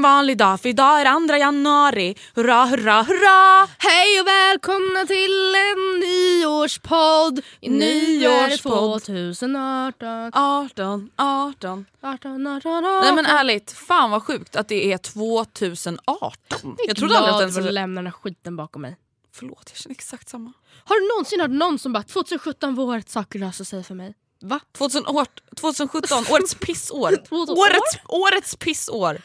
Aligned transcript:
Ingen 0.00 0.12
vanlig 0.12 0.36
dag 0.36 0.60
för 0.60 0.68
idag 0.68 1.00
är 1.00 1.04
andra 1.04 1.38
januari. 1.38 2.16
Hurra, 2.34 2.64
hurra, 2.64 3.02
hurra! 3.02 3.68
Hej 3.78 4.20
och 4.20 4.26
välkomna 4.26 5.06
till 5.06 5.54
en 5.54 6.00
nyårspodd! 6.00 7.40
Nyårspodd. 7.60 9.02
2018. 9.02 10.30
18, 10.34 11.10
18. 11.16 11.86
18, 12.02 12.46
18, 12.46 12.46
18. 12.46 13.00
Nej 13.02 13.14
men 13.14 13.26
ärligt, 13.26 13.72
fan 13.72 14.10
vad 14.10 14.22
sjukt 14.22 14.56
att 14.56 14.68
det 14.68 14.92
är 14.92 14.98
2018. 14.98 16.76
Jag 16.86 16.96
trodde 16.96 17.18
aldrig 17.18 17.48
att 17.48 17.54
den 17.54 17.66
att 17.66 17.74
lämna 17.74 17.98
den 18.00 18.06
här 18.06 18.12
skiten 18.12 18.56
bakom 18.56 18.82
mig. 18.82 18.96
Förlåt, 19.34 19.64
jag 19.66 19.76
känner 19.76 19.94
exakt 19.94 20.28
samma. 20.28 20.52
Har 20.84 21.00
du 21.00 21.08
någonsin 21.08 21.40
hört 21.40 21.50
någon 21.50 21.78
som 21.78 21.92
bara 21.92 22.02
2017 22.02 22.74
var 22.74 22.84
året 22.84 23.10
saker 23.10 23.38
löser 23.38 23.64
sig 23.64 23.84
för 23.84 23.94
mig? 23.94 24.14
Va? 24.42 24.60
2000, 24.72 25.06
år, 25.06 25.26
2017, 25.56 26.24
årets 26.30 26.54
pissår. 26.54 27.16
2000 27.28 27.58
årets, 27.58 27.98
årets 28.08 28.56
pissår. 28.56 29.20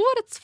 Årets... 0.00 0.40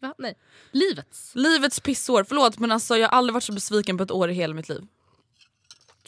Va? 0.00 0.14
Nej. 0.18 0.34
Livets. 0.70 1.34
Livets 1.34 1.80
pissår. 1.80 2.24
Förlåt 2.24 2.58
men 2.58 2.72
alltså 2.72 2.96
jag 2.96 3.08
har 3.08 3.18
aldrig 3.18 3.34
varit 3.34 3.44
så 3.44 3.52
besviken 3.52 3.96
på 3.96 4.04
ett 4.04 4.10
år 4.10 4.30
i 4.30 4.34
hela 4.34 4.54
mitt 4.54 4.68
liv. 4.68 4.86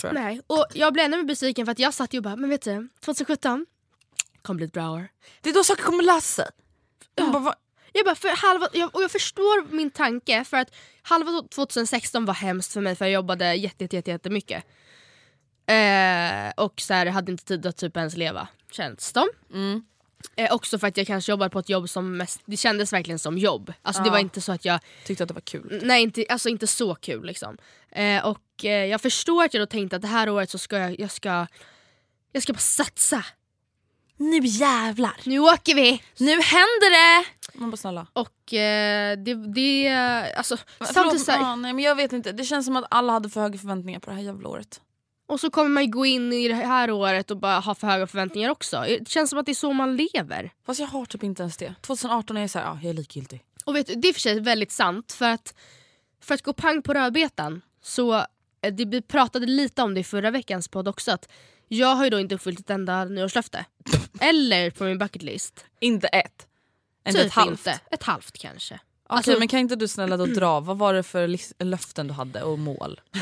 Tror 0.01 0.15
jag. 0.15 0.23
Nej. 0.23 0.41
Och 0.47 0.67
jag 0.75 0.93
blev 0.93 1.05
ännu 1.05 1.17
mer 1.17 1.25
besviken 1.25 1.67
för 1.67 1.73
att 1.73 1.79
jag 1.79 1.95
satt 1.95 2.15
ju 2.15 2.19
och 2.19 2.23
bara, 2.23 2.37
men 2.37 2.51
vet 2.51 2.63
du, 2.63 2.89
2017 3.01 3.67
kommer 4.43 4.57
bli 4.57 4.67
ett 4.67 4.73
bra 4.73 4.91
år. 4.91 5.09
Det 5.41 5.51
är 5.51 5.55
då 5.55 5.65
saker 5.65 5.83
kommer 5.83 6.03
lösa 6.03 6.43
sig. 6.43 6.51
Jag 7.15 7.33
bara, 7.33 7.43
va? 7.43 7.55
Jag 7.93 8.05
bara, 8.05 8.15
för 8.15 8.29
halva, 8.29 8.69
jag, 8.73 8.95
och 8.95 9.03
jag 9.03 9.11
förstår 9.11 9.73
min 9.73 9.91
tanke 9.91 10.45
för 10.45 10.57
att 10.57 10.75
halva 11.03 11.43
2016 11.43 12.25
var 12.25 12.35
hemskt 12.35 12.73
för 12.73 12.81
mig 12.81 12.97
för 12.97 13.05
jag 13.05 13.13
jobbade 13.13 13.55
jätte, 13.55 13.85
jätte, 13.85 13.97
jätte, 13.97 14.11
jättemycket. 14.11 14.65
Eh, 15.67 16.65
och 16.65 16.81
så 16.81 16.95
här, 16.95 17.07
hade 17.07 17.33
inte 17.33 17.45
tid 17.45 17.67
att 17.67 17.77
typ 17.77 17.97
ens 17.97 18.17
leva, 18.17 18.49
känns 18.71 19.13
det 19.13 19.27
Mm. 19.55 19.85
Eh, 20.37 20.53
Också 20.53 20.79
för 20.79 20.87
att 20.87 20.97
jag 20.97 21.07
kanske 21.07 21.33
jobbade 21.33 21.51
på 21.51 21.59
ett 21.59 21.69
jobb 21.69 21.89
som 21.89 22.17
mest, 22.17 22.41
det 22.45 22.57
kändes 22.57 22.93
verkligen 22.93 23.19
som 23.19 23.39
jobb. 23.39 23.73
Alltså 23.83 24.03
det 24.03 24.09
Ja. 24.09 24.13
var 24.13 24.19
inte 24.19 24.41
så 24.41 24.53
att 24.53 24.65
jag, 24.65 24.81
Tyckte 25.07 25.25
att 25.25 25.29
det 25.29 25.35
var 25.35 25.41
kul. 25.41 25.81
nej 25.85 26.03
inte, 26.03 26.25
alltså 26.29 26.49
inte 26.49 26.67
så 26.67 26.95
kul 26.95 27.25
liksom. 27.27 27.57
Eh, 27.91 28.27
och 28.27 28.65
eh, 28.65 28.71
jag 28.85 29.01
förstår 29.01 29.45
att 29.45 29.55
jag 29.55 29.63
då 29.63 29.67
tänkte 29.67 29.97
att 29.97 30.03
det 30.03 30.09
här 30.09 30.29
året 30.31 30.51
så 30.51 30.59
ska 30.59 30.79
jag, 30.79 31.01
jag 31.01 31.11
ska, 31.11 31.47
jag 32.33 32.43
ska 32.43 32.53
bara 32.53 32.59
satsa. 32.59 33.25
Nu 34.17 34.41
jävlar. 34.47 35.17
Nu 35.25 35.39
åker 35.41 35.75
vi! 35.75 36.03
Nu 36.19 36.31
händer 36.31 36.91
det! 37.21 37.27
Man 37.55 37.71
bara 37.71 37.77
snälla. 37.77 38.07
Och 38.13 38.55
eh, 38.55 39.19
det, 39.19 39.35
det, 39.55 39.89
alltså 40.37 40.57
Förlåt, 40.79 40.95
samtidigt 40.95 41.25
så 41.25 41.33
här, 41.33 41.39
ja, 41.41 41.57
nej, 41.57 41.73
men 41.73 41.85
jag 41.85 41.95
vet 41.95 42.13
inte. 42.13 42.33
Det 42.33 42.45
känns 42.45 42.67
som 42.67 42.77
att 42.77 42.85
alla 42.91 43.13
hade 43.13 43.31
för 43.31 43.41
höga 43.41 43.59
förväntningar 43.59 44.01
på 44.01 44.11
det 44.11 44.17
här 44.17 44.23
jävla 44.23 44.49
året. 44.49 44.81
Och 45.31 45.41
så 45.41 45.51
kommer 45.51 45.71
man 45.71 45.85
ju 45.85 45.91
gå 45.91 46.07
in 46.07 46.33
i 46.33 46.49
det 46.49 46.55
här 46.55 46.91
året 46.91 47.31
och 47.31 47.37
bara 47.37 47.59
ha 47.59 47.75
för 47.75 47.87
höga 47.87 48.07
förväntningar 48.07 48.51
också. 48.51 48.85
Det 48.89 49.09
känns 49.09 49.31
som 49.31 49.39
att 49.39 49.47
det 49.47 49.53
är 49.53 49.55
så 49.55 49.73
man 49.73 49.97
lever. 49.97 50.53
Fast 50.67 50.81
jag 50.81 50.87
har 50.87 51.05
typ 51.07 51.23
inte 51.23 51.43
ens 51.43 51.57
det. 51.57 51.75
2018 51.81 52.37
är 52.37 52.41
jag 52.41 52.51
såhär, 52.51 52.67
ja 52.67 52.79
jag 52.83 52.91
är 52.91 52.95
likgiltig. 52.95 53.45
Och 53.65 53.77
vet 53.77 53.87
du, 53.87 53.95
det 53.95 54.09
är 54.09 54.13
för 54.13 54.21
sig 54.21 54.41
väldigt 54.41 54.73
sant 54.73 55.13
för 55.13 55.29
att 55.31 55.55
för 56.21 56.35
att 56.35 56.43
gå 56.43 56.53
pang 56.53 56.83
på 56.83 56.95
rödbetan 56.95 57.63
så 57.83 58.15
eh, 58.15 58.73
det, 58.73 58.85
vi 58.85 59.03
pratade 59.03 59.47
lite 59.47 59.83
om 59.83 59.95
det 59.95 60.01
i 60.01 60.05
förra 60.05 60.31
veckans 60.31 60.69
podd 60.69 60.89
också 60.89 61.13
att 61.13 61.29
jag 61.69 61.95
har 61.95 62.05
ju 62.05 62.11
då 62.11 62.21
inte 62.21 62.35
uppfyllt 62.35 62.61
ett 62.61 62.71
enda 62.71 63.05
nyårslöfte. 63.05 63.65
Eller 64.21 64.71
på 64.71 64.85
min 64.85 64.99
bucket 64.99 65.23
list. 65.23 65.65
Inte 65.81 66.07
ett. 66.09 66.47
Inte 67.07 67.19
Typ 67.19 67.27
ett 67.27 67.33
halvt. 67.33 67.51
inte. 67.51 67.81
Ett 67.91 68.03
halvt 68.03 68.39
kanske. 68.39 68.75
Okej 68.75 69.17
Alltså- 69.17 69.39
men 69.39 69.49
kan 69.49 69.61
inte 69.61 69.77
du 69.77 69.89
snälla 69.89 70.17
då 70.17 70.27
dra, 70.27 70.61
vad 70.61 70.79
var 70.79 70.95
det 70.95 71.03
för 71.03 71.37
löften 71.65 72.07
du 72.07 72.15
hade 72.15 72.43
och 72.43 72.59
mål? 72.59 73.01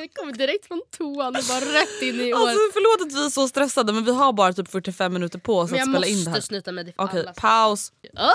Jag 0.00 0.14
kommer 0.14 0.32
direkt 0.32 0.66
från 0.66 0.82
toan 0.98 1.36
och 1.36 1.42
bara 1.48 1.60
rätt 1.60 2.02
in 2.02 2.20
i 2.20 2.32
Alltså 2.32 2.46
året. 2.58 2.72
förlåt 2.72 3.06
att 3.12 3.18
vi 3.18 3.26
är 3.26 3.30
så 3.30 3.48
stressade 3.48 3.92
men 3.92 4.04
vi 4.04 4.12
har 4.14 4.32
bara 4.32 4.52
typ 4.52 4.68
45 4.68 5.12
minuter 5.12 5.38
på 5.38 5.58
oss 5.58 5.70
Men 5.70 5.80
att 5.80 5.86
jag 5.86 5.94
spela 5.94 6.06
in 6.06 6.24
det 6.24 6.30
här. 6.30 6.36
måste 6.36 6.46
snyta 6.46 6.72
mig 6.72 6.84
för 6.84 6.92
Okej, 7.04 7.20
alla. 7.20 7.32
paus. 7.32 7.92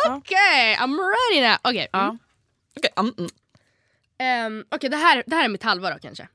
Okej, 0.10 0.76
I'm 0.80 0.98
ready 0.98 1.48
now. 1.50 1.58
Okej, 1.64 1.88
Ja. 1.92 2.04
mm. 2.04 2.18
Okej, 2.78 2.92
mm, 2.98 3.14
mm. 3.18 3.30
Ehm, 4.18 4.66
Okej, 4.72 4.90
det, 4.90 4.98
här, 4.98 5.24
det 5.28 5.36
här 5.36 5.44
är 5.46 5.50
mitt 5.50 5.64
halva 5.64 5.90
då 5.94 6.00
kanske. 6.00 6.28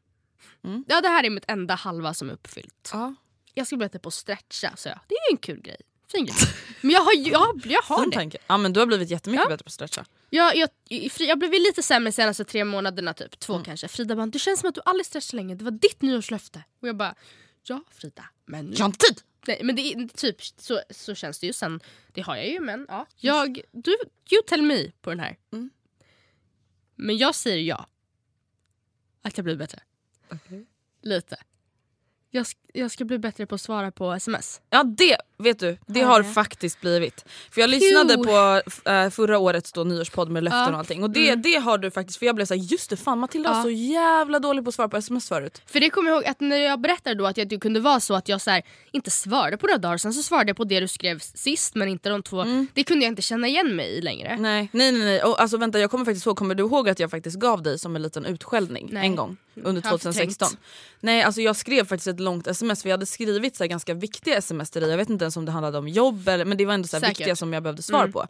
Mm. 0.64 0.84
Ja, 0.88 1.00
det 1.00 1.08
här 1.08 1.24
är 1.24 1.30
mitt 1.30 1.44
enda 1.50 1.74
halva 1.74 2.14
som 2.14 2.28
är 2.30 2.32
uppfyllt. 2.34 2.90
Ja. 2.92 3.14
Jag 3.54 3.66
ska 3.66 3.76
bättre 3.76 3.98
på 3.98 4.08
att 4.08 4.14
stretcha, 4.14 4.72
så 4.76 4.88
jag. 4.88 4.98
Det 5.08 5.14
är 5.14 5.30
ju 5.30 5.34
en 5.34 5.38
kul 5.38 5.60
grej. 5.62 5.76
Fin 6.12 6.24
grej. 6.26 6.36
Men 6.80 6.90
jag 6.90 7.00
har, 7.00 7.12
jag, 7.16 7.60
jag 7.64 7.82
har 7.82 8.00
Fin 8.02 8.10
det. 8.10 8.16
tanke. 8.16 8.38
Ja 8.46 8.56
men 8.56 8.72
du 8.72 8.80
har 8.80 8.86
blivit 8.86 9.10
jättemycket 9.10 9.44
Ja. 9.44 9.48
bättre 9.48 9.64
på 9.64 9.68
att 9.68 9.72
stretcha. 9.72 10.04
Jag, 10.30 10.56
jag, 10.56 10.68
Fri- 10.88 11.26
jag 11.28 11.38
blev 11.38 11.52
lite 11.52 11.82
sämre 11.82 12.12
senaste 12.12 12.44
tre 12.44 12.64
månaderna, 12.64 13.14
typ. 13.14 13.38
två 13.40 13.52
Mm. 13.52 13.64
kanske. 13.64 13.88
Frida 13.88 14.16
bara, 14.16 14.26
du 14.26 14.38
känns 14.38 14.60
som 14.60 14.68
att 14.68 14.74
du 14.74 14.80
aldrig 14.84 15.06
stretchar 15.06 15.36
länge. 15.36 15.54
Det 15.54 15.64
var 15.64 15.70
ditt 15.70 16.02
nyårslöfte. 16.02 16.62
Och 16.80 16.88
jag 16.88 16.96
bara, 16.96 17.14
ja 17.62 17.82
Frida, 17.90 18.24
men... 18.46 18.72
Jag 18.72 18.78
har 18.80 18.86
inte 18.86 19.06
tid! 19.06 19.22
Nej, 19.46 19.60
men 19.64 19.76
det 19.76 19.82
är 19.82 20.08
typ 20.08 20.36
så, 20.42 20.80
så 20.90 21.14
känns 21.14 21.38
det 21.38 21.46
ju. 21.46 21.52
Sen, 21.52 21.80
det 22.12 22.20
har 22.20 22.36
jag 22.36 22.48
ju, 22.48 22.60
men 22.60 22.86
ja. 22.88 23.06
Jag, 23.16 23.60
du, 23.72 23.90
you 24.30 24.42
tell 24.46 24.62
me 24.62 24.90
på 25.00 25.10
den 25.10 25.20
här. 25.20 25.36
Mm. 25.52 25.70
Men 26.96 27.16
jag 27.18 27.34
säger 27.34 27.58
ja. 27.62 27.86
Att 29.22 29.38
jag 29.38 29.44
blir 29.44 29.56
bättre. 29.56 29.80
Lite. 31.02 31.36
Jag, 32.30 32.42
sk- 32.44 32.70
jag 32.74 32.90
ska 32.90 33.04
bli 33.04 33.18
bättre 33.18 33.46
på 33.46 33.54
att 33.54 33.60
svara 33.60 33.90
på 33.92 34.12
sms. 34.12 34.60
Ja 34.70 34.82
det, 34.84 35.16
vet 35.42 35.58
du, 35.58 35.76
det 35.86 36.00
Har 36.00 36.22
faktiskt 36.22 36.80
blivit. 36.80 37.24
För 37.50 37.60
jag 37.60 37.70
lyssnade 37.70 38.14
Phew. 38.14 38.62
på 38.84 38.90
äh, 38.90 39.10
förra 39.10 39.38
årets 39.38 39.72
då, 39.72 39.84
nyårspodd 39.84 40.28
med 40.30 40.44
löften 40.44 40.58
Ja. 40.60 40.70
och 40.72 40.78
allting 40.78 41.02
och 41.02 41.10
det, 41.10 41.34
det 41.34 41.54
har 41.54 41.78
du 41.78 41.90
faktiskt, 41.90 42.18
för 42.18 42.26
jag 42.26 42.34
blev 42.34 42.46
såhär 42.46 42.60
just 42.60 42.90
det 42.90 42.96
fan 42.96 43.18
Matilda 43.18 43.48
Ja. 43.50 43.54
var 43.54 43.62
så 43.62 43.70
jävla 43.70 44.38
dålig 44.38 44.64
på 44.64 44.68
att 44.68 44.74
svara 44.74 44.88
på 44.88 44.96
sms 44.96 45.28
förut. 45.28 45.62
För 45.66 45.80
det 45.80 45.90
kommer 45.90 46.10
jag 46.10 46.16
ihåg 46.16 46.26
att 46.26 46.40
när 46.40 46.56
jag 46.56 46.80
berättade 46.80 47.14
då 47.16 47.26
att 47.26 47.36
jag- 47.36 47.48
det 47.48 47.58
kunde 47.58 47.80
vara 47.80 48.00
så 48.00 48.14
att 48.14 48.28
jag 48.28 48.40
så 48.40 48.50
här, 48.50 48.62
inte 48.92 49.10
svarade 49.10 49.56
på 49.56 49.66
några 49.66 49.78
dagar, 49.78 49.96
sen 49.98 50.12
så 50.14 50.22
svarade 50.22 50.48
jag 50.50 50.56
på 50.56 50.64
det 50.64 50.80
du 50.80 50.88
skrev 50.88 51.18
sist 51.18 51.74
men 51.74 51.88
inte 51.88 52.08
de 52.08 52.22
två. 52.22 52.44
Det 52.74 52.84
kunde 52.84 53.04
jag 53.04 53.12
inte 53.12 53.22
känna 53.22 53.48
igen 53.48 53.76
mig 53.76 53.86
i 53.88 54.00
längre. 54.02 54.36
Nej 54.40 54.68
nej 54.72 54.92
nej, 54.92 55.02
nej. 55.04 55.22
Och, 55.22 55.40
alltså 55.42 55.56
vänta 55.56 55.78
jag 55.78 55.90
kommer 55.90 56.04
faktiskt 56.04 56.26
ihåg, 56.26 56.36
kommer 56.36 56.54
du 56.54 56.62
ihåg 56.62 56.88
att 56.88 56.98
jag 57.00 57.10
faktiskt 57.10 57.38
gav 57.38 57.62
dig 57.62 57.78
som 57.78 57.96
en 57.96 58.02
liten 58.02 58.24
utskällning 58.26 58.88
Nej. 58.92 59.06
en 59.06 59.16
gång 59.16 59.36
under 59.64 59.82
Jag 59.84 59.90
har 59.90 59.98
2016? 59.98 60.48
förträngt. 60.48 60.64
Nej 61.00 61.22
alltså 61.22 61.40
jag 61.40 61.56
skrev 61.56 61.84
faktiskt 61.86 62.06
ett 62.06 62.20
långt 62.20 62.46
sms 62.46 62.82
för 62.82 62.88
jag 62.88 62.94
hade 62.94 63.06
skrivit 63.06 63.56
så 63.56 63.66
ganska 63.66 63.94
viktiga 63.94 64.36
sms 64.36 64.70
till 64.70 64.80
dig, 64.82 64.90
jag 64.90 64.96
vet 64.98 65.10
inte 65.10 65.29
ens 65.30 65.36
om 65.36 65.44
det 65.44 65.52
handlade 65.52 65.78
om 65.78 65.88
jobb 65.88 66.28
eller, 66.28 66.44
men 66.44 66.58
det 66.58 66.66
var 66.66 66.74
ändå 66.74 66.88
så 66.88 66.98
viktiga 66.98 67.36
som 67.36 67.52
jag 67.52 67.62
behövde 67.62 67.82
svar 67.82 68.00
Mm. 68.00 68.12
på. 68.12 68.26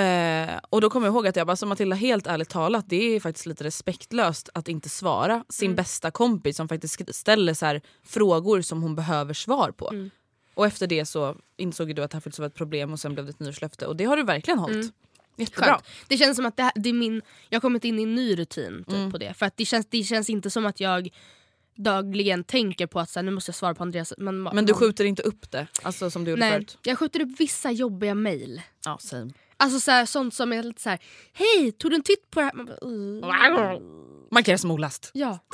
Eh, 0.00 0.60
och 0.70 0.80
då 0.80 0.90
kommer 0.90 1.06
jag 1.06 1.14
ihåg 1.14 1.26
att 1.26 1.36
jag 1.36 1.46
bara, 1.46 1.56
så 1.56 1.66
Matilda 1.66 1.96
helt 1.96 2.26
ärligt 2.26 2.48
talat 2.48 2.84
det 2.88 2.96
är 3.16 3.20
faktiskt 3.20 3.46
lite 3.46 3.64
respektlöst 3.64 4.48
att 4.54 4.68
inte 4.68 4.88
svara 4.88 5.44
sin 5.48 5.66
Mm. 5.66 5.76
bästa 5.76 6.10
kompis 6.10 6.56
som 6.56 6.68
faktiskt 6.68 7.00
sk- 7.00 7.12
ställer 7.12 7.54
så 7.54 7.66
här 7.66 7.80
frågor 8.06 8.60
som 8.62 8.82
hon 8.82 8.94
behöver 8.94 9.34
svar 9.34 9.70
på. 9.70 9.90
Mm. 9.90 10.10
Och 10.54 10.66
efter 10.66 10.86
det 10.86 11.06
så 11.06 11.36
insåg 11.56 11.94
du 11.96 12.02
att 12.02 12.10
det 12.10 12.14
här 12.16 12.20
faktiskt 12.20 12.38
var 12.38 12.46
ett 12.46 12.54
problem 12.54 12.92
och 12.92 13.00
sen 13.00 13.14
blev 13.14 13.24
det 13.26 13.30
ett 13.30 13.40
nyårslöfte 13.40 13.86
och 13.86 13.96
det 13.96 14.04
har 14.04 14.16
du 14.16 14.22
verkligen 14.24 14.58
hållit. 14.58 14.74
Mm. 14.76 14.92
Jättebra. 15.36 15.66
Skönt. 15.66 15.84
Det 16.08 16.16
känns 16.16 16.36
som 16.36 16.46
att 16.46 16.56
det, 16.56 16.62
här, 16.62 16.72
det 16.74 16.88
är 16.88 16.92
min, 16.92 17.22
jag 17.48 17.56
har 17.56 17.60
kommit 17.60 17.84
in 17.84 17.98
i 17.98 18.02
en 18.02 18.14
ny 18.14 18.36
rutin 18.38 18.84
typ, 18.84 18.94
Mm. 18.94 19.12
på 19.12 19.18
det. 19.18 19.34
För 19.34 19.46
att 19.46 19.56
det 19.56 19.64
känns, 19.64 19.86
det 19.90 20.02
känns 20.02 20.30
inte 20.30 20.50
som 20.50 20.66
att 20.66 20.80
jag 20.80 21.08
dagligen 21.74 22.44
tänker 22.44 22.86
på 22.86 23.00
att 23.00 23.10
så 23.10 23.18
här, 23.18 23.24
nu 23.24 23.30
måste 23.30 23.48
jag 23.48 23.54
svara 23.56 23.74
på 23.74 23.82
Andreas. 23.82 24.12
Men, 24.18 24.42
Men 24.42 24.66
du 24.66 24.74
skjuter 24.74 25.04
inte 25.04 25.22
upp 25.22 25.50
det 25.50 25.66
alltså, 25.82 26.10
som 26.10 26.24
du 26.24 26.30
gjorde 26.30 26.40
Nej, 26.40 26.52
förut? 26.52 26.78
jag 26.82 26.98
skjuter 26.98 27.20
upp 27.20 27.40
vissa 27.40 27.70
jobbiga 27.70 28.14
mail. 28.14 28.62
Ja, 28.84 28.98
same. 28.98 29.32
Alltså 29.56 29.80
så 29.80 29.90
här, 29.90 30.06
sånt 30.06 30.34
som 30.34 30.52
är 30.52 30.62
lite 30.62 30.82
så 30.82 30.90
här: 30.90 30.98
hej 31.32 31.72
tog 31.72 31.90
du 31.90 31.94
en 31.94 32.02
titt 32.02 32.30
på 32.30 32.40
det 32.40 32.46
här? 32.46 32.52
Man 32.54 32.66
bara, 32.66 33.74
"Uh." 33.76 33.80
Markera 34.30 34.58
som 34.58 34.70
olast. 34.70 35.10
Ja. 35.14 35.38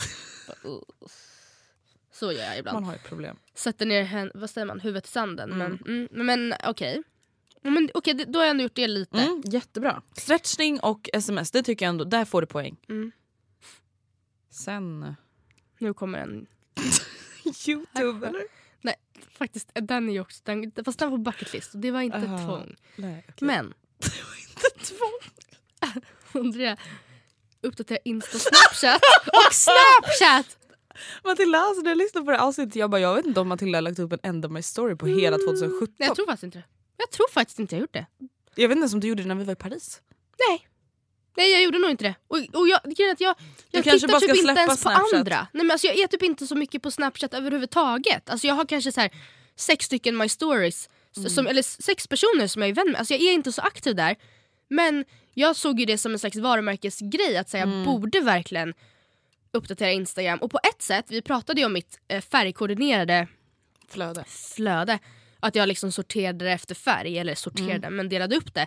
Så 2.12 2.32
gör 2.32 2.44
jag 2.44 2.58
ibland. 2.58 2.75
Man 2.75 2.84
har 2.84 2.94
ett 2.94 3.05
problem. 3.05 3.37
Sätter 3.55 3.87
ner 3.87 4.31
vad 4.34 4.50
säger 4.50 4.67
man, 4.67 4.81
huvudet 4.81 5.06
i 5.06 5.08
sanden. 5.11 5.52
Mm. 5.52 5.78
Men, 5.84 6.06
mm, 6.17 6.26
men 6.26 6.55
okej. 6.64 7.02
Men, 7.62 7.90
okej, 7.94 8.14
det- 8.14 8.25
då 8.25 8.38
har 8.38 8.44
jag 8.44 8.50
ändå 8.50 8.62
gjort 8.62 8.75
det 8.75 8.88
lite. 8.88 9.19
Mm, 9.19 9.43
jättebra. 9.44 10.02
Stretchning 10.17 10.81
och 10.81 11.11
sms, 11.12 11.50
det 11.50 11.62
tycker 11.62 11.84
jag 11.87 11.90
ändå, 11.90 12.05
där 12.05 12.25
får 12.25 12.40
du 12.40 12.46
poäng. 12.46 12.76
Mm. 12.88 13.12
Sen... 14.50 15.14
Nu 15.81 15.94
kommer 15.94 16.19
en 16.19 16.47
Youtube 17.69 18.27
eller? 18.27 18.43
Nej, 18.81 18.94
faktiskt 19.38 19.71
den 19.75 20.09
är 20.09 20.12
ju 20.12 20.21
också, 20.21 20.41
den, 20.44 20.73
fast 20.85 20.99
den 20.99 21.11
var 21.11 21.17
på 21.19 21.23
bucket 21.23 21.53
list 21.53 21.75
och 21.75 21.81
det 21.81 21.91
var 21.91 22.00
inte 22.00 22.19
ett 22.19 22.25
Aha. 22.29 22.47
tvång. 22.47 22.77
Nej, 22.97 23.25
okej. 23.29 23.47
Men 23.47 23.67
Inte 24.49 24.85
tvång. 24.85 26.03
undrar 26.43 26.79
uppdatera 27.61 27.99
Insta 28.05 28.37
och 28.37 28.41
Snapchat 28.41 29.03
och 29.27 29.55
Snapchat! 29.55 30.56
Matilda, 31.25 31.59
alltså 31.59 31.82
när 31.82 31.91
jag 31.91 31.99
lyssnade 31.99 32.25
på 32.25 32.31
det 32.31 32.41
avsnittet 32.41 32.77
jag 32.77 32.91
bara 32.91 33.00
jag 33.00 33.15
vet 33.15 33.27
inte 33.27 33.41
om 33.41 33.49
Matilda 33.49 33.77
har 33.77 33.82
lagt 33.82 33.99
upp 33.99 34.12
en 34.12 34.19
enda 34.23 34.49
My 34.49 34.62
Story 34.62 34.97
på 34.97 35.06
hela 35.06 35.37
2017. 35.38 35.94
Nej, 35.99 36.09
jag 36.09 36.17
tror 36.17 36.27
faktiskt 36.27 36.43
inte 36.44 36.59
det. 36.59 36.65
Jag 36.97 37.11
tror 37.11 37.29
faktiskt 37.31 37.59
inte 37.59 37.75
jag 37.75 37.81
gjort 37.81 37.93
det. 37.93 38.06
Jag 38.55 38.69
vet 38.69 38.77
inte 38.77 38.82
ens 38.82 38.94
om 38.94 39.00
du 39.00 39.09
gjorde 39.09 39.23
det 39.23 39.29
när 39.29 39.35
vi 39.35 39.44
var 39.44 39.53
i 39.53 39.56
Paris. 39.56 40.00
Nej. 40.49 40.69
Nej 41.37 41.50
jag 41.53 41.62
gjorde 41.62 41.79
nog 41.79 41.91
inte 41.91 42.05
det. 42.05 42.15
Och, 42.29 42.37
och 42.37 42.69
jag, 42.69 42.81
att 43.12 43.21
jag, 43.21 43.35
jag 43.71 43.85
tittar 43.85 44.21
typ 44.21 44.37
inte 44.37 44.50
ens 44.61 44.71
på 44.71 44.77
Snapchat. 44.77 45.12
andra. 45.15 45.47
Nej, 45.53 45.65
men 45.65 45.71
alltså, 45.71 45.87
jag 45.87 45.99
är 45.99 46.06
typ 46.06 46.23
inte 46.23 46.47
så 46.47 46.55
mycket 46.55 46.82
på 46.82 46.91
Snapchat 46.91 47.35
överhuvudtaget. 47.35 48.31
Alltså, 48.31 48.47
jag 48.47 48.55
har 48.55 48.65
kanske 48.65 48.93
så 48.93 49.00
här, 49.00 49.11
sex 49.56 49.85
stycken 49.87 50.17
My 50.17 50.29
Stories, 50.29 50.88
Mm. 51.17 51.31
som, 51.31 51.47
eller 51.47 51.62
sex 51.62 52.06
personer 52.06 52.47
som 52.47 52.62
jag 52.62 52.69
är 52.69 52.75
vän 52.75 52.87
med. 52.91 52.99
Alltså, 52.99 53.15
jag 53.15 53.23
är 53.23 53.32
inte 53.32 53.53
så 53.53 53.62
aktiv 53.62 53.94
där. 53.97 54.17
Men 54.69 55.05
jag 55.35 55.56
såg 55.56 55.81
ju 55.81 55.87
det 55.87 55.99
som 55.99 56.12
en 56.12 56.19
slags 56.19 56.37
varumärkesgrej 56.37 57.37
att 57.37 57.49
säga 57.49 57.62
Mm. 57.62 57.77
jag 57.77 57.85
borde 57.87 58.21
verkligen 58.21 58.75
uppdatera 59.53 59.93
Instagram. 59.93 60.38
Och 60.38 60.50
på 60.50 60.59
ett 60.62 60.82
sätt, 60.82 61.05
vi 61.09 61.23
pratade 61.23 61.61
ju 61.61 61.67
om 61.67 61.73
mitt 61.73 61.99
eh, 62.09 62.21
färgkoordinerade 62.21 63.29
Flöde. 63.88 64.25
flöde. 64.29 64.99
Att 65.41 65.55
jag 65.55 65.69
liksom 65.69 65.93
sorterade 65.93 66.50
efter 66.50 66.75
färg, 66.75 67.19
eller 67.19 67.35
sorterade 67.35 67.75
Mm. 67.87 67.97
men 67.97 68.09
delade 68.09 68.37
upp 68.37 68.55
det. 68.55 68.67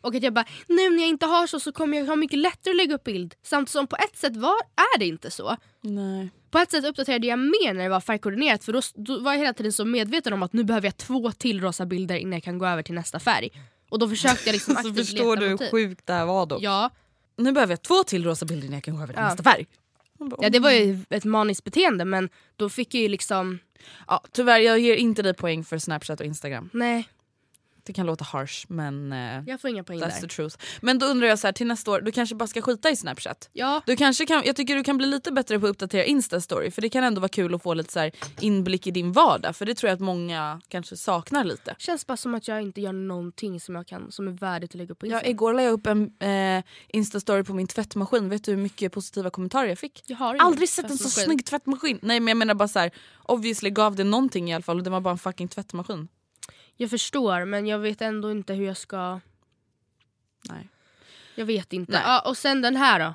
Och 0.00 0.14
att 0.14 0.22
jag 0.22 0.32
bara, 0.32 0.44
nu 0.66 0.90
när 0.90 0.98
jag 0.98 1.08
inte 1.08 1.26
har 1.26 1.46
så 1.46 1.60
så 1.60 1.72
kommer 1.72 1.98
jag 1.98 2.06
ha 2.06 2.16
mycket 2.16 2.38
lättare 2.38 2.70
att 2.70 2.76
lägga 2.76 2.94
upp 2.94 3.04
bild. 3.04 3.34
Samtidigt 3.42 3.70
som 3.72 3.86
på 3.86 3.96
ett 3.96 4.16
sätt 4.16 4.36
var, 4.36 4.56
är 4.76 4.98
det 4.98 5.06
inte 5.06 5.30
så. 5.30 5.56
Nej. 5.80 6.30
På 6.50 6.58
ett 6.58 6.70
sätt 6.70 6.84
uppdaterade 6.84 7.26
jag 7.26 7.38
mer 7.38 7.74
när 7.74 7.82
det 7.82 7.88
var 7.88 8.00
färgkoordinerat 8.00 8.64
för 8.64 8.72
då, 8.72 8.80
då 8.94 9.18
var 9.18 9.32
jag 9.32 9.38
hela 9.38 9.52
tiden 9.52 9.72
så 9.72 9.84
medveten 9.84 10.32
om 10.32 10.42
att 10.42 10.52
nu 10.52 10.64
behöver 10.64 10.86
jag 10.86 10.96
två 10.96 11.32
till 11.32 11.60
rosa 11.60 11.86
bilder 11.86 12.16
innan 12.16 12.32
jag 12.32 12.42
kan 12.42 12.58
gå 12.58 12.66
över 12.66 12.82
till 12.82 12.94
nästa 12.94 13.20
färg. 13.20 13.50
Och 13.90 13.98
då 13.98 14.08
försökte 14.08 14.42
jag 14.48 14.52
liksom 14.52 14.74
Så 14.82 14.88
aktivt 14.88 14.96
förstår 14.96 15.36
leta 15.36 15.40
du 15.40 15.64
hur 15.64 15.70
sjukt 15.70 16.06
det 16.06 16.12
här 16.12 16.26
var 16.26 16.46
då? 16.46 16.58
Ja, 16.60 16.90
Nu 17.36 17.52
behöver 17.52 17.72
jag 17.72 17.82
två 17.82 18.02
till 18.04 18.24
rosa 18.24 18.46
bilder 18.46 18.66
innan 18.66 18.74
jag 18.74 18.84
kan 18.84 18.96
gå 18.96 19.02
över 19.02 19.12
till 19.12 19.22
Ja. 19.22 19.28
nästa 19.28 19.42
färg. 19.42 19.66
Ja, 20.40 20.50
det 20.50 20.58
var 20.58 20.70
ju 20.70 20.98
ett 21.10 21.24
maniskt 21.24 21.64
beteende 21.64 22.04
men 22.04 22.28
då 22.56 22.68
fick 22.68 22.94
jag 22.94 23.02
ju 23.02 23.08
liksom, 23.08 23.58
Ja, 24.06 24.24
tyvärr, 24.32 24.58
jag 24.60 24.78
ger 24.78 24.94
inte 24.96 25.22
dig 25.22 25.34
poäng 25.34 25.64
för 25.64 25.78
Snapchat 25.78 26.20
och 26.20 26.26
Instagram. 26.26 26.70
nej 26.72 27.08
Det 27.88 27.92
kan 27.92 28.06
låta 28.06 28.24
harsh 28.24 28.64
men 28.68 29.12
eh, 29.12 29.42
jag 29.46 29.60
får 29.60 29.70
inga 29.70 29.84
poäng 29.84 30.00
that's 30.00 30.10
the 30.14 30.20
där. 30.20 30.28
truth. 30.28 30.56
Men 30.80 30.98
då 30.98 31.06
undrar 31.06 31.28
jag 31.28 31.38
så 31.38 31.46
här, 31.46 31.52
till 31.52 31.66
nästa 31.66 31.90
år, 31.90 32.00
du 32.00 32.12
kanske 32.12 32.34
bara 32.34 32.46
ska 32.46 32.62
skita 32.62 32.90
i 32.90 32.96
Snapchat? 32.96 33.48
Ja, 33.52 33.82
Du 33.86 33.96
kanske 33.96 34.26
kan, 34.26 34.42
jag 34.46 34.56
tycker 34.56 34.76
du 34.76 34.84
kan 34.84 34.96
bli 34.96 35.06
lite 35.06 35.32
bättre 35.32 35.58
på 35.60 35.66
att 35.66 35.70
uppdatera 35.70 36.04
Insta-story 36.04 36.70
för 36.70 36.82
det 36.82 36.88
kan 36.88 37.04
ändå 37.04 37.20
vara 37.20 37.28
kul 37.28 37.54
att 37.54 37.62
få 37.62 37.74
lite 37.74 37.92
så 37.92 37.98
här 38.00 38.10
inblick 38.40 38.86
i 38.86 38.90
din 38.90 39.12
vardag 39.12 39.56
för 39.56 39.66
det 39.66 39.74
tror 39.74 39.88
jag 39.88 39.94
att 39.94 40.00
många 40.00 40.60
kanske 40.68 40.96
saknar 40.96 41.44
lite. 41.44 41.74
känns 41.78 42.06
bara 42.06 42.16
som 42.16 42.34
att 42.34 42.48
jag 42.48 42.62
inte 42.62 42.80
gör 42.80 42.92
någonting 42.92 43.60
som, 43.60 43.74
jag 43.74 43.86
kan, 43.86 44.12
som 44.12 44.28
är 44.28 44.32
värdigt 44.32 44.70
att 44.70 44.74
lägga 44.74 44.92
upp 44.92 44.98
på 44.98 45.06
Ja, 45.06 45.10
Instagram. 45.10 45.30
igår 45.30 45.52
la 45.54 45.62
jag 45.62 45.72
upp 45.72 45.86
en 45.86 46.02
eh, 46.20 46.64
Insta-story 46.94 47.44
på 47.44 47.54
min 47.54 47.66
tvättmaskin, 47.66 48.28
vet 48.28 48.44
du 48.44 48.50
hur 48.50 48.58
mycket 48.58 48.92
positiva 48.92 49.30
kommentarer 49.30 49.68
jag 49.68 49.78
fick? 49.78 50.02
Jag 50.06 50.16
har 50.16 50.36
Aldrig 50.36 50.68
sett 50.68 50.90
en 50.90 50.98
så 50.98 51.08
snygg 51.10 51.46
tvättmaskin! 51.46 51.98
Nej 52.02 52.20
men 52.20 52.28
jag 52.28 52.36
menar 52.36 52.54
bara 52.54 52.68
så 52.68 52.78
här, 52.78 52.90
obviously 53.24 53.70
gav 53.70 53.96
det 53.96 54.04
någonting 54.04 54.50
i 54.50 54.54
alla 54.54 54.62
fall 54.62 54.76
och 54.78 54.82
det 54.84 54.90
var 54.90 55.00
bara 55.00 55.10
en 55.12 55.18
fucking 55.18 55.48
tvättmaskin. 55.48 56.08
Jag 56.80 56.90
förstår 56.90 57.44
men 57.44 57.66
jag 57.66 57.78
vet 57.78 58.00
ändå 58.00 58.30
inte 58.30 58.54
hur 58.54 58.66
jag 58.66 58.76
ska... 58.76 59.20
Nej. 60.48 60.68
Jag 61.34 61.46
vet 61.46 61.72
inte. 61.72 61.92
Ja, 62.04 62.20
och 62.20 62.36
sen 62.36 62.62
den 62.62 62.76
här 62.76 62.98
då. 62.98 63.14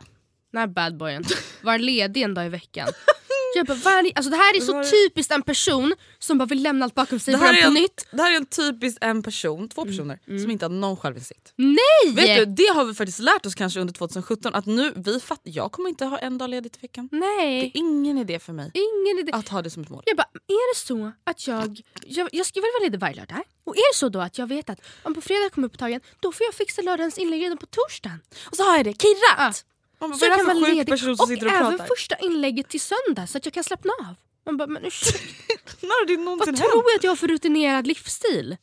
Den 0.51 0.60
här 0.60 0.68
badboyen. 0.68 1.24
Var 1.62 1.77
ledig 1.77 2.21
en 2.21 2.33
dag 2.33 2.45
i 2.45 2.50
veckan. 2.50 2.88
Jag 3.56 3.66
bara, 3.66 4.02
det? 4.02 4.12
Alltså, 4.16 4.30
det 4.30 4.38
här 4.38 4.58
är 4.58 4.62
så 4.62 4.74
Var- 4.74 4.84
typiskt 4.84 5.32
en 5.32 5.42
person 5.42 5.94
som 6.20 6.38
bara 6.38 6.46
vill 6.46 6.64
lämna 6.64 6.86
allt 6.86 6.96
bakom 6.96 7.20
sig 7.20 7.34
och 7.34 7.40
börja 7.40 7.62
på 7.62 7.68
en, 7.68 7.74
nytt. 7.74 8.08
det 8.12 8.22
här 8.22 8.32
är 8.32 8.36
en 8.36 8.46
typisk 8.46 8.98
en 9.02 9.24
person, 9.24 9.70
två 9.70 9.86
personer, 9.86 10.20
som 10.42 10.52
inte 10.52 10.66
har 10.66 10.70
någon 10.70 10.98
självinsikt. 10.98 11.54
Nej! 11.56 12.14
Vet 12.16 12.38
du, 12.38 12.46
det 12.46 12.74
har 12.74 12.86
vi 12.86 12.94
faktiskt 12.94 13.20
lärt 13.20 13.46
oss 13.46 13.56
kanske 13.56 13.80
under 13.80 13.94
2017 13.94 14.56
att 14.56 14.66
nu, 14.66 14.94
vi 14.96 15.20
fatt, 15.20 15.42
jag 15.44 15.72
kommer 15.72 15.90
inte 15.90 16.06
ha 16.06 16.18
en 16.18 16.38
dag 16.38 16.50
ledigt 16.50 16.78
i 16.78 16.80
veckan. 16.82 17.08
Det 17.12 17.18
är 17.18 17.20
Nej, 17.20 17.72
ingen 17.74 18.18
idé 18.18 18.40
för 18.40 18.54
mig 18.54 18.72
ingen 18.74 19.20
idé. 19.20 19.32
att 19.32 19.50
ha 19.50 19.62
det 19.62 19.70
som 19.70 19.84
ett 19.84 19.90
mål. 19.90 20.04
Jag 20.06 20.18
bara, 20.18 20.28
är 20.48 20.74
det 20.74 20.78
så 20.80 21.12
att 21.24 21.48
jag... 21.48 21.82
Jag, 22.06 22.30
jag 22.32 22.46
ska 22.46 22.60
väl 22.62 22.70
vara 22.80 22.84
ledig 22.84 23.00
varje 23.00 23.16
lördag? 23.16 23.42
Och 23.66 23.76
är 23.78 23.94
det 23.94 23.98
så 23.98 24.10
då 24.10 24.20
att 24.20 24.38
jag 24.38 24.48
vet 24.48 24.70
att 24.70 24.82
om 25.04 25.14
på 25.14 25.22
fredag 25.22 25.50
kommer 25.50 25.68
upptagen, 25.68 26.02
då 26.20 26.32
får 26.32 26.46
jag 26.46 26.54
fixa 26.54 26.82
lördagens 26.82 27.18
inlägg 27.18 27.42
redan 27.44 27.58
på 27.58 27.66
torsdagen. 27.66 28.20
Och 28.46 28.56
så 28.56 28.64
har 28.64 28.76
jag 28.78 28.86
det 28.86 29.02
kirrat! 29.02 29.38
Ja. 29.38 29.73
Man 30.04 30.10
bara, 30.12 30.20
Så 30.20 30.26
är 30.26 30.30
jag 30.30 30.38
kan 30.38 30.46
vara 30.46 30.68
ledig. 30.74 30.94
Och 30.94 31.20
och 31.20 31.32
även 31.52 31.88
första 31.88 32.16
inlägget 32.16 32.70
till 32.70 32.82
söndag 32.82 33.28
så 33.28 33.38
att 33.38 33.45
jag 33.45 33.54
kan 33.54 33.64
slappna 33.64 33.94
av. 34.00 34.16
Man 34.45 34.57
bara, 34.57 34.68
men 34.68 34.86
ursäkta. 34.86 35.72
När 35.81 36.06
det 36.07 36.18
Vad 36.18 36.45
hänt? 36.48 36.57
tror 36.57 36.83
jag 36.88 36.95
att 36.98 37.04
jag 37.04 37.12
har 37.12 37.16
för 37.16 37.28
rutinerad 37.28 37.88
livsstil? 37.88 38.57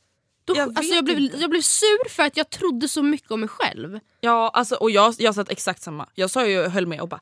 Då, 0.45 0.57
Jag 0.57 0.79
alltså 0.79 0.95
jag, 0.95 1.05
blev, 1.05 1.19
inte. 1.19 1.37
jag 1.37 1.51
blev 1.51 1.61
sur 1.63 2.09
för 2.09 2.23
att 2.23 2.37
jag 2.37 2.51
trodde 2.51 2.89
så 2.89 3.03
mycket 3.03 3.31
om 3.31 3.41
mig 3.41 3.49
själv. 3.49 4.01
Ja, 4.21 4.49
alltså, 4.55 4.75
och 4.75 4.91
jag, 4.91 5.15
jag 5.19 5.35
satt 5.35 5.51
exakt 5.51 5.83
samma. 5.83 6.09
Jag 6.15 6.31
sa 6.31 6.47
ju, 6.47 6.63
höll 6.69 6.87
med 6.87 7.01
och 7.01 7.09
bara 7.09 7.21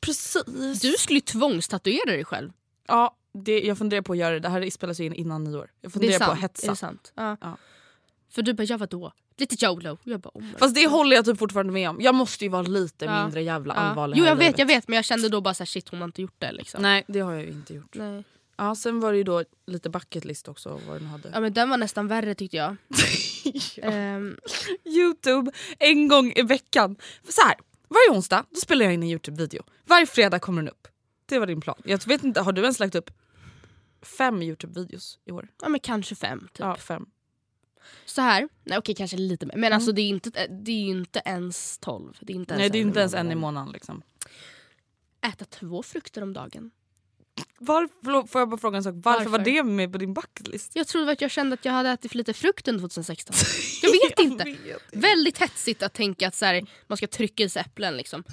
precis. 0.00 0.44
Du 0.80 0.92
skulle 0.98 1.16
ju 1.16 1.20
tvångstatuera 1.20 2.10
dig 2.10 2.24
själv. 2.24 2.52
Ja, 2.88 3.16
det, 3.44 3.60
jag 3.60 3.78
funderar 3.78 4.02
på 4.02 4.12
att 4.12 4.18
göra 4.18 4.34
det. 4.34 4.40
Det 4.40 4.48
här 4.48 4.70
spelas 4.70 5.00
ju 5.00 5.04
in 5.04 5.14
innan 5.14 5.44
nyår. 5.44 5.70
Jag 5.80 5.88
är 5.88 5.92
funderar 5.92 6.26
på 6.26 6.32
att 6.32 6.40
hetsa. 6.40 6.66
Är 6.66 6.70
det 6.70 6.76
sant? 6.76 7.12
Ja. 7.14 7.36
Ja. 7.40 7.56
För 8.34 8.42
du 8.42 8.52
bara, 8.54 8.62
ja 8.64 8.76
vadå? 8.76 9.12
Lite 9.36 9.64
YOLO. 9.64 9.98
Jag 10.04 10.20
bara, 10.20 10.30
oh 10.34 10.42
Fast 10.58 10.74
det 10.74 10.86
håller 10.86 11.16
jag 11.16 11.24
typ 11.24 11.38
fortfarande 11.38 11.72
med 11.72 11.90
om. 11.90 12.00
Jag 12.00 12.14
måste 12.14 12.44
ju 12.44 12.48
vara 12.50 12.62
lite 12.62 13.04
Ja. 13.04 13.22
mindre 13.22 13.42
jävla 13.42 13.74
Ja. 13.74 13.80
allvarlig 13.80 14.16
Jo 14.18 14.24
jag 14.24 14.36
vet, 14.36 14.44
livet. 14.44 14.58
jag 14.58 14.66
vet 14.66 14.88
men 14.88 14.96
jag 14.96 15.04
kände 15.04 15.28
då 15.28 15.40
bara 15.40 15.54
såhär 15.54 15.66
shit 15.66 15.88
hon 15.88 16.00
har 16.00 16.04
inte 16.08 16.22
gjort 16.22 16.34
det 16.38 16.52
liksom. 16.52 16.82
Nej 16.82 17.04
det 17.08 17.20
har 17.20 17.32
jag 17.32 17.42
ju 17.42 17.50
inte 17.50 17.74
gjort. 17.74 17.94
Nej. 17.94 18.24
Ja, 18.56 18.74
sen 18.74 19.00
var 19.00 19.12
det 19.12 19.18
ju 19.18 19.24
då 19.24 19.44
lite 19.66 19.90
bucket 19.90 20.24
list 20.24 20.48
också 20.48 20.80
vad 20.88 20.96
den 21.00 21.06
hade. 21.08 21.30
Ja 21.32 21.40
men 21.40 21.52
den 21.52 21.70
var 21.70 21.76
nästan 21.78 22.08
värre 22.08 22.34
tyckte 22.34 22.56
jag. 22.56 22.76
Ehm, 23.82 24.36
Youtube 24.84 25.50
en 25.78 26.08
gång 26.08 26.32
i 26.36 26.42
veckan. 26.42 26.96
Så 27.28 27.42
här, 27.46 27.54
varje 27.88 28.16
onsdag 28.18 28.44
då 28.50 28.60
spelar 28.60 28.84
jag 28.84 28.94
in 28.94 29.02
en 29.02 29.08
Youtube-video. 29.08 29.62
Varje 29.84 30.06
fredag 30.06 30.38
kommer 30.38 30.62
den 30.62 30.68
upp. 30.68 30.88
Det 31.26 31.38
var 31.38 31.46
din 31.46 31.60
plan. 31.60 31.76
Jag 31.84 32.06
vet 32.06 32.24
inte, 32.24 32.40
har 32.40 32.52
du 32.52 32.62
ens 32.62 32.80
lagt 32.80 32.94
upp 32.94 33.10
fem 34.02 34.42
Youtube-videos 34.42 35.18
i 35.24 35.30
år? 35.32 35.48
ja 35.62 35.68
men 35.68 35.80
kanske 35.80 36.14
fem 36.14 36.40
typ. 36.40 36.58
Ja, 36.58 36.76
fem. 36.76 37.06
Så 38.04 38.20
här, 38.22 38.48
nej 38.64 38.78
okej 38.78 38.94
kanske 38.94 39.16
lite 39.16 39.46
mer. 39.46 39.56
Men 39.56 39.72
alltså 39.72 39.92
det 39.92 40.02
är, 40.02 40.08
inte, 40.08 40.46
det 40.46 40.72
är 40.72 40.84
ju 40.84 40.90
inte 40.90 41.22
ens 41.24 41.78
tolv. 41.78 42.16
Det 42.20 42.32
är 42.32 42.34
inte 42.34 42.52
ens 42.54 42.60
Nej 42.60 42.70
det 42.70 42.78
är 42.78 42.82
inte 42.82 43.00
ens 43.00 43.14
en 43.14 43.32
i 43.32 43.34
månaden. 43.34 43.72
liksom. 43.72 44.02
Äta 45.32 45.44
två 45.44 45.82
frukter 45.82 46.22
om 46.22 46.32
dagen. 46.32 46.70
Var, 47.58 47.88
förlåt, 48.04 48.30
får 48.30 48.40
jag 48.40 48.48
bara 48.48 48.58
fråga 48.60 48.76
en 48.76 48.82
sak? 48.84 48.94
Varför, 48.96 49.18
Varför? 49.18 49.30
var 49.30 49.38
det 49.38 49.62
med 49.62 49.92
på 49.92 49.98
din 49.98 50.14
bucketlist? 50.14 50.70
Jag 50.74 50.86
trodde 50.86 51.12
att 51.12 51.20
jag 51.20 51.30
kände 51.30 51.54
att 51.54 51.64
jag 51.64 51.72
hade 51.72 51.88
ätit 51.90 52.10
för 52.10 52.18
lite 52.18 52.32
frukt 52.32 52.68
under 52.68 52.80
2016. 52.80 53.36
Jag 53.82 53.90
vet 53.90 54.18
inte. 54.20 54.44
vet 54.44 54.66
inte. 54.66 54.78
Väldigt 54.92 55.38
hetsigt 55.38 55.82
att 55.82 55.92
tänka 55.92 56.28
att 56.28 56.34
så 56.34 56.44
här, 56.44 56.66
man 56.86 56.96
ska 56.96 57.06
trycka 57.06 57.42
i 57.42 57.48
sig 57.48 57.60
äpplen 57.60 57.96
liksom. 57.96 58.24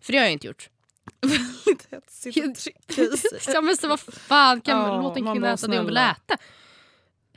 För 0.00 0.12
det 0.12 0.18
har 0.18 0.24
jag 0.24 0.32
inte 0.32 0.46
gjort. 0.46 0.70
Väldigt 1.20 1.86
hetsigt 1.90 2.44
att 2.44 2.54
trycka 2.54 3.02
i 3.02 3.16
sig. 3.16 3.40
Ja, 3.46 3.60
men 3.60 3.76
så 3.76 3.88
vad 3.88 4.00
fan 4.00 4.60
kan 4.60 4.78
man 4.78 5.02
låta 5.02 5.18
en 5.20 5.32
kvinna 5.32 5.52
äta 5.52 5.66
det 5.66 5.76
hon 5.76 5.86
vill 5.86 5.96
äta? 5.96 6.36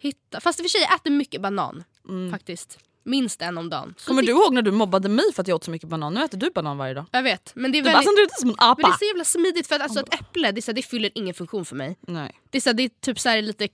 Hitta. 0.02 0.40
Fast 0.40 0.60
i 0.60 0.62
och 0.62 0.66
för 0.66 0.70
sig 0.70 0.82
jag 0.82 0.96
äter 0.96 1.12
mycket 1.12 1.42
banan 1.42 1.84
Mm. 2.10 2.32
faktiskt. 2.32 2.80
Minst 3.04 3.42
en 3.42 3.58
om 3.58 3.70
dagen. 3.70 3.94
Så 3.98 4.08
Kommer 4.08 4.22
det- 4.22 4.26
du 4.28 4.32
ihåg 4.32 4.54
när 4.54 4.62
du 4.62 4.72
mobbade 4.72 5.10
mig 5.10 5.26
för 5.36 5.42
att 5.42 5.48
jag 5.48 5.56
åt 5.56 5.64
så 5.64 5.72
mycket 5.72 5.90
banan? 5.90 6.14
Nu 6.14 6.24
äter 6.24 6.38
du 6.38 6.50
banan 6.50 6.78
varje 6.78 6.94
dag. 6.94 7.06
Jag 7.12 7.24
vet. 7.24 7.52
Men 7.56 7.72
det 7.72 7.78
är 7.78 7.82
Du 7.82 7.90
bara 7.90 7.92
väldigt... 7.94 8.06
“Sandra 8.06 8.16
du 8.16 8.22
är 8.22 8.26
inte 8.26 8.40
som 8.40 8.50
en 8.50 8.56
Men 8.60 8.76
det 8.78 8.84
är 8.84 8.88
apa”. 8.88 8.98
så 9.00 9.06
jävla 9.06 9.24
smidigt 9.24 9.68
för 9.68 9.76
att 9.76 9.82
alltså, 9.82 10.00
ett 10.00 10.14
äpple 10.14 10.52
det, 10.52 10.62
så 10.62 10.72
här, 10.72 10.76
det 10.76 10.82
fyller 10.82 11.12
ingen 11.16 11.34
funktion 11.34 11.66
för 11.66 11.76
mig. 11.76 11.98
Nej. 12.08 12.40
Det 12.50 12.58
är, 12.58 12.62
så 12.62 12.70
här, 12.70 12.74
det 12.74 12.84
är 12.84 12.90
typ 13.02 13.20
så 13.20 13.30
här, 13.30 13.42
lite 13.42 13.68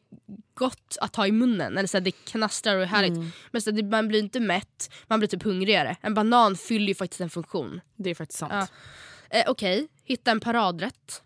gott 0.54 0.98
att 1.02 1.16
ha 1.16 1.28
i 1.28 1.32
munnen. 1.32 1.78
Eller 1.78 1.88
så 1.88 1.98
här, 1.98 2.02
det 2.02 2.12
knastrar 2.12 2.76
och 2.76 2.82
är 2.82 2.86
härligt. 2.86 3.12
Mm. 3.18 3.30
Men 3.52 3.62
så 3.62 3.70
här, 3.72 3.78
det, 3.78 3.84
man 3.90 4.08
blir 4.08 4.20
inte 4.20 4.40
mätt, 4.40 4.92
man 5.08 5.20
blir 5.20 5.30
typ 5.30 5.44
hungrigare. 5.44 5.98
En 6.02 6.14
banan 6.14 6.56
fyller 6.56 6.88
ju 6.88 6.96
faktiskt 6.96 7.22
en 7.22 7.30
funktion. 7.30 7.82
Det 7.96 8.10
är 8.10 8.16
faktiskt 8.16 8.40
sant. 8.40 8.54
Ja. 8.54 8.68
Eh, 9.40 9.44
Okej, 9.48 9.88
hitta 10.04 10.32
en 10.32 10.40
paradrätt. 10.40 11.22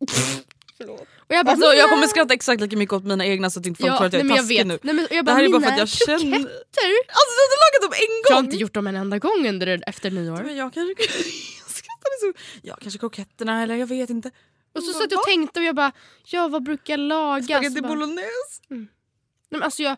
och 0.84 1.06
jag 1.28 1.46
bara, 1.46 1.52
Alltså, 1.52 1.66
jag 1.66 1.74
"Mina- 1.76 1.88
kommer 1.88 2.06
skratta 2.06 2.34
exakt 2.34 2.60
lika 2.60 2.76
mycket 2.76 2.92
åt 2.92 3.04
mina 3.04 3.26
egna 3.26 3.50
så 3.50 3.60
att 3.60 3.66
inte 3.66 3.80
folk 3.82 3.96
tror 3.96 4.06
att 4.06 4.12
jag 4.12 4.20
är 4.20 4.24
nej, 4.24 4.36
jag 4.36 4.42
taskig 4.44 4.56
vet. 4.58 4.66
nu. 4.66 4.78
Nej, 4.82 4.94
men 4.94 5.06
jag 5.10 5.18
Det 5.18 5.22
bara, 5.22 5.36
här 5.36 5.44
är 5.44 5.48
bara 5.48 5.60
för 5.62 5.68
att 5.72 5.78
jag 5.78 5.88
känner... 5.88 6.18
kroketter. 6.18 6.90
Alltså 7.18 7.34
du 7.38 7.44
har 7.52 7.60
lagat 7.64 7.82
dem 7.82 7.92
en 7.92 8.06
gång! 8.08 8.24
Jag 8.28 8.34
har 8.36 8.42
inte 8.44 8.56
gjort 8.56 8.74
dem 8.74 8.86
en 8.86 8.96
enda 8.96 9.18
gång 9.18 9.48
under, 9.48 9.82
efter 9.86 10.10
nyår. 10.10 10.42
Men 10.42 10.56
jag 10.56 10.74
kanske... 10.74 11.02
jag 11.02 11.70
skrattade 11.70 12.14
så... 12.20 12.32
Ja, 12.62 12.76
kanske 12.80 12.98
kroketterna 12.98 13.62
eller 13.62 13.76
jag 13.76 13.86
vet 13.86 14.10
inte. 14.10 14.30
Och 14.74 14.82
så 14.82 14.92
satt 14.92 15.10
jag 15.10 15.18
och 15.20 15.26
tänkte 15.26 15.60
och 15.60 15.66
jag 15.66 15.74
bara, 15.74 15.92
ja 16.24 16.48
vad 16.48 16.62
brukar 16.62 16.96
lagas? 16.96 17.44
Spaghetti 17.46 17.80
Bara- 17.80 17.88
bolognese. 17.88 18.60
Nej, 18.68 18.86
men 19.50 19.62
alltså 19.62 19.82
jag, 19.82 19.96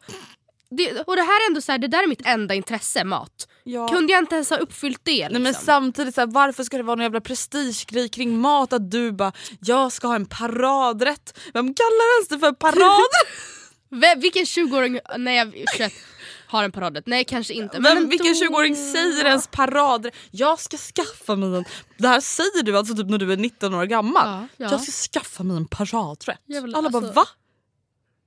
det, 0.71 1.01
och 1.07 1.17
det 1.17 1.23
här 1.23 1.45
är 1.45 1.47
ändå 1.51 1.61
så 1.61 1.73
här, 1.73 1.79
det 1.79 1.89
där 1.89 2.03
är 2.03 2.07
mitt 2.07 2.27
enda 2.27 2.55
intresse, 2.55 3.05
mat. 3.05 3.49
Ja. 3.65 3.89
Kunde 3.89 4.13
jag 4.13 4.23
inte 4.23 4.35
ens 4.35 4.51
ha 4.51 4.57
uppfyllt 4.57 5.01
det? 5.03 5.13
Liksom? 5.13 5.33
Nej, 5.33 5.43
men 5.43 5.55
samtidigt, 5.55 6.15
så 6.15 6.21
här, 6.21 6.29
varför 6.29 6.65
ska 6.65 6.77
det 6.77 6.83
vara 6.83 6.97
någon 6.97 7.03
jävla 7.03 7.21
prestigegrej 7.21 8.09
kring 8.09 8.39
mat? 8.39 8.73
Att 8.73 8.91
du 8.91 9.13
bara, 9.13 9.33
jag 9.61 9.93
ska 9.93 10.07
ha 10.07 10.15
en 10.15 10.27
paradrätt. 10.27 11.39
Vem 11.53 11.75
kallar 11.75 12.17
ens 12.19 12.29
det 12.29 12.39
för? 12.39 12.55
Ve- 14.01 14.15
Vilken 14.15 14.45
20-åring, 14.45 15.01
nej 15.19 15.37
jag 15.37 15.55
21, 15.77 15.93
har 16.47 16.65
en 16.65 16.73
paradrätt? 16.73 17.07
Nej 17.07 17.25
kanske 17.25 17.55
inte. 17.55 17.79
Vem, 17.81 17.97
ändå. 17.99 18.11
vilken 18.11 18.35
20-åring 18.35 18.77
säger 18.77 19.25
ens 19.25 19.47
paradrätt? 19.47 20.15
Jag 20.31 20.61
ska 20.61 20.77
skaffa 20.77 21.37
mig 21.37 21.57
en... 21.57 21.65
Det 21.99 22.09
här 22.09 22.21
säger 22.21 22.63
du 22.63 22.79
alltså 22.79 22.95
typ 22.95 23.07
när 23.11 23.19
du 23.19 23.33
är 23.33 23.37
19 23.37 23.75
år 23.75 23.85
gammal. 23.85 24.29
Ja, 24.29 24.49
ja. 24.57 24.71
Jag 24.71 24.81
ska 24.81 24.93
skaffa 24.93 25.43
mig 25.43 25.57
en 25.57 25.67
paradrätt. 25.67 26.39
Alla 26.75 26.91
bara 26.91 26.99
alltså- 27.07 27.13
va? 27.13 27.27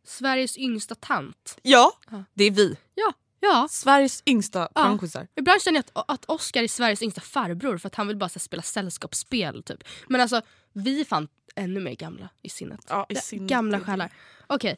Sveriges 0.06 0.58
yngsta 0.58 0.96
tant. 0.96 1.58
Ja, 1.62 1.92
Ja. 2.12 2.24
det 2.34 2.44
är 2.44 2.52
vi. 2.52 2.78
Ja, 2.96 3.14
ja. 3.40 3.68
Sveriges 3.72 4.24
yngsta 4.26 4.70
Ja. 4.76 5.00
Ibland 5.36 5.62
känner 5.62 5.78
jag 5.78 5.86
att, 5.94 6.10
att 6.12 6.26
Oscar 6.26 6.64
är 6.64 6.68
Sveriges 6.68 7.02
yngsta 7.02 7.22
farbror 7.22 7.78
för 7.78 7.88
att 7.88 7.96
han 7.96 8.08
vill 8.08 8.18
bara 8.18 8.26
här, 8.34 8.40
spela 8.40 8.62
sällskapsspel. 8.64 9.64
Typ. 9.64 9.84
Men 10.08 10.22
alltså 10.22 10.42
vi 10.74 11.02
är 11.02 11.06
fan 11.06 11.28
ännu 11.56 11.80
mer 11.80 11.96
gamla 11.96 12.30
i 12.42 12.50
sinnet. 12.50 12.80
Ja, 12.90 13.06
i 13.10 13.14
Det- 13.14 13.22
sinnet 13.22 13.50
gamla 13.50 13.78
det. 13.80 13.84
själar. 13.86 14.12
Okej. 14.48 14.78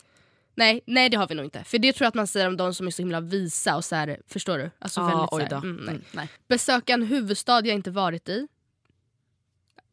Nej, 0.58 0.82
nej 0.88 1.10
det 1.10 1.17
har 1.17 1.27
vi 1.27 1.36
nog 1.36 1.46
inte. 1.46 1.63
För 1.63 1.77
det 1.77 1.94
tror 1.94 2.05
jag 2.05 2.10
att 2.10 2.15
man 2.15 2.27
säger 2.27 2.48
om 2.48 2.58
de 2.58 2.74
som 2.74 2.88
är 2.88 2.91
så 2.91 3.01
himla 3.01 3.20
visa 3.22 3.75
och 3.75 3.86
så 3.86 3.96
här, 3.96 4.22
förstår 4.27 4.58
du? 4.58 4.72
Alltså 4.79 5.01
Ja, 5.01 5.08
väldigt 5.08 5.29
oj 5.32 5.48
då. 5.50 5.55
mm, 5.55 5.75
nej. 5.75 5.89
Mm, 5.96 6.05
nej. 6.12 6.29
Besöka 6.48 6.94
en 6.94 7.03
huvudstad 7.03 7.65
jag 7.65 7.75
inte 7.75 7.91
varit 7.91 8.29
i. 8.29 8.48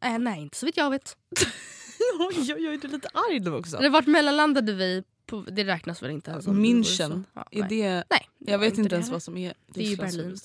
Äh, 0.03 0.19
nej, 0.19 0.41
inte 0.41 0.57
så 0.57 0.65
vitt 0.65 0.77
jag 0.77 0.89
vet. 0.89 1.17
Oj, 2.19 2.53
oj, 2.53 2.69
oj, 2.69 2.77
du 2.77 2.87
är 2.87 2.91
lite 2.91 3.09
arg 3.13 3.39
nu 3.39 3.51
också. 3.53 3.77
Eller 3.77 3.89
vart 3.89 4.07
mellanlandade 4.07 4.73
vi? 4.73 5.03
På, 5.33 5.41
det 5.51 5.63
räknas 5.63 6.03
väl 6.03 6.11
inte 6.11 6.31
ens? 6.31 6.47
om 6.47 6.61
vi 6.61 6.73
vore 6.73 6.83
så. 6.83 7.03
München, 7.03 7.23
Ja, 7.33 7.45
är 7.51 7.59
nej. 7.59 7.69
det... 7.69 8.03
nej, 8.09 8.29
Jag 8.39 8.59
vet 8.59 8.77
inte 8.77 8.89
det 8.89 8.95
ens 8.95 9.09
vad 9.09 9.23
som 9.23 9.37
är... 9.37 9.53
Det 9.67 9.81
är 9.81 9.85
ju 9.89 9.95
Berlin. 9.95 10.37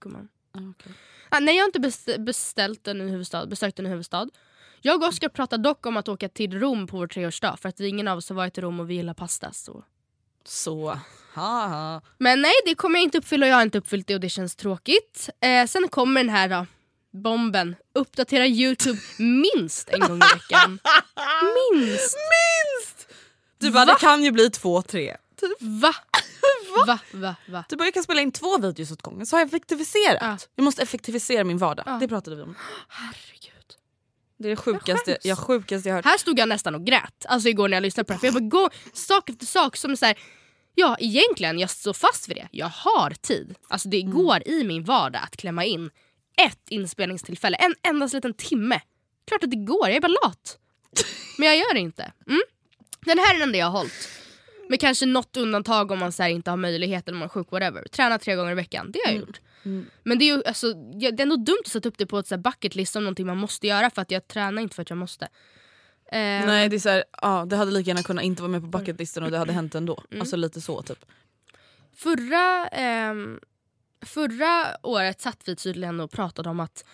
Gumman. 0.00 0.28
Ah, 0.52 0.58
okej. 0.70 0.92
Ah, 1.28 1.40
nej 1.40 1.56
jag 1.56 1.62
har 1.62 1.68
inte 1.68 1.80
best- 1.80 2.18
beställt 2.24 2.88
en 2.88 2.98
ny 2.98 3.08
huvudstad, 3.08 3.46
besökt 3.46 3.78
en 3.78 3.84
ny 3.84 3.90
huvudstad. 3.90 4.28
Jag 4.80 5.02
och 5.02 5.08
Oskar 5.08 5.28
pratar 5.28 5.58
dock 5.58 5.86
om 5.86 5.96
att 5.96 6.08
åka 6.08 6.28
till 6.28 6.60
Rom 6.60 6.86
på 6.86 6.96
vår 6.96 7.06
treårsdag 7.06 7.56
för 7.56 7.68
att 7.68 7.80
ingen 7.80 8.08
av 8.08 8.18
oss 8.18 8.28
har 8.28 8.36
varit 8.36 8.58
i 8.58 8.60
Rom 8.60 8.80
och 8.80 8.90
vi 8.90 8.94
gillar 8.94 9.14
pasta. 9.14 9.52
Så. 9.52 9.84
Så, 10.44 10.98
haha. 11.34 12.00
Men 12.18 12.42
nej 12.42 12.52
det 12.66 12.74
kommer 12.74 12.98
jag 12.98 13.04
inte 13.04 13.18
uppfylla 13.18 13.46
och 13.46 13.50
jag 13.50 13.56
har 13.56 13.62
inte 13.62 13.78
uppfyllt 13.78 14.06
det 14.06 14.14
och 14.14 14.20
det 14.20 14.28
känns 14.28 14.56
tråkigt. 14.56 15.28
Eh, 15.40 15.66
sen 15.66 15.88
kommer 15.88 16.20
den 16.20 16.30
här 16.30 16.48
då, 16.48 16.66
bomben. 17.10 17.76
Uppdatera 17.92 18.46
youtube 18.46 18.98
minst 19.18 19.88
en 19.88 20.00
gång 20.00 20.16
i 20.16 20.20
veckan. 20.34 20.78
Minst! 21.72 22.16
Du 23.64 23.70
bara, 23.70 23.84
det 23.84 23.96
kan 24.00 24.24
ju 24.24 24.30
bli 24.30 24.50
två, 24.50 24.82
tre. 24.82 25.16
Typ. 25.40 25.50
Va? 25.60 25.94
Va? 26.86 26.98
Va? 27.12 27.34
Va? 27.46 27.64
Du 27.68 27.76
bara, 27.76 27.84
jag 27.84 27.94
kan 27.94 28.02
spela 28.02 28.20
in 28.20 28.32
två 28.32 28.58
videos 28.58 28.92
åt 28.92 29.02
gången 29.02 29.26
så 29.26 29.36
har 29.36 29.40
jag 29.40 29.46
effektiviserat. 29.46 30.18
Ja. 30.20 30.38
Jag 30.54 30.64
måste 30.64 30.82
effektivisera 30.82 31.44
min 31.44 31.58
vardag. 31.58 31.84
Ja. 31.86 31.96
Det 32.00 32.08
pratade 32.08 32.36
vi 32.36 32.42
om. 32.42 32.54
Herregud. 32.88 33.74
Det 34.38 34.48
är 34.48 34.50
det 34.50 34.56
sjukaste 34.56 35.10
skäms. 35.10 35.24
jag, 35.24 35.38
sjukaste 35.38 35.88
jag 35.88 35.96
hört. 35.96 36.04
Här 36.04 36.18
stod 36.18 36.38
jag 36.38 36.48
nästan 36.48 36.74
och 36.74 36.84
grät 36.86 37.26
alltså 37.28 37.48
igår 37.48 37.68
när 37.68 37.76
jag 37.76 37.82
lyssnade 37.82 38.04
på 38.04 38.12
det 38.12 38.14
här. 38.14 38.20
För 38.20 38.26
jag 38.26 38.34
bara 38.34 38.48
går 38.48 38.70
sak 38.92 39.30
efter 39.30 39.46
sak 39.46 39.76
som 39.76 39.96
så 39.96 40.06
här, 40.06 40.18
Ja 40.74 40.96
egentligen, 41.00 41.58
jag 41.58 41.70
står 41.70 41.92
fast 41.92 42.28
vid 42.28 42.36
det. 42.36 42.48
Jag 42.50 42.68
har 42.68 43.10
tid. 43.10 43.54
Alltså 43.68 43.88
det 43.88 44.02
går 44.02 44.48
i 44.48 44.64
min 44.64 44.84
vardag 44.84 45.22
att 45.22 45.36
klämma 45.36 45.64
in 45.64 45.90
ett 46.36 46.68
inspelningstillfälle, 46.68 47.56
en 47.56 47.74
endast 47.82 48.14
liten 48.14 48.34
timme. 48.34 48.80
Klart 49.26 49.44
att 49.44 49.50
det 49.50 49.56
går, 49.56 49.88
jag 49.88 49.96
är 49.96 50.00
bara 50.00 50.16
lat. 50.24 50.58
Men 51.38 51.48
jag 51.48 51.56
gör 51.56 51.74
det 51.74 51.80
inte. 51.80 52.12
Mm. 52.26 52.42
Den 53.04 53.18
här 53.18 53.34
är 53.34 53.38
den 53.38 53.48
enda 53.48 53.58
jag 53.58 53.66
har 53.66 53.78
hållit. 53.78 54.08
Med 54.68 54.80
kanske 54.80 55.06
något 55.06 55.36
undantag 55.36 55.90
om 55.90 55.98
man 55.98 56.12
så 56.12 56.24
inte 56.26 56.50
har 56.50 56.56
möjlighet 56.56 57.08
eller 57.08 57.16
om 57.16 57.18
man 57.18 57.26
är 57.28 57.30
sjuk, 57.30 57.46
whatever. 57.50 57.82
Träna 57.88 58.18
tre 58.18 58.34
gånger 58.36 58.52
i 58.52 58.54
veckan, 58.54 58.90
det 58.92 59.00
har 59.04 59.12
jag 59.12 59.20
gjort. 59.20 59.40
Men 60.02 60.18
det 60.18 60.24
är 60.24 60.36
ju 60.36 60.42
alltså, 60.44 60.72
det 60.72 61.06
är 61.06 61.20
ändå 61.20 61.36
dumt 61.36 61.62
att 61.64 61.70
sätta 61.70 61.88
upp 61.88 61.98
det 61.98 62.06
på 62.06 62.18
ett 62.18 62.26
så 62.26 62.34
här 62.34 62.42
bucket 62.42 62.74
list 62.74 62.92
som 62.92 63.02
någonting 63.04 63.26
man 63.26 63.36
måste 63.36 63.66
göra 63.66 63.90
för 63.90 64.02
att 64.02 64.10
jag 64.10 64.28
tränar 64.28 64.62
inte 64.62 64.74
för 64.74 64.82
att 64.82 64.90
jag 64.90 64.96
måste. 64.96 65.24
Eh, 66.12 66.18
Nej 66.46 66.68
det 66.68 66.76
är 66.76 66.80
så 66.80 66.88
här, 66.88 67.04
ja, 67.22 67.44
det 67.48 67.56
hade 67.56 67.70
lika 67.70 67.88
gärna 67.88 68.02
kunnat 68.02 68.24
inte 68.24 68.42
vara 68.42 68.52
med 68.52 68.60
på 68.60 68.66
bucketlistan 68.66 69.22
och 69.24 69.30
det 69.30 69.38
hade 69.38 69.52
hänt 69.52 69.74
ändå. 69.74 70.02
Mm. 70.10 70.20
Alltså 70.20 70.36
lite 70.36 70.60
så 70.60 70.82
typ. 70.82 71.04
Förra, 71.96 72.68
ehm, 72.68 73.40
förra 74.06 74.66
året 74.82 75.20
satt 75.20 75.40
vi 75.44 75.56
tydligen 75.56 76.00
och 76.00 76.10
pratade 76.10 76.48
om 76.48 76.60
att 76.60 76.84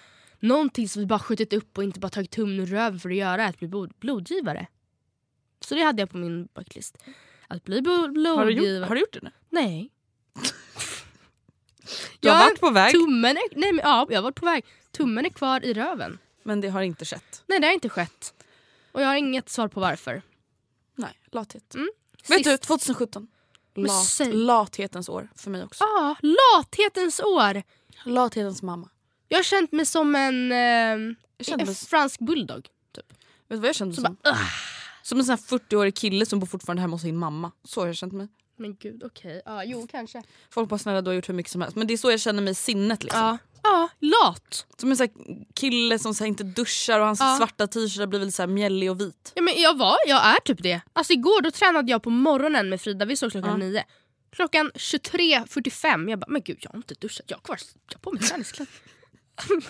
någonting 0.41 0.89
som 0.89 1.01
vi 1.01 1.07
bara 1.07 1.19
skjutit 1.19 1.53
upp 1.53 1.79
och 1.79 1.85
inte 1.85 2.01
bara 2.01 2.09
tagit 2.09 2.31
tummen 2.31 2.61
ur 2.61 2.67
röven 2.67 3.01
för 3.01 3.11
att 3.11 3.17
göra 3.17 3.45
är 3.45 3.49
att 3.49 3.59
bli 3.59 3.69
blod- 3.69 3.93
blodgivare. 4.01 4.67
Så 5.61 5.75
det 5.75 5.83
hade 5.83 6.03
jag 6.03 6.11
på 6.11 6.17
min 6.17 6.49
bucketlist. 6.55 6.99
Att 7.49 7.65
bli 7.65 7.81
blod- 7.83 8.27
Har 8.37 8.47
du, 8.47 8.53
gjort, 8.53 8.89
har 8.89 8.95
du 8.95 9.01
gjort 9.01 9.13
det 9.13 9.21
nu? 9.23 9.31
Nej. 9.51 9.91
Du 12.21 12.29
har 12.29 12.37
Jag- 12.37 12.45
varit 12.45 12.61
på 12.61 12.71
väg 12.71 12.93
Tummen 12.93 13.37
är, 13.37 13.43
nej, 13.57 13.73
men, 13.73 13.81
ja, 13.85 14.07
jag 14.11 14.17
har 14.19 14.23
varit 14.23 14.35
på 14.35 14.47
väg. 14.47 14.65
Tummen 14.93 15.25
är 15.27 15.31
kvar 15.31 15.65
i 15.65 15.75
röven. 15.75 16.19
men 16.43 16.61
det 16.61 16.69
har 16.69 16.83
inte 16.83 17.05
skett. 17.05 17.43
Nej 17.47 17.61
det 17.61 17.67
har 17.67 17.75
inte 17.75 17.89
skett. 17.89 18.35
Och 18.93 19.03
jag 19.03 19.07
har 19.07 19.17
inget 19.17 19.49
svar 19.49 19.69
på 19.69 19.81
varför. 19.81 20.23
Nej, 20.95 21.19
lathet. 21.33 21.75
Mm. 21.75 21.89
Vet 22.29 22.45
du, 22.45 22.57
2017. 22.59 23.29
Men 23.75 23.85
Lat, 23.85 24.05
säg- 24.07 24.33
lathetens 24.33 25.09
år 25.09 25.29
för 25.37 25.51
mig 25.51 25.65
också. 25.65 25.85
Ja, 25.85 26.17
lathetens 26.23 27.21
år. 27.21 27.63
Lathetens 28.05 28.63
mamma. 28.63 28.89
Jag 29.29 29.39
har 29.39 29.43
känt 29.45 29.73
mig 29.73 29.87
som 29.87 30.15
en, 30.15 30.53
eh, 30.53 30.59
Jag 30.59 31.47
kände 31.47 31.63
en 31.63 31.67
mig, 31.67 31.75
fransk 31.77 32.21
bulldog. 32.21 32.69
Typ. 32.93 33.07
vet 33.13 33.17
du 33.49 33.57
vad 33.57 33.69
jag 33.69 33.75
kände 33.77 33.95
Så 33.95 34.03
som? 34.03 34.17
bara, 34.23 34.31
"Ugh." 34.31 34.41
Som 35.03 35.19
en 35.19 35.25
sån 35.25 35.31
här 35.51 35.59
40-årig 35.59 35.95
kille 35.97 36.27
som 36.27 36.41
bor 36.41 36.47
fortfarande 36.47 36.81
hemma 36.83 36.95
hos 36.95 37.03
sin 37.03 37.17
mamma. 37.17 37.53
Så 37.65 37.81
har 37.81 37.87
jag 37.87 37.97
känt 37.97 38.13
mig. 38.13 38.29
Men 38.57 38.77
gud 38.77 39.03
okej, 39.05 39.43
ja, 39.45 39.65
jo 39.65 39.87
kanske. 39.91 40.23
Folk 40.51 40.69
bara 40.69 40.79
snälla 40.79 41.03
du 41.03 41.11
har 41.11 41.15
gjort 41.15 41.29
hur 41.29 41.35
mycket 41.35 41.53
som 41.53 41.61
helst. 41.61 41.77
Men 41.77 41.87
det 41.87 41.95
är 41.95 41.99
så 41.99 42.11
jag 42.11 42.21
känner 42.21 42.43
mig 42.43 42.51
i 42.51 42.55
sinnet 42.55 43.03
liksom. 43.03 43.21
Ja, 43.21 43.39
ja 43.63 43.89
lat. 44.01 44.67
Som 44.77 44.91
en 44.91 44.97
sån 44.97 45.09
här 45.17 45.45
kille 45.55 45.99
som 45.99 46.15
så 46.15 46.25
här 46.25 46.29
inte 46.29 46.45
duschar 46.45 47.01
och 47.01 47.07
hans 47.07 47.21
Ja. 47.21 47.35
svarta 47.39 47.67
t-shirt 47.67 47.99
har 48.01 48.07
blivit 48.07 48.35
så 48.35 48.47
mjällig 48.47 48.91
och 48.91 49.01
vit. 49.01 49.33
Ja, 49.35 49.43
men 49.43 49.55
jag 49.63 49.79
var, 49.79 49.97
jag 50.07 50.27
är 50.27 50.41
typ 50.45 50.63
det. 50.63 50.81
Alltså 50.93 51.13
igår 51.13 51.43
då 51.43 51.51
tränade 51.51 51.91
jag 51.91 52.03
på 52.03 52.11
morgonen 52.11 52.69
med 52.69 52.81
Frida, 52.81 53.05
vi 53.05 53.17
såg 53.17 53.31
klockan 53.31 53.51
Ja. 53.51 53.57
nio. 53.57 53.85
Klockan 54.33 54.71
23.45, 54.75 56.11
jag 56.11 56.19
bara 56.19 56.27
men 56.31 56.43
gud 56.43 56.59
jag 56.61 56.71
har 56.71 56.77
inte 56.77 56.95
duschat, 56.95 57.25
jag 57.29 57.37
har 57.37 57.43
kvar 57.43 57.59
jag 57.89 57.95
har 57.95 58.01
på 58.01 58.13
mig 58.13 58.23
träningskläder. 58.23 58.73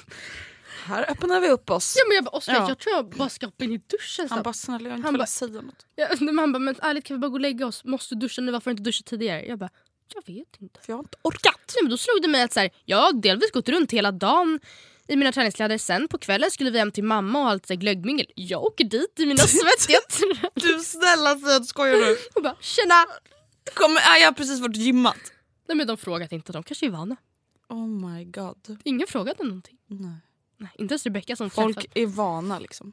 Här 0.85 1.11
öppnar 1.11 1.41
vi 1.41 1.49
upp 1.49 1.71
oss. 1.71 1.95
Ja 1.99 2.03
men 2.09 2.15
jag 2.15 2.25
bara 2.25 2.31
Oskar 2.37 2.55
Ja. 2.55 2.69
jag 2.69 2.79
tror 2.79 2.95
jag 2.97 3.09
bara 3.11 3.29
ska 3.29 3.47
hoppa 3.47 3.65
in 3.65 3.73
i 3.73 3.79
duschen 3.79 4.29
Han 4.31 4.43
bara 4.43 4.55
snälla 4.55 4.85
jag 4.89 4.91
har 4.91 4.97
inte 4.99 5.13
velat 5.13 5.29
säga 5.29 5.61
något. 5.61 5.87
Ja, 5.97 6.09
men 6.21 6.39
han 6.39 6.53
bara 6.53 6.59
men 6.59 6.75
ärligt 6.83 7.05
kan 7.05 7.17
vi 7.17 7.19
bara 7.21 7.29
gå 7.29 7.35
och 7.35 7.41
lägga 7.41 7.67
oss? 7.67 7.85
Måste 7.85 8.15
du 8.15 8.19
duscha 8.21 8.43
nu? 8.43 8.53
Varför 8.53 8.71
har 8.71 8.75
du 8.75 8.79
inte 8.79 8.89
duschat 8.89 9.07
tidigare? 9.07 9.47
Jag 9.47 9.59
bara 9.59 9.71
jag 10.15 10.35
vet 10.35 10.57
inte. 10.59 10.81
För 10.81 10.93
jag 10.93 10.97
har 10.97 11.03
inte 11.03 11.19
orkat. 11.23 11.73
Nej, 11.75 11.83
men 11.83 11.91
då 11.91 11.97
slog 11.97 12.23
det 12.23 12.29
mig 12.29 12.43
att 12.43 12.53
så 12.53 12.61
här, 12.61 12.71
jag 12.85 12.97
har 12.97 13.13
delvis 13.13 13.51
gått 13.51 13.69
runt 13.69 13.93
hela 13.93 14.13
dagen 14.13 14.61
i 15.09 15.17
mina 15.17 15.33
träningskläder. 15.33 15.79
Sen 15.79 16.09
på 16.09 16.19
kvällen 16.19 16.51
skulle 16.51 16.71
vi 16.71 16.79
hem 16.79 16.91
till 16.93 17.05
mamma 17.05 17.39
och 17.39 17.45
ha 17.45 17.55
lite 17.55 17.77
glöggmingel. 17.77 18.27
Jag 18.35 18.63
åker 18.65 18.85
dit 18.85 19.21
i 19.21 19.27
mina 19.27 19.39
svettiga 19.47 19.99
Du 20.55 20.81
snälla 20.81 21.39
säg 21.39 21.65
skojar 21.65 21.97
du? 21.97 22.19
och 22.35 22.43
bara 22.43 22.57
tjena! 22.61 22.95
Kommer, 23.75 24.01
jag 24.21 24.27
har 24.27 24.33
precis 24.33 24.61
varit 24.61 24.77
gymmat. 24.77 25.33
Nej 25.69 25.77
men 25.77 25.87
de 25.87 25.97
frågade 25.97 26.35
inte, 26.35 26.53
de 26.53 26.63
kanske 26.63 26.87
är 26.87 26.91
vana. 26.91 27.17
Oh 27.69 27.87
my 27.87 28.25
god. 28.25 28.79
Ingen 28.85 29.07
frågade 29.07 29.45
någonting. 29.45 29.79
Nej. 29.87 30.15
Inte 30.79 30.93
ens 30.95 31.05
Rebecca 31.05 31.37
som 31.37 31.51
Folk 31.51 31.77
träffat. 31.77 31.93
är 31.95 32.07
vana 32.07 32.59
liksom. 32.59 32.93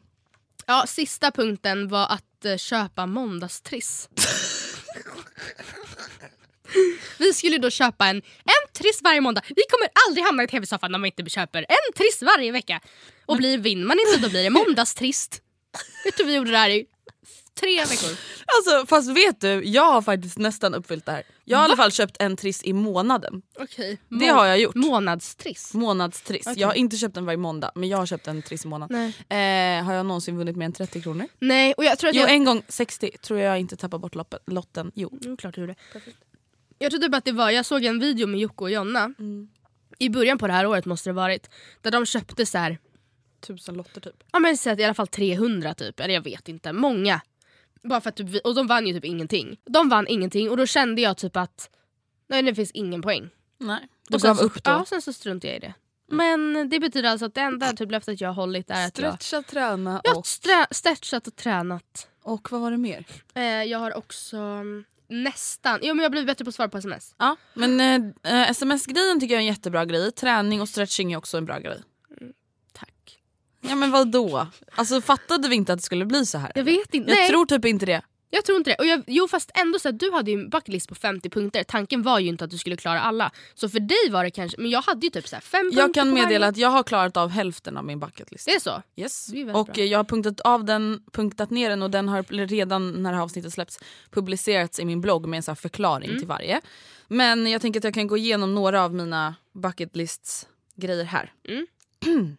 Ja, 0.66 0.86
sista 0.88 1.32
punkten 1.32 1.88
var 1.88 2.08
att 2.08 2.46
eh, 2.46 2.58
köpa 2.58 3.06
måndagstriss. 3.06 4.10
Vi 7.18 7.34
skulle 7.34 7.58
då 7.58 7.70
köpa 7.70 8.08
en, 8.08 8.16
en 8.44 8.74
triss 8.74 9.02
varje 9.04 9.22
måndag. 9.22 9.42
Vi 9.48 9.64
kommer 9.70 9.90
aldrig 10.08 10.26
hamna 10.26 10.44
i 10.44 10.48
tv-soffan 10.48 10.96
om 10.96 11.02
vi 11.02 11.08
inte 11.18 11.30
köper 11.30 11.66
en 11.70 11.94
triss 11.96 12.22
varje 12.22 12.52
vecka. 12.52 12.82
Och 13.26 13.38
blir, 13.38 13.58
vinner 13.58 13.86
man 13.86 13.98
inte 14.00 14.20
då 14.22 14.30
blir 14.30 14.44
det 14.44 14.50
måndagstrist. 14.50 15.42
Vet 16.06 16.18
du 16.18 16.24
vi 16.24 16.36
gjorde 16.36 16.52
det 16.52 16.58
här 16.58 16.70
i 16.70 16.86
tre 17.60 17.86
veckor. 17.86 18.18
Alltså 18.46 18.86
fast 18.88 19.10
vet 19.10 19.42
du, 19.42 19.64
jag 19.66 19.92
har 19.94 20.02
faktiskt 20.02 20.38
nästan 20.38 20.74
uppfyllt 20.74 21.06
det 21.06 21.12
här. 21.12 21.24
Jag 21.46 21.58
har 21.58 21.64
i 21.64 21.66
alla 21.66 21.76
fall 21.76 21.92
köpt 21.92 22.18
en 22.20 22.36
triss 22.38 22.64
i 22.64 22.74
månaden. 22.74 23.42
Okej. 23.60 23.98
Det 24.10 24.28
har 24.28 24.46
jag 24.46 24.60
gjort. 24.60 24.76
Månadstriss. 24.76 25.74
Månadstriss. 25.74 26.48
Okej. 26.48 26.62
Jag 26.62 26.68
har 26.68 26.74
inte 26.76 26.98
köpt 26.98 27.16
den 27.16 27.26
varje 27.26 27.38
måndag 27.38 27.72
men 27.76 27.90
jag 27.90 27.98
har 27.98 28.06
köpt 28.06 28.28
en 28.28 28.42
triss 28.42 28.66
i 28.66 28.68
månaden. 28.68 29.14
Eh, 29.30 29.86
har 29.86 29.94
jag 29.94 30.06
någonsin 30.06 30.38
vunnit 30.38 30.56
mer 30.56 30.66
än 30.66 30.74
30 30.74 31.02
kronor? 31.02 31.28
Nej 31.40 31.74
och 31.74 31.86
jag 31.86 32.00
tror 32.00 32.10
att 32.10 32.16
Jo 32.16 32.22
jag... 32.22 32.32
en 32.32 32.44
gång 32.46 32.64
60 32.68 33.12
tror 33.22 33.40
jag 33.40 33.60
inte 33.60 33.76
tappade 33.78 34.02
bort 34.02 34.16
loppen, 34.16 34.40
lotten. 34.48 34.92
Jo. 34.96 35.18
Jo, 35.22 35.38
klart 35.38 35.56
du 35.56 35.62
gjorde. 35.62 35.76
Jag 36.80 36.92
tror 36.92 37.02
typ 37.02 37.16
att 37.16 37.26
det 37.26 37.32
var, 37.32 37.50
jag 37.50 37.66
såg 37.66 37.86
en 37.86 38.00
video 38.00 38.28
med 38.28 38.40
Jocke 38.40 38.64
och 38.64 38.72
Jonna. 38.72 39.14
I 40.00 40.10
början 40.10 40.38
på 40.38 40.48
det 40.48 40.54
här 40.54 40.66
året 40.66 40.86
måste 40.86 41.10
det 41.10 41.14
varit. 41.14 41.50
Där 41.82 41.92
de 41.92 42.06
köpte 42.06 42.46
så 42.46 42.58
här, 42.58 42.78
Tusen 43.40 43.76
lotter 43.76 44.02
typ. 44.02 44.24
ja 44.32 44.40
men 44.40 44.54
att 44.54 44.80
i 44.80 44.84
alla 44.84 44.94
fall 44.94 45.08
300 45.08 45.74
typ. 45.74 46.00
Eller 46.00 46.14
jag 46.14 46.22
vet 46.22 46.50
inte, 46.50 46.74
många. 46.74 47.22
Bara 47.88 48.02
för 48.02 48.10
att 48.10 48.16
typ, 48.16 48.30
vi- 48.30 48.42
och 48.44 48.56
de 48.56 48.68
vann 48.68 48.88
ju 48.88 48.94
typ 48.94 49.06
ingenting. 49.06 49.58
De 49.66 49.90
vann 49.90 50.08
ingenting 50.08 50.50
och 50.50 50.58
då 50.58 50.66
kände 50.66 51.02
jag 51.02 51.18
typ 51.18 51.36
att 51.38 51.70
nej 52.30 52.42
det 52.44 52.56
finns 52.56 52.72
ingen 52.72 53.02
poäng. 53.02 53.30
Nej. 53.58 53.88
Du 54.10 54.16
Och 54.16 54.22
gav 54.22 54.36
så, 54.36 54.44
upp 54.44 54.64
då? 54.64 54.72
Ja, 54.72 54.86
sen 54.88 55.02
så 55.02 55.14
struntade 55.14 55.48
jag 55.48 55.58
i 55.58 55.60
det. 55.60 55.74
Men 56.10 56.70
det 56.70 56.80
betyder 56.80 57.10
alltså 57.10 57.26
att 57.26 57.34
det 57.34 57.42
enda 57.42 57.74
typ 57.74 57.92
löftet 57.92 58.22
jag 58.22 58.30
har 58.30 58.34
hållit 58.36 58.70
är 58.70 58.88
att 58.88 58.98
jag, 59.00 59.14
Stretcha, 59.22 59.44
träna 59.44 60.02
jag 60.04 60.12
har 60.12 60.18
och... 60.20 60.26
strä- 60.26 60.68
stretchat 60.72 61.28
och 61.28 61.36
tränat. 61.36 62.08
Och 62.24 62.52
vad 62.52 62.62
var 62.62 62.72
det 62.72 62.78
mer? 62.78 63.06
Eh, 63.34 63.44
jag 63.44 63.80
har 63.80 63.98
också 63.98 64.38
mm, 64.38 64.84
nästan, 65.10 65.80
jo 65.82 65.88
men 65.94 65.98
jag 65.98 66.06
har 66.06 66.10
blivit 66.10 66.28
bättre 66.28 66.46
på 66.46 66.50
att 66.50 66.56
svara 66.56 66.70
på 66.70 66.78
sms. 66.78 67.16
Ja, 67.18 67.36
men 67.54 67.80
eh, 68.24 68.42
eh, 68.42 68.50
sms-grejen 68.52 69.20
tycker 69.20 69.34
jag 69.36 69.40
är 69.40 69.48
en 69.48 69.54
jättebra 69.54 69.86
grej. 69.86 70.12
Träning 70.12 70.62
och 70.62 70.70
stretching 70.70 71.14
är 71.14 71.18
också 71.18 71.38
en 71.38 71.46
bra 71.46 71.60
grej. 71.60 71.82
Ja 73.70 73.76
men 73.76 73.92
vad 73.92 74.12
då? 74.12 74.48
Alltså 74.76 75.02
fattade 75.02 75.48
vi 75.48 75.56
inte 75.56 75.74
att 75.74 75.80
det 75.80 75.84
skulle 75.86 76.06
bli 76.06 76.26
så 76.26 76.38
här? 76.38 76.52
Jag 76.56 76.64
vet 76.64 76.94
inte. 76.94 77.10
Jag 77.12 77.18
Nej. 77.18 77.30
tror 77.30 77.46
typ 77.46 77.66
inte 77.66 77.86
det. 77.86 78.02
Jag 78.30 78.46
tror 78.46 78.58
inte 78.58 78.70
det. 78.72 78.76
Och 78.76 78.86
jag, 78.86 79.04
jo 79.08 79.28
fast 79.28 79.52
ändå 79.54 79.80
så 79.80 79.90
att 79.90 80.00
du 80.00 80.12
hade 80.12 80.32
ju 80.32 80.40
en 80.40 80.50
bucketlist 80.50 80.90
på 80.90 80.96
50 80.96 81.30
punkter. 81.30 81.64
Tanken 81.64 82.04
var 82.04 82.20
ju 82.20 82.28
inte 82.28 82.44
att 82.46 82.50
du 82.52 82.58
skulle 82.58 82.78
klara 82.78 83.02
alla. 83.02 83.32
Så 83.56 83.70
för 83.70 83.80
dig 83.80 84.12
var 84.12 84.24
det 84.24 84.32
kanske, 84.32 84.58
men 84.62 84.72
jag 84.72 84.82
hade 84.82 85.06
ju 85.06 85.10
typ 85.10 85.28
så 85.28 85.36
här 85.36 85.42
fem 85.42 85.62
punkter 85.66 85.80
Jag 85.80 85.94
kan 85.94 86.08
på 86.10 86.14
meddela 86.14 86.40
varje. 86.40 86.48
att 86.50 86.58
jag 86.58 86.70
har 86.70 86.84
klarat 86.84 87.18
av 87.18 87.30
hälften 87.30 87.78
av 87.78 87.86
min 87.86 88.00
bucketlist. 88.00 88.46
Det 88.46 88.52
är 88.56 88.60
så? 88.60 88.82
Yes. 88.96 89.26
Det 89.28 89.42
är 89.42 89.56
Och 89.56 89.66
bra. 89.66 89.84
jag 89.84 90.00
har 90.00 90.04
punktat 90.04 90.40
av 90.42 90.66
den, 90.66 91.02
punktat 91.12 91.50
ner 91.50 91.70
den 91.70 91.82
och 91.84 91.92
den 91.92 92.08
har 92.10 92.48
redan 92.48 92.92
när 93.04 93.10
det 93.12 93.16
här 93.18 93.24
avsnittet 93.24 93.54
släpps 93.54 93.80
publicerats 94.12 94.80
i 94.80 94.86
min 94.86 95.02
blogg 95.02 95.28
med 95.28 95.38
en 95.38 95.44
här 95.48 95.56
förklaring 95.56 96.10
Mm. 96.10 96.20
till 96.20 96.28
varje. 96.28 96.62
Men 97.08 97.48
jag 97.48 97.62
tänker 97.62 97.80
att 97.80 97.84
jag 97.84 97.94
kan 97.94 98.08
gå 98.08 98.18
igenom 98.18 98.56
några 98.56 98.84
av 98.84 98.94
mina 98.94 99.36
bucketlists 99.54 100.48
grejer 100.76 101.04
här. 101.06 101.32
Mm. 101.48 101.66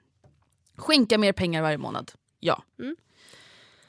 Skänka 0.78 1.18
mer 1.18 1.32
pengar 1.32 1.62
varje 1.62 1.78
månad. 1.78 2.12
Ja. 2.40 2.62
Mm. 2.78 2.96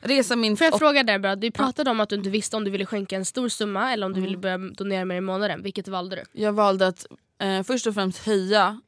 Resa 0.02 0.36
min... 0.36 0.58
Får 0.58 0.66
jag 0.66 0.80
fråga 0.80 1.04
där 1.04 1.20
bara, 1.20 1.36
du 1.36 1.52
pratade 1.52 1.92
om 1.92 2.00
att 2.00 2.10
du 2.10 2.16
inte 2.16 2.30
visste 2.30 2.58
om 2.58 2.64
du 2.64 2.72
ville 2.72 2.86
skänka 2.86 3.16
en 3.16 3.26
stor 3.26 3.50
summa 3.50 3.94
eller 3.94 4.06
om 4.06 4.14
du 4.14 4.20
Mm. 4.20 4.28
ville 4.28 4.38
börja 4.38 4.58
donera 4.58 5.06
mer 5.06 5.16
i 5.16 5.22
månaden. 5.22 5.64
Vilket 5.64 5.88
valde 5.88 6.16
du? 6.16 6.42
Jag 6.42 6.54
valde 6.54 6.88
att 6.88 7.06
eh, 7.40 7.64
först 7.64 7.88
och 7.88 7.94
främst 7.94 8.26
höja 8.26 8.82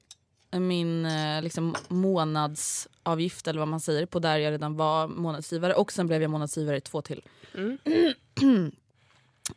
min 0.52 1.06
eh, 1.06 1.42
liksom, 1.42 1.76
månadsavgift 1.88 3.48
eller 3.48 3.60
vad 3.60 3.68
man 3.68 3.80
säger 3.80 4.06
på 4.06 4.20
där 4.20 4.38
jag 4.38 4.52
redan 4.52 4.78
var 4.78 5.08
månadsgivare 5.08 5.74
och 5.74 5.92
sen 5.92 6.08
blev 6.08 6.22
jag 6.22 6.32
månadsgivare 6.32 6.78
i 6.78 6.82
två 6.82 7.02
till. 7.02 7.22
Mm. 7.56 7.78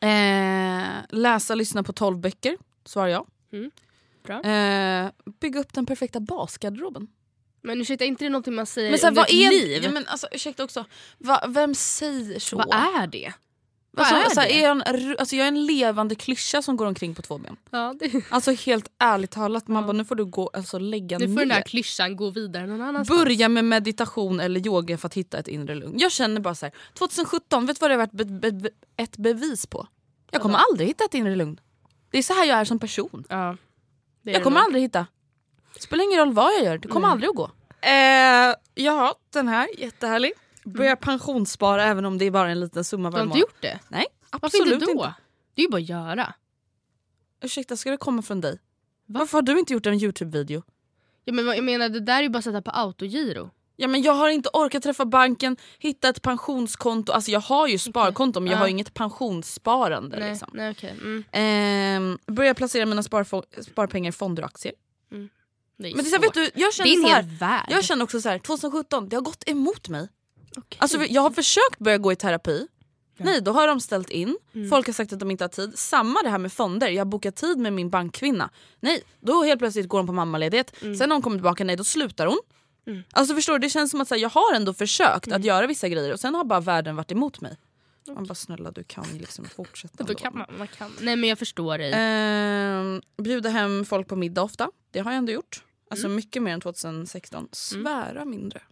eh, 0.01 1.05
läsa, 1.09 1.55
lyssna 1.55 1.83
på 1.83 1.93
12 1.93 2.19
böcker 2.19 2.57
svarar 2.85 3.09
jag. 3.09 3.27
Mm. 3.53 3.71
Bra. 4.23 4.43
Eh, 4.43 5.11
bygga 5.41 5.61
upp 5.61 5.73
den 5.73 5.87
perfekta 5.87 6.21
basgarderoben. 6.21 7.07
Men 7.65 7.81
ursäkta, 7.81 8.05
är 8.05 8.09
inte 8.09 8.25
det 8.25 8.31
någonting 8.31 8.55
man 8.55 8.67
säger 8.67 8.91
Men, 8.91 8.99
så 8.99 9.07
här, 9.07 9.15
vad 9.15 9.31
är, 9.31 9.51
liv? 9.51 9.85
Ja, 9.85 9.91
men, 9.91 10.07
alltså, 10.07 10.27
ursäkta 10.33 10.65
också, 10.65 10.85
va, 11.19 11.45
vem 11.49 11.75
säger 11.75 12.39
så? 12.39 12.57
Vad 12.57 12.75
är 12.75 13.07
det? 13.07 13.33
Vad 13.91 14.07
alltså, 14.07 14.31
är 14.31 14.35
så 14.35 14.41
här, 14.41 14.49
det? 14.49 14.59
är 14.59 14.63
jag, 14.63 14.89
en, 14.89 15.17
alltså, 15.19 15.37
jag 15.37 15.45
är 15.45 15.49
en 15.49 15.67
levande 15.67 16.15
klyscha 16.15 16.63
som 16.63 16.77
går 16.77 16.87
omkring 16.87 17.15
på 17.15 17.23
två 17.23 17.39
ben. 17.39 17.57
Ja, 17.71 17.95
det, 18.01 18.25
Alltså 18.29 18.53
helt 18.53 18.89
ärligt 18.99 19.31
talat, 19.31 19.69
man 19.69 19.87
bara, 19.87 19.93
nu 19.93 20.05
får 20.05 20.15
du 20.15 20.25
gå 20.25 20.51
alltså, 20.53 20.79
lägga 20.79 21.19
nu 21.19 21.25
får 21.25 21.33
ner. 21.33 21.39
den 21.39 21.49
där 21.49 21.63
klyschan 21.63 22.17
gå 22.17 22.31
vidare 22.31 22.67
någon 22.67 22.81
annanstans. 22.83 23.21
Börja 23.25 23.49
med 23.49 23.65
meditation 23.65 24.41
eller 24.41 24.67
yoga 24.67 24.99
för 24.99 25.07
att 25.07 25.15
hitta 25.15 25.39
ett 25.39 25.49
inre 25.49 25.75
lugn. 25.75 25.99
Jag 25.99 26.13
känner 26.13 26.41
bara 26.41 26.55
så 26.55 26.67
här, 26.67 26.75
2017, 26.95 27.67
vet 27.67 27.77
du 27.77 27.81
vad 27.81 27.91
det 27.91 27.95
har 27.95 27.99
varit 27.99 28.13
be 28.13 28.25
be 28.25 28.53
be 28.53 28.71
ett 28.97 29.17
bevis 29.17 29.67
på? 29.67 29.87
Jag 30.31 30.43
kommer 30.43 30.59
aldrig 30.71 30.89
hitta 30.89 31.05
ett 31.05 31.15
inre 31.15 31.37
lugn. 31.37 31.61
Det 32.11 32.19
är 32.19 32.23
så 32.23 32.35
här 32.35 32.45
jag 32.45 32.59
är 32.59 32.65
som 32.65 32.79
person. 32.79 33.25
Ja, 33.29 33.57
Jag 34.23 34.43
kommer 34.43 34.61
aldrig 34.61 34.83
hitta. 34.83 35.07
Spelar 35.81 36.05
ingen 36.05 36.19
roll 36.19 36.33
vad 36.33 36.53
jag 36.55 36.65
gör, 36.65 36.79
det 36.79 36.89
kommer 36.89 37.07
Nej. 37.09 37.13
aldrig 37.13 37.31
att 37.31 37.37
gå. 37.37 37.51
Eh, 37.81 38.55
ja, 38.75 39.15
den 39.33 39.49
här, 39.49 39.69
jättehärlig. 39.81 40.33
Börja 40.65 40.97
pensionsspara 40.97 41.85
även 41.85 42.05
om 42.05 42.19
det 42.19 42.25
är 42.25 42.31
bara 42.31 42.51
en 42.51 42.61
liten 42.61 42.85
summa 42.85 43.11
Du 43.11 43.17
har 43.17 43.19
varje 43.19 43.25
inte 43.25 43.35
månad. 43.37 43.41
gjort 43.41 43.63
det? 43.63 43.79
Nej, 43.89 44.07
Varför 44.31 44.47
absolut 44.47 44.73
inte 44.73 44.85
inte. 44.91 45.05
då? 45.05 45.15
Det 45.55 45.63
är 45.63 45.65
ju 45.67 45.71
bara 45.71 45.77
att 45.77 45.89
göra. 45.89 46.35
Ursäkta, 47.43 47.77
ska 47.77 47.91
det 47.91 47.97
komma 47.97 48.23
från 48.23 48.41
dig? 48.41 48.59
Varför 49.07 49.39
har 49.39 49.43
du 49.43 49.59
inte 49.59 49.73
gjort 49.73 49.87
en 49.87 49.95
Youtube-video? 49.95 50.63
Ja, 51.25 51.33
men 51.33 51.47
jag 51.47 51.65
menar, 51.65 51.89
det 51.89 52.01
där 52.01 52.19
är 52.19 52.23
ju 52.23 52.29
bara 52.29 52.39
att 52.39 52.45
sätta 52.45 52.63
på 52.63 52.71
autogiro. 52.71 53.51
Ja, 53.77 53.89
men 53.89 54.03
jag 54.03 54.13
har 54.13 54.29
inte 54.29 54.49
orkat 54.53 54.83
träffa 54.83 55.05
banken, 55.05 55.57
hitta 55.79 56.09
ett 56.09 56.23
pensionskonto. 56.23 57.13
Alltså 57.13 57.31
jag 57.31 57.41
har 57.41 57.69
ju 57.69 57.79
sparkonto 57.79 58.41
men 58.41 58.51
jag 58.51 58.57
Ja. 58.57 58.61
har 58.61 58.69
inget 58.69 58.95
pensionssparande. 58.95 60.19
Nej, 60.19 60.31
Liksom. 60.31 60.51
nej 60.53 60.71
okej. 60.71 60.95
Mm. 61.01 61.25
Ehm, 61.33 62.19
börja 62.27 62.55
placera 62.55 62.87
mina 62.87 63.03
sparpengar 63.03 64.09
i 64.09 64.13
fonder 64.13 64.43
och 64.43 64.47
aktier. 64.49 64.75
Det 65.79 65.89
är 65.91 65.95
Men 65.95 66.05
det, 66.05 66.09
är 66.09 66.11
så 66.11 66.17
här, 66.17 66.23
svårt. 66.23 66.37
vet 66.37 66.55
du, 66.55 66.61
jag 66.61 66.75
känner 66.75 66.91
så 67.03 67.09
här, 67.09 67.23
värld. 67.23 67.67
jag 67.69 67.85
känner 67.85 68.05
också 68.05 68.21
så 68.21 68.29
här, 68.29 68.39
2017, 68.39 69.09
det 69.09 69.17
har 69.17 69.23
gått 69.23 69.49
emot 69.49 69.89
mig. 69.89 70.09
Okej. 70.57 70.79
Alltså, 70.81 71.05
jag 71.05 71.23
har 71.23 71.31
försökt 71.31 71.79
börja 71.79 71.99
gå 71.99 72.13
i 72.13 72.17
terapi. 72.17 72.67
Nej, 73.19 73.41
då 73.41 73.53
har 73.53 73.69
de 73.69 73.81
ställt 73.81 74.11
in. 74.11 74.37
Mm. 74.55 74.71
Folk 74.71 74.87
har 74.87 74.93
sagt 74.93 75.13
att 75.13 75.19
de 75.21 75.31
inte 75.31 75.45
har 75.45 75.49
tid. 75.49 75.73
Samma 75.79 76.23
det 76.23 76.29
här 76.31 76.39
med 76.39 76.53
fonder. 76.53 76.89
Jag 76.89 77.01
har 77.01 77.05
bokat 77.11 77.37
tid 77.37 77.59
med 77.59 77.73
min 77.73 77.91
bankkvinna. 77.91 78.51
Nej, 78.81 79.03
då 79.21 79.43
helt 79.43 79.59
plötsligt 79.59 79.89
går 79.89 79.99
hon 79.99 80.07
på 80.07 80.13
mammaledighet. 80.13 80.83
Mm. 80.83 80.97
Sen 80.97 81.09
när 81.09 81.17
hon 81.17 81.23
kommer 81.23 81.37
tillbaka, 81.37 81.65
nej 81.65 81.77
då 81.77 81.85
slutar 81.85 82.27
hon. 82.27 82.39
Alltså 83.13 83.35
förstår 83.35 83.53
du, 83.53 83.59
det 83.59 83.71
känns 83.71 83.91
som 83.91 84.01
att 84.01 84.11
här, 84.11 84.17
jag 84.17 84.29
har 84.31 84.55
ändå 84.55 84.75
försökt 84.75 85.27
Mm. 85.27 85.41
att 85.41 85.45
göra 85.45 85.67
vissa 85.67 85.89
grejer 85.89 86.13
och 86.13 86.21
sen 86.21 86.35
har 86.35 86.45
bara 86.45 86.61
världen 86.61 86.97
varit 86.97 87.13
emot 87.13 87.41
mig. 87.41 87.57
Man 88.09 88.25
bara 88.25 88.35
snälla 88.35 88.71
du 88.71 88.85
kan 88.85 89.05
liksom 89.19 89.45
fortsätta. 89.45 90.05
Då 90.05 90.15
kan 90.15 90.39
man, 90.39 90.47
man 90.59 90.69
kan. 90.69 90.93
Nej 91.01 91.17
men 91.17 91.29
jag 91.29 91.39
förstår 91.39 91.79
dig. 91.79 91.93
Ehm, 91.95 93.03
bjuda 93.23 93.49
hem 93.51 93.85
folk 93.85 94.09
på 94.09 94.17
middag 94.17 94.43
ofta. 94.43 94.71
Det 94.91 95.01
har 95.01 95.11
jag 95.13 95.19
ändå 95.19 95.33
gjort. 95.33 95.65
Alltså 95.91 96.07
Mm. 96.07 96.17
mycket 96.17 96.43
mer 96.43 96.53
än 96.55 96.61
2016. 96.61 97.49
Svära 97.53 98.25
mindre. 98.25 98.63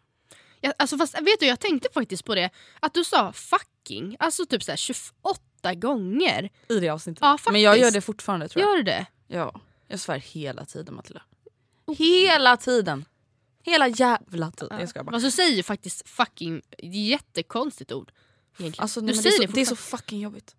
Jag, 0.60 0.74
alltså, 0.78 0.98
fast, 0.98 1.14
vet 1.14 1.40
du, 1.40 1.46
jag 1.46 1.60
tänkte 1.60 1.88
faktiskt 1.94 2.24
på 2.24 2.34
det. 2.34 2.50
Att 2.80 2.94
du 2.94 3.04
sa 3.04 3.32
fucking, 3.32 4.16
alltså 4.18 4.46
typ 4.46 4.62
så 4.62 4.72
här 4.72 4.76
28 4.76 5.74
gånger. 5.74 6.50
I 6.68 6.80
det 6.80 6.88
avsnittet. 6.88 7.18
Ja. 7.22 7.38
Men 7.50 7.60
jag 7.60 7.78
gör 7.78 7.90
det 7.90 8.00
fortfarande 8.00 8.48
tror 8.48 8.62
jag. 8.62 8.70
Gör 8.70 8.76
du 8.76 8.82
det? 8.82 9.06
Ja, 9.26 9.60
jag 9.88 10.00
svär 10.00 10.18
hela 10.18 10.64
tiden 10.64 10.94
Matilda. 10.94 11.22
Hela 11.98 12.56
tiden! 12.56 13.04
Hela 13.64 13.88
jävla 13.88 14.50
tiden. 14.50 14.80
Jag 14.80 14.88
ska 14.88 15.04
bara. 15.04 15.10
Fast 15.12 15.24
du 15.24 15.30
säger 15.30 15.56
ju 15.56 15.62
faktiskt 15.62 16.08
fucking, 16.08 16.62
jättekonstigt 16.82 17.92
ord. 17.92 18.12
Egentligen. 18.58 18.82
Alltså, 18.82 19.00
du 19.00 19.06
nej, 19.06 19.14
men 19.14 19.22
det, 19.22 19.28
är 19.28 19.32
säger 19.32 19.46
så, 19.48 19.54
det 19.54 19.60
är 19.60 19.64
så 19.64 19.76
fucking 19.76 20.20
jobbigt. 20.20 20.56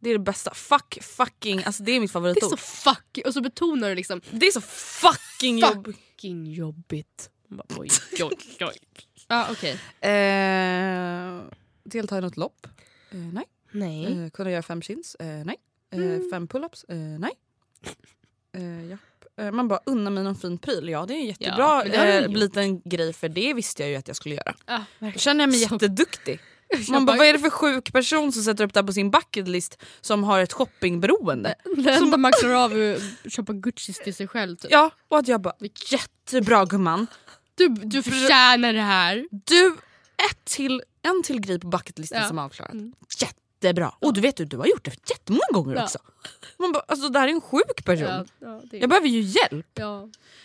Det 0.00 0.10
är 0.10 0.14
det 0.14 0.18
bästa. 0.24 0.54
Fuck, 0.54 0.98
fucking, 1.02 1.62
alltså 1.64 1.82
det 1.82 1.92
är 1.92 2.00
mitt 2.00 2.08
det 2.08 2.12
är 2.12 2.20
favoritord. 2.20 2.50
så 2.50 2.56
fucking, 2.56 3.24
och 3.26 3.34
så 3.34 3.40
betonar 3.40 3.88
du 3.88 3.94
liksom 3.94 4.20
Det 4.30 4.46
är 4.46 4.50
så 4.52 4.60
fucking 4.60 5.60
Fuck. 5.62 5.74
jobbigt. 5.74 5.96
fucking 5.96 6.46
jobbigt. 6.52 7.30
Man 7.48 7.56
Bara, 7.68 7.80
oj, 7.80 7.88
oj, 8.22 8.56
oj. 8.60 8.76
Ja 9.28 9.48
okej. 9.50 9.72
Eh, 10.00 11.40
delta 11.84 12.18
i 12.18 12.20
något 12.20 12.36
lopp? 12.36 12.66
Eh, 13.10 13.18
nej. 13.18 13.44
Nej. 13.72 14.24
Eh, 14.24 14.30
kunna 14.30 14.50
göra 14.50 14.62
fem 14.62 14.82
chins? 14.82 15.14
Eh, 15.14 15.44
nej. 15.44 15.56
Eh, 15.92 16.30
Fem 16.32 16.48
pull-ups? 16.48 16.84
Eh, 16.88 16.96
nej. 17.18 17.32
Eh. 18.52 18.98
Eh, 19.46 19.52
man 19.52 19.68
bara 19.68 19.80
unna 19.86 20.10
mig 20.10 20.24
någon 20.24 20.36
fin 20.36 20.58
pryl. 20.58 20.88
Ja 20.88 21.06
det 21.06 21.14
är 21.14 21.18
en 21.18 21.26
jättebra 21.26 21.82
Ja, 21.86 22.20
det 22.20 22.28
du 22.28 22.34
liten 22.34 22.80
grej 22.80 23.12
för 23.12 23.28
det 23.28 23.54
visste 23.54 23.82
jag 23.82 23.90
ju 23.90 23.96
att 23.96 24.08
jag 24.08 24.16
skulle 24.16 24.34
göra. 24.34 24.54
Ja, 24.66 24.84
Då 24.98 25.10
känner 25.18 25.42
jag 25.42 25.50
mig 25.50 25.58
Så- 25.60 25.74
jätteduktig. 25.74 26.40
Man 26.88 27.06
bara, 27.06 27.16
vad 27.16 27.26
är 27.26 27.32
det 27.32 27.38
för 27.38 27.50
sjuk 27.50 27.92
person 27.92 28.32
som 28.32 28.42
sätter 28.42 28.64
upp 28.64 28.74
det 28.74 28.80
här 28.80 28.86
på 28.86 28.92
sin 28.92 29.10
bucketlist 29.10 29.82
som 30.00 30.24
har 30.24 30.40
ett 30.40 30.52
shoppingberoende? 30.52 31.54
Det 31.76 31.90
enda 31.90 32.16
man 32.16 32.32
klarar 32.40 32.54
av 32.54 32.78
är 32.78 32.96
att 33.24 33.32
köpa 33.32 33.52
Gucci 33.52 33.92
till 33.92 34.14
sig 34.14 34.28
själv. 34.28 34.56
Typ. 34.56 34.70
Ja, 34.70 34.90
och 35.08 35.18
att 35.18 35.28
jag 35.28 35.40
bara, 35.40 35.54
jättebra 35.90 36.64
gumman. 36.64 37.06
Du, 37.54 37.68
du 37.68 38.02
förtjänar 38.02 38.72
det 38.72 38.80
här. 38.80 39.26
Du, 39.30 39.76
ett 40.30 40.44
till, 40.44 40.82
en 41.02 41.22
till 41.22 41.40
grej 41.40 41.60
på 41.60 41.68
bucketlisten 41.68 42.22
Ja. 42.22 42.28
som 42.28 42.38
är 42.38 42.42
avklarat. 42.42 42.72
Mm. 42.72 42.92
Jättebra. 43.20 43.94
Och 43.98 44.14
du 44.14 44.20
vet 44.20 44.36
du, 44.36 44.44
du 44.44 44.56
har 44.56 44.66
gjort 44.66 44.84
det 44.84 45.10
jättemånga 45.10 45.40
gånger 45.52 45.74
Ja. 45.76 45.84
också. 45.84 45.98
Man 46.58 46.72
bara, 46.72 46.82
alltså 46.88 47.08
det 47.08 47.18
här 47.18 47.28
är 47.28 47.32
en 47.32 47.40
sjuk 47.40 47.84
person. 47.84 48.26
Ja, 48.38 48.62
Jag 48.72 48.88
behöver 48.88 49.08
ju 49.08 49.20
hjälp. 49.20 49.78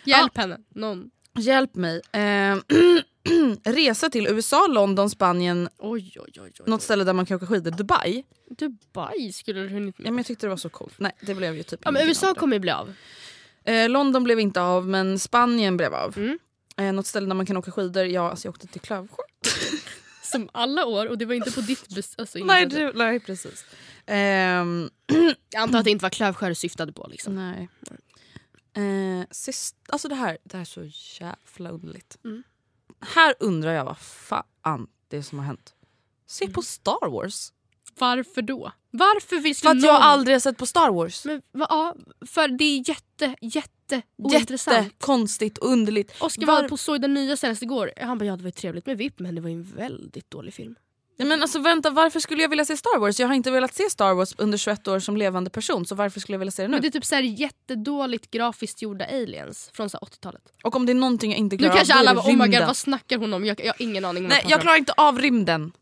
Hjälp 0.04 0.36
henne, 0.36 0.58
någon. 0.74 1.10
Hjälp 1.38 1.74
mig. 1.74 2.00
Eh, 2.12 2.56
resa 3.64 4.10
till 4.10 4.26
USA, 4.26 4.66
London, 4.66 5.10
Spanien, 5.10 5.68
Oj, 5.78 6.12
oj, 6.16 6.32
oj. 6.40 6.40
oj. 6.44 6.52
något 6.66 6.82
ställe 6.82 7.04
där 7.04 7.12
man 7.12 7.26
kan 7.26 7.36
åka 7.36 7.46
skidor, 7.46 7.70
Dubai. 7.70 8.24
Dubai 8.50 9.32
skulle 9.32 9.60
du 9.60 9.68
hunnit 9.68 9.94
Ja, 9.98 10.02
med. 10.02 10.12
men 10.12 10.16
jag 10.18 10.26
tyckte 10.26 10.46
det 10.46 10.50
var 10.50 10.56
så 10.56 10.68
coolt. 10.68 10.94
Nej 10.98 11.12
det 11.20 11.34
blev 11.34 11.54
ju 11.56 11.62
typ 11.62 11.80
Ja, 11.84 11.90
men 11.90 12.08
USA 12.08 12.34
kommer 12.34 12.56
ju 12.56 12.60
bli 12.60 12.70
av. 12.70 12.94
Eh, 13.64 13.88
London 13.88 14.24
blev 14.24 14.40
inte 14.40 14.60
av 14.60 14.88
men 14.88 15.18
Spanien 15.18 15.76
blev 15.76 15.94
av. 15.94 16.18
Mm. 16.18 16.38
Eh, 16.76 16.92
något 16.92 17.06
ställe 17.06 17.26
där 17.26 17.34
man 17.34 17.46
kan 17.46 17.56
åka 17.56 17.70
skidor, 17.70 18.04
ja 18.04 18.30
alltså 18.30 18.46
jag 18.48 18.54
åkte 18.54 18.66
till 18.66 18.80
Klövsjö. 18.80 19.22
Som 20.22 20.48
alla 20.52 20.86
år 20.86 21.06
och 21.06 21.18
det 21.18 21.24
var 21.24 21.34
inte 21.34 21.52
på 21.52 21.60
ditt 21.60 21.88
bes- 21.88 22.14
alltså, 22.18 22.38
Nej, 22.38 22.66
du, 22.66 22.92
nej 22.94 23.20
precis. 23.20 23.64
Ehm, 24.06 24.90
Jag 25.50 25.62
antar 25.62 25.78
att 25.78 25.84
det 25.84 25.90
inte 25.90 26.02
var 26.02 26.10
Klövsjö 26.10 26.48
du 26.48 26.54
syftade 26.54 26.92
på. 26.92 27.06
Liksom. 27.10 27.34
nej. 27.34 27.68
Eh, 28.76 29.26
sist, 29.30 29.76
alltså 29.88 30.08
det 30.08 30.14
här, 30.14 30.38
det 30.44 30.56
här 30.56 30.60
är 30.60 30.90
så 30.90 31.24
jävla 31.24 31.70
underligt. 31.70 32.18
Mm. 32.24 32.42
Här 33.00 33.34
undrar 33.40 33.72
jag 33.72 33.84
vad 33.84 33.98
fan 33.98 34.86
det 35.08 35.16
är 35.16 35.22
som 35.22 35.38
har 35.38 35.46
hänt. 35.46 35.74
Se 36.26 36.48
på 36.48 36.62
Star 36.62 37.10
Wars. 37.10 37.52
Varför 37.98 38.42
då? 38.42 38.72
Varför 38.90 39.40
finns 39.40 39.60
För 39.60 39.70
att 39.70 39.82
jag 39.82 39.94
någon... 39.94 40.02
aldrig 40.02 40.34
har 40.34 40.40
sett 40.40 40.58
på 40.58 40.66
Star 40.66 40.90
Wars. 40.90 41.24
Men, 41.24 41.42
va, 41.52 41.66
ja, 41.68 41.96
för 42.26 42.48
det 42.48 42.64
är 42.64 42.88
jätte, 42.88 43.34
jätte 43.40 44.02
ointressant. 44.18 44.84
Jättekonstigt 44.84 45.58
och 45.58 45.68
underligt. 45.68 46.12
Oskar 46.20 46.46
var 46.46 46.68
på 46.68 46.76
såg 46.76 47.00
den 47.00 47.14
nya 47.14 47.36
senast 47.36 47.62
igår. 47.62 47.92
Han 48.00 48.18
bara 48.18 48.24
ja 48.24 48.36
det 48.36 48.42
var 48.42 48.48
ju 48.48 48.52
trevligt 48.52 48.86
med 48.86 48.98
VIP 48.98 49.18
men 49.18 49.34
det 49.34 49.40
var 49.40 49.48
ju 49.48 49.54
en 49.54 49.62
väldigt 49.62 50.30
dålig 50.30 50.54
film. 50.54 50.74
Men 51.18 51.42
alltså 51.42 51.58
vänta, 51.58 51.90
varför 51.90 52.20
skulle 52.20 52.42
jag 52.42 52.48
vilja 52.48 52.64
se 52.64 52.76
Star 52.76 52.98
Wars? 52.98 53.20
Jag 53.20 53.26
har 53.26 53.34
inte 53.34 53.50
velat 53.50 53.74
se 53.74 53.90
Star 53.90 54.14
Wars 54.14 54.34
under 54.38 54.58
21 54.58 54.88
år 54.88 54.98
som 54.98 55.16
levande 55.16 55.50
person 55.50 55.86
så 55.86 55.94
varför 55.94 56.20
skulle 56.20 56.34
jag 56.34 56.38
vilja 56.38 56.52
se 56.52 56.62
det 56.62 56.68
nu? 56.68 56.72
Men 56.72 56.82
det 56.82 56.88
är 56.88 56.90
typ 56.90 57.04
så 57.04 57.14
här 57.14 57.22
jättedåligt 57.22 58.30
grafiskt 58.30 58.82
gjorda 58.82 59.04
aliens 59.04 59.70
från 59.72 59.90
så 59.90 59.98
här 60.02 60.08
80-talet. 60.08 60.42
Och 60.64 60.76
om 60.76 60.86
det 60.86 60.92
är 60.92 60.94
någonting 60.94 61.30
jag 61.30 61.38
inte 61.38 61.56
Nu 61.56 61.58
klarar 61.58 61.72
av 61.72 61.76
kanske 61.76 61.92
då 61.94 61.96
är 61.96 62.00
alla 62.00 62.10
det 62.10 62.16
bara 62.16 62.44
oh 62.44 62.48
my 62.48 62.56
god 62.56 62.66
vad 62.66 62.76
snackar 62.76 63.18
hon 63.18 63.34
om? 63.34 63.44
Jag, 63.44 63.60
jag 63.60 63.66
har 63.66 63.82
ingen 63.82 64.04
aning 64.04 64.24
om 64.24 64.28
Nej 64.28 64.44
jag 64.48 64.60
klarar 64.60 64.76
inte 64.76 64.92
av 64.96 65.18
rymden. 65.18 65.72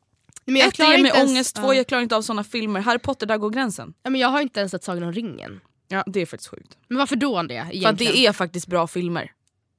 men 0.44 0.56
jag 0.56 0.66
Ett, 0.68 0.72
det 0.72 0.76
klarar 0.76 0.92
ger 0.96 1.02
mig 1.02 1.12
ens- 1.14 1.30
ångest, 1.30 1.56
två 1.56 1.62
ja. 1.66 1.74
jag 1.74 1.86
klarar 1.86 2.02
inte 2.02 2.16
av 2.16 2.22
såna 2.22 2.44
filmer. 2.44 2.80
Harry 2.80 2.98
Potter, 2.98 3.26
där 3.26 3.38
går 3.38 3.50
gränsen. 3.50 3.94
Ja, 4.02 4.10
men 4.10 4.20
jag 4.20 4.28
har 4.28 4.40
inte 4.40 4.60
ens 4.60 4.70
sett 4.70 4.84
Sagan 4.84 5.02
om 5.02 5.12
ringen. 5.12 5.60
Ja 5.88 6.04
det 6.06 6.20
är 6.20 6.26
faktiskt 6.26 6.50
sjukt. 6.50 6.76
Men 6.88 6.98
varför 6.98 7.16
då 7.16 7.36
Andrea? 7.36 7.62
För 7.62 7.68
att 7.68 7.74
Egentligen? 7.74 8.12
det 8.12 8.26
är 8.26 8.32
faktiskt 8.32 8.66
bra 8.66 8.86
filmer. 8.86 9.30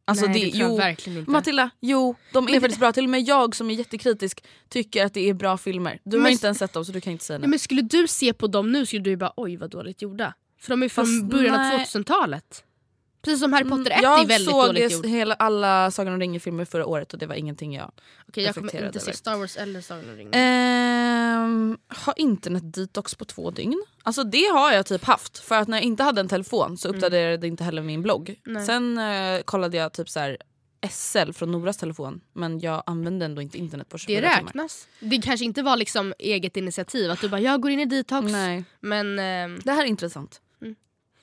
Alltså 0.08 0.26
Nej, 0.26 0.34
det, 0.34 0.52
det 0.52 0.58
jag 0.58 0.70
jo, 0.70 0.78
verkligen 0.78 1.20
inte. 1.20 1.32
Matilda, 1.32 1.70
jo 1.80 2.16
de 2.34 2.48
är 2.48 2.52
det- 2.52 2.60
faktiskt 2.62 2.80
bra. 2.80 2.92
Till 2.94 3.04
och 3.04 3.10
med 3.10 3.22
jag 3.22 3.56
som 3.56 3.70
är 3.70 3.74
jättekritisk 3.74 4.44
tycker 4.70 5.06
att 5.06 5.14
det 5.14 5.30
är 5.30 5.34
bra 5.34 5.58
filmer. 5.58 6.00
Du 6.04 6.18
har 6.18 6.24
Men- 6.24 6.32
inte 6.32 6.48
ens 6.48 6.58
sett 6.58 6.74
dem 6.74 6.86
så 6.86 6.92
du 6.92 7.02
kan 7.02 7.12
inte 7.14 7.26
säga 7.26 7.40
nej. 7.40 7.50
men 7.50 7.60
skulle 7.60 7.82
du 7.82 8.08
se 8.08 8.34
på 8.34 8.48
dem 8.48 8.72
nu 8.72 8.86
skulle 8.86 9.02
du 9.04 9.16
bara 9.18 9.34
oj 9.36 9.58
vad 9.58 9.70
dåligt 9.70 10.02
gjorda. 10.02 10.34
För 10.62 10.70
de 10.70 10.84
är 10.84 10.90
från 10.90 11.06
Fast 11.06 11.24
början 11.24 11.54
av 11.56 11.62
nej. 11.62 11.86
2000-talet. 11.86 12.64
Precis 13.24 13.40
som 13.40 13.54
Harry 13.54 13.70
Potter 13.70 13.92
1 13.92 13.98
Mm, 13.98 14.04
jag 14.04 14.22
är 14.22 14.26
väldigt 14.26 14.50
såg 14.50 14.66
dåligt 14.66 14.92
gjord. 14.92 15.06
hela, 15.06 15.34
alla 15.34 15.92
Sagan 15.92 16.14
om 16.14 16.20
ringen-filmer 16.20 16.66
förra 16.66 16.86
året 16.86 17.14
och 17.14 17.20
det 17.20 17.26
var 17.26 17.36
ingenting 17.36 17.76
jag... 17.76 17.92
Okej 18.30 18.44
jag 18.44 18.56
kommer 18.56 18.86
inte 18.86 19.00
se. 19.00 19.14
Star 19.14 19.36
Wars 19.36 19.58
eller 19.58 19.82
Sagan 19.82 20.10
om 20.10 20.16
ringen. 20.16 20.34
Ehm, 21.44 21.78
har 21.88 22.14
internet-detox 22.18 23.16
på 23.16 23.26
två 23.26 23.52
dygn. 23.52 23.84
Alltså 24.04 24.24
det 24.24 24.46
har 24.54 24.72
jag 24.72 24.86
typ 24.86 25.04
haft. 25.04 25.38
För 25.38 25.56
att 25.56 25.68
när 25.68 25.78
jag 25.78 25.84
inte 25.84 26.04
hade 26.04 26.22
en 26.22 26.28
telefon 26.28 26.78
så 26.78 26.88
uppdaterade 26.90 27.38
det 27.38 27.48
inte 27.48 27.64
heller 27.64 27.82
min 27.82 28.02
blogg. 28.02 28.30
Mm. 28.30 28.40
Nej. 28.54 28.66
Sen 28.66 28.98
eh, 28.98 29.42
kollade 29.42 29.78
jag 29.78 29.94
typ 29.94 30.10
så 30.10 30.20
här 30.20 30.38
SL 30.90 31.32
från 31.32 31.52
Noras 31.52 31.78
telefon 31.78 32.22
men 32.34 32.60
jag 32.60 32.84
använde 32.86 33.26
ändå 33.26 33.42
inte 33.42 33.58
internet 33.58 33.90
på 33.90 33.98
24 33.98 34.22
Det 34.22 34.28
timmar. 34.36 34.48
räknas. 34.48 34.88
Det 35.00 35.22
kanske 35.22 35.46
inte 35.46 35.62
var 35.64 35.78
liksom 35.78 36.14
eget 36.20 36.58
initiativ 36.58 37.12
att 37.12 37.22
du 37.22 37.30
bara 37.30 37.42
jag 37.42 37.62
går 37.62 37.72
in 37.72 37.80
i 37.80 37.86
detox. 37.86 38.32
Nej. 38.32 38.64
Men 38.80 39.20
ehm, 39.20 39.60
Det 39.64 39.72
här 39.72 39.82
är 39.84 39.88
intressant. 39.88 40.42
Mm. 40.62 40.76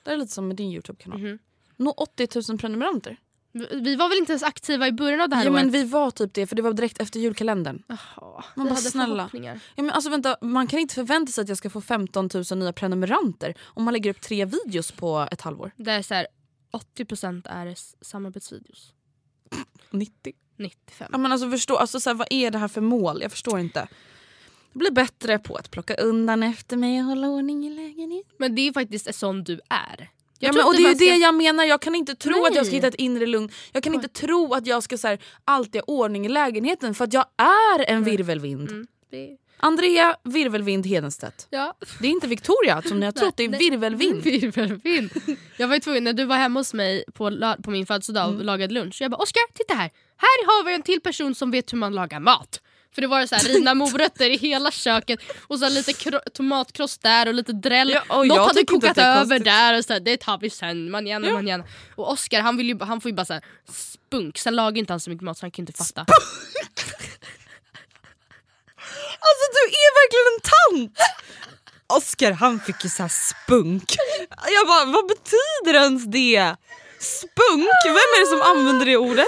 Det 0.03 0.11
är 0.11 0.17
lite 0.17 0.31
som 0.31 0.47
med 0.47 0.57
din 0.57 0.71
Youtube-kanal. 0.71 1.19
Mhm. 1.19 1.39
Nå 1.77 1.91
80 1.91 2.51
000 2.51 2.57
prenumeranter. 2.59 3.17
Vi- 3.53 3.95
var 3.95 4.09
väl 4.09 4.17
inte 4.17 4.31
ens 4.31 4.43
aktiva 4.43 4.87
i 4.87 4.91
början 4.91 5.21
av 5.21 5.29
det 5.29 5.35
här 5.35 5.45
Ja, 5.45 5.51
men 5.51 5.65
året? 5.65 5.73
vi 5.73 5.83
var 5.83 6.11
typ 6.11 6.33
det 6.33 6.47
för 6.47 6.55
det 6.55 6.61
var 6.61 6.73
direkt 6.73 7.01
efter 7.01 7.19
julkalendern. 7.19 7.83
Jaha, 7.87 8.43
Man 8.55 8.67
bara, 8.67 8.75
snälla. 8.75 9.29
Ja, 9.33 9.55
men 9.75 9.89
alltså, 9.89 10.09
vänta, 10.09 10.37
man 10.41 10.67
kan 10.67 10.79
inte 10.79 10.95
förvänta 10.95 11.31
sig 11.31 11.41
att 11.41 11.49
jag 11.49 11.57
ska 11.57 11.69
få 11.69 11.81
15 11.81 12.29
000 12.51 12.59
nya 12.59 12.73
prenumeranter 12.73 13.53
om 13.63 13.83
man 13.83 13.93
lägger 13.93 14.09
upp 14.09 14.21
tre 14.21 14.45
videos 14.45 14.91
på 14.91 15.27
ett 15.31 15.41
halvår. 15.41 15.71
Där 15.77 16.01
så 16.01 16.13
här, 16.13 16.27
80% 16.97 17.47
är 17.49 17.75
samarbetsvideos. 18.05 18.93
90. 19.91 20.33
95. 20.57 21.09
Ja, 21.11 21.17
men 21.17 21.31
alltså, 21.31 21.49
förstå, 21.51 21.75
alltså, 21.77 21.99
så 21.99 22.09
här, 22.09 22.15
vad 22.15 22.27
är 22.29 22.51
det 22.51 22.57
här 22.57 22.67
för 22.67 22.81
mål? 22.81 23.21
Jag 23.21 23.31
förstår 23.31 23.59
inte. 23.59 23.87
Bli 24.73 24.91
bättre 24.91 25.39
på 25.39 25.55
att 25.55 25.71
plocka 25.71 25.95
undan 25.95 26.43
efter 26.43 26.77
mig 26.77 26.99
och 26.99 27.05
hålla 27.05 27.27
ordning 27.29 27.65
i 27.67 27.69
lägenheten. 27.69 28.35
Men 28.39 28.55
det 28.55 28.67
är 28.67 28.73
faktiskt 28.73 29.15
sån 29.15 29.43
du 29.43 29.61
är. 29.69 30.09
Ja, 30.47 30.51
men, 30.53 30.65
och 30.65 30.73
det 30.73 30.77
är 30.79 30.81
ju 30.87 30.89
det 30.93 30.95
ska- 30.95 31.15
jag 31.15 31.35
menar, 31.35 31.63
jag 31.63 31.81
kan 31.81 31.95
inte 31.95 32.15
tro 32.15 32.45
att 32.45 32.55
jag 32.55 32.65
ska 32.65 32.71
Nej. 32.71 32.75
hitta 32.75 32.87
ett 32.87 32.95
inre 32.95 33.25
lugn. 33.25 33.49
Jag 33.71 33.83
kan 33.83 33.93
inte 33.93 34.07
tro 34.07 34.53
att 34.53 34.67
jag 34.67 34.83
ska 34.83 34.97
så 34.97 35.07
här, 35.07 35.19
alltid 35.45 35.81
ha 35.81 35.85
ordning 35.93 36.25
i 36.25 36.29
lägenheten 36.29 36.95
för 36.95 37.03
att 37.05 37.13
jag 37.13 37.25
är 37.37 37.89
en 37.89 38.03
virvelvind. 38.03 38.69
Mm, 38.71 38.87
det, 39.11 39.37
Andrea 39.57 40.15
Virvelvind 40.23 40.85
Hedenstedt. 40.85 41.47
ja. 41.49 41.73
Det 42.01 42.07
är 42.07 42.11
inte 42.11 42.27
Victoria 42.27 42.81
som 42.81 42.99
ni 42.99 43.05
har 43.05 43.11
trott, 43.21 43.37
det 43.37 43.43
är 43.43 43.49
Nej, 43.49 43.59
virvelvind. 43.69 44.23
Virvelvind. 44.23 45.09
Jag 45.57 45.67
var 45.67 45.75
ju 45.75 45.79
tvungen, 45.81 46.03
när 46.03 46.13
du 46.13 46.25
var 46.25 46.35
hemma 46.35 46.59
hos 46.59 46.73
mig 46.73 47.03
på, 47.13 47.55
på 47.63 47.71
min 47.71 47.85
födelsedag 47.85 48.25
Mm. 48.27 48.39
och 48.39 48.45
lagade 48.45 48.73
lunch. 48.73 48.97
Jag 49.01 49.11
bara 49.11 49.17
Oskar, 49.21 49.41
titta 49.53 49.73
här. 49.73 49.91
Här 50.17 50.45
har 50.45 50.63
vi 50.65 50.73
en 50.73 50.81
till 50.81 51.01
person 51.01 51.35
som 51.35 51.51
vet 51.51 51.73
hur 51.73 51.77
man 51.77 51.95
lagar 51.95 52.19
mat. 52.19 52.61
För 52.95 53.01
det 53.01 53.07
var 53.07 53.25
så 53.25 53.35
här 53.35 53.43
rivna 53.43 53.73
morötter 53.73 54.29
i 54.29 54.37
hela 54.37 54.71
köket 54.71 55.19
och 55.47 55.59
så 55.59 55.69
lite 55.69 55.91
kro- 55.93 56.29
tomatkross 56.33 56.97
där 56.97 57.27
och 57.27 57.33
lite 57.33 57.53
dräll. 57.53 57.89
Ja, 58.07 58.17
och 58.17 58.27
Något 58.27 58.47
hade 58.47 58.65
kokat 58.65 58.97
över 58.97 59.39
där 59.39 59.77
och 59.77 59.85
så 59.85 59.93
här, 59.93 59.99
det 59.99 60.17
tar 60.17 60.37
vi 60.37 60.49
sen. 60.49 60.91
Man 60.91 61.07
gärna, 61.07 61.27
Ja. 61.27 61.33
man 61.33 61.47
gärna. 61.47 61.63
Och 61.95 62.11
Oskar 62.11 62.41
han, 62.41 62.57
vill 62.57 62.67
ju, 62.69 62.79
han 62.79 63.01
får 63.01 63.11
ju 63.11 63.15
bara 63.15 63.25
så 63.25 63.33
här, 63.33 63.43
spunk. 63.73 64.37
Sen 64.37 64.55
lagar 64.55 64.77
inte 64.77 64.93
han 64.93 64.99
så 64.99 65.09
mycket 65.09 65.23
mat 65.23 65.37
så 65.37 65.43
han 65.43 65.51
kan 65.51 65.63
inte 65.63 65.73
fatta. 65.73 66.05
Alltså 69.27 69.45
du 69.53 69.63
är 69.83 69.91
verkligen 70.01 70.27
en 70.35 70.41
tant! 70.53 70.97
Oscar 71.87 72.31
han 72.31 72.59
fick 72.59 72.83
ju 72.83 72.89
så 72.89 73.07
spunk. 73.09 73.95
Jag 74.29 74.67
bara, 74.67 74.85
vad 74.85 75.07
betyder 75.07 75.79
ens 75.83 76.05
det? 76.05 76.55
Spunk? 76.99 77.69
Vem 77.85 77.95
är 77.95 78.19
det 78.21 78.27
som 78.27 78.41
använder 78.57 78.85
det 78.85 78.97
ordet? 78.97 79.27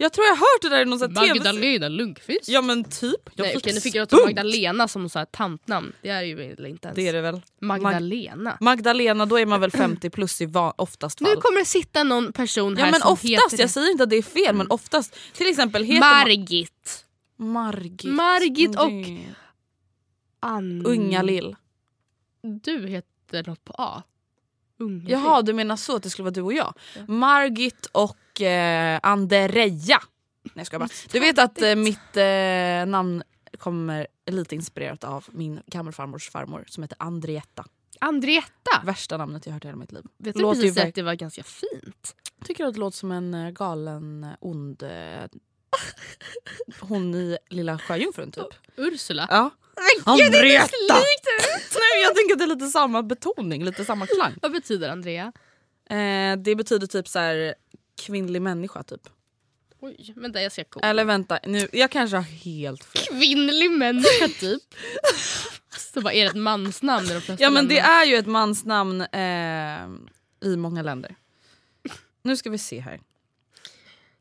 Jag 0.00 0.12
tror 0.12 0.26
jag 0.26 0.32
har 0.32 0.38
hört 0.38 0.62
det 0.62 0.68
där 0.68 0.82
i 0.82 0.84
någon 0.84 0.98
TV 0.98 1.34
Magdalena 1.34 1.88
Lundqvist. 1.88 2.48
Ja 2.48 2.62
men 2.62 2.84
typ. 2.84 3.30
Jag 3.34 3.44
Nej, 3.44 3.56
okej, 3.56 3.72
nu 3.74 3.80
fick 3.80 3.94
jag 3.94 4.12
låta 4.12 4.24
Magdalena 4.26 4.88
som 4.88 5.08
så 5.08 5.18
här 5.18 5.26
tantnamn. 5.26 5.92
Det 6.02 6.08
är 6.08 6.22
ju 6.22 6.52
inte 6.52 6.62
ens. 6.62 6.96
Det 6.96 7.08
är 7.08 7.12
det 7.12 7.20
väl. 7.20 7.40
Magdalena. 7.60 8.56
Magdalena, 8.60 9.26
då 9.26 9.38
är 9.38 9.46
man 9.46 9.60
väl 9.60 9.70
50 9.70 10.10
plus 10.10 10.40
i 10.40 10.46
va- 10.46 10.74
oftast 10.76 11.18
fall. 11.18 11.28
Nu 11.34 11.36
kommer 11.40 11.58
det 11.58 11.64
sitta 11.64 12.02
någon 12.04 12.32
person 12.32 12.76
här 12.76 12.84
ja 12.86 12.90
men 12.90 13.00
som 13.00 13.12
oftast, 13.12 13.32
heter 13.52 13.60
jag 13.62 13.70
säger 13.70 13.90
inte 13.90 14.02
att 14.04 14.10
det 14.10 14.16
är 14.16 14.22
fel 14.22 14.54
men 14.54 14.66
oftast. 14.70 15.16
Till 15.32 15.46
exempel 15.46 15.84
heter 15.84 16.00
man... 16.00 16.18
Margit. 16.18 17.04
Margit. 17.36 18.04
Margit 18.04 18.76
och- 18.80 18.90
Ann... 20.40 20.86
Unga 20.86 21.22
lill. 21.22 21.56
Du 22.42 22.86
heter 22.86 23.44
något 23.46 23.64
på 23.64 23.74
A. 23.78 24.02
Unga 24.78 25.10
Jaha 25.10 25.42
du 25.42 25.52
menar 25.52 25.76
så 25.76 25.96
att 25.96 26.02
det 26.02 26.10
skulle 26.10 26.24
vara 26.24 26.34
du 26.34 26.42
och 26.42 26.52
jag? 26.52 26.74
Margit 27.08 27.86
och 27.86 28.40
eh, 28.42 29.00
Andereja. 29.02 30.00
Nej 30.42 30.52
jag 30.54 30.66
skojar 30.66 30.80
bara. 30.80 30.88
Du 31.12 31.20
vet 31.20 31.38
att 31.38 31.62
eh, 31.62 31.74
mitt 31.76 32.16
eh, 32.16 32.86
namn 32.92 33.22
kommer 33.58 34.06
lite 34.30 34.54
inspirerat 34.54 35.04
av 35.04 35.24
min 35.32 35.60
gammelfarmors 35.66 36.30
farmor 36.30 36.64
som 36.68 36.82
heter 36.82 36.96
Andrietta. 37.00 37.64
Andrietta. 38.00 38.82
Värsta 38.84 39.16
namnet 39.16 39.46
jag 39.46 39.52
hört 39.52 39.64
i 39.64 39.68
hela 39.68 39.78
mitt 39.78 39.92
liv. 39.92 40.02
Vet 40.18 40.34
du 40.34 40.40
Låter 40.42 40.60
ju 40.60 40.62
precis 40.62 40.78
verk- 40.78 40.88
att 40.88 40.94
det 40.94 41.02
var 41.02 41.14
ganska 41.14 41.42
fint? 41.42 42.14
Tycker 42.44 42.64
att 42.66 42.74
det 42.74 42.80
låter 42.80 42.96
som 42.98 43.12
en 43.12 43.34
eh, 43.34 43.50
galen 43.50 44.24
eh, 44.24 44.30
ond 44.40 44.82
eh, 44.82 45.24
hon 46.80 47.14
i 47.14 47.38
Lilla 47.48 47.78
Sjöjungfrun 47.78 48.32
typ. 48.32 48.46
Ursula. 48.76 49.26
Ja. 49.30 49.50
Andrietta! 50.04 50.94
Nej, 51.74 52.02
jag 52.02 52.14
tänker 52.16 52.32
att 52.32 52.38
det 52.38 52.44
är 52.44 52.48
lite 52.48 52.66
samma 52.66 53.02
betoning, 53.02 53.64
lite 53.64 53.84
samma 53.84 54.06
klang. 54.06 54.34
Vad 54.42 54.52
betyder 54.52 54.88
Andrea? 54.88 55.32
Eh, 55.90 56.36
det 56.36 56.56
betyder 56.56 56.86
typ 56.86 57.08
så 57.08 57.18
här 57.18 57.54
kvinnlig 58.02 58.42
människa 58.42 58.82
typ. 58.82 59.08
Oj, 59.80 60.12
vänta 60.16 60.42
jag 60.42 60.52
ska 60.52 60.64
kolla. 60.64 60.86
Eller 60.86 61.04
vänta, 61.04 61.38
nu, 61.44 61.68
jag 61.72 61.90
kanske 61.90 62.16
har 62.16 62.22
helt 62.22 62.84
fel. 62.84 63.02
Kvinnlig 63.02 63.70
människa 63.70 64.28
typ. 64.40 64.62
Så 65.94 66.00
vad 66.00 66.12
är 66.12 66.24
det 66.24 66.30
ett 66.30 66.36
mansnamn 66.36 67.08
de 67.26 67.36
Ja 67.38 67.50
men 67.50 67.68
det 67.68 67.78
är 67.78 68.04
ju 68.04 68.16
ett 68.16 68.26
mansnamn 68.26 69.00
eh, 69.00 70.48
i 70.50 70.56
många 70.56 70.82
länder. 70.82 71.14
Nu 72.22 72.36
ska 72.36 72.50
vi 72.50 72.58
se 72.58 72.80
här. 72.80 73.00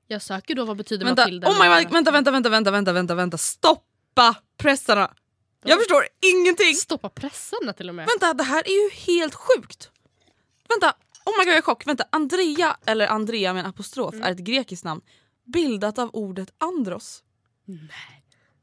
Jag 0.07 0.21
söker 0.21 0.55
då 0.55 0.65
vad 0.65 0.77
betyder 0.77 1.05
Vänta, 1.05 1.21
Matilda? 1.21 1.47
oh 1.47 1.59
my 1.59 1.83
God, 1.83 1.93
vänta, 1.93 2.11
vänta, 2.11 2.31
vänta, 2.31 2.49
vänta, 2.49 2.71
vänta, 2.71 2.93
vänta, 2.93 3.15
vänta, 3.15 3.37
stoppa 3.37 4.35
pressarna! 4.57 5.13
Jag 5.63 5.79
förstår 5.79 6.07
ingenting! 6.21 6.75
Stoppa 6.75 7.09
pressarna 7.09 7.73
till 7.73 7.89
och 7.89 7.95
med. 7.95 8.07
Vänta, 8.07 8.33
det 8.33 8.43
här 8.43 8.63
är 8.67 8.83
ju 8.83 8.89
helt 8.89 9.35
sjukt! 9.35 9.89
Vänta, 10.69 10.93
oh 11.25 11.37
my 11.37 11.43
god 11.43 11.47
jag 11.47 11.55
är 11.55 11.59
i 11.59 11.61
chock. 11.61 11.87
Vänta, 11.87 12.05
Andrea, 12.09 12.77
eller 12.85 13.07
Andrea 13.07 13.53
med 13.53 13.59
en 13.63 13.69
apostrof, 13.69 14.15
är 14.21 14.31
ett 14.31 14.37
grekiskt 14.37 14.85
namn 14.85 15.01
bildat 15.53 15.99
av 15.99 16.09
ordet 16.13 16.49
andros. 16.57 17.23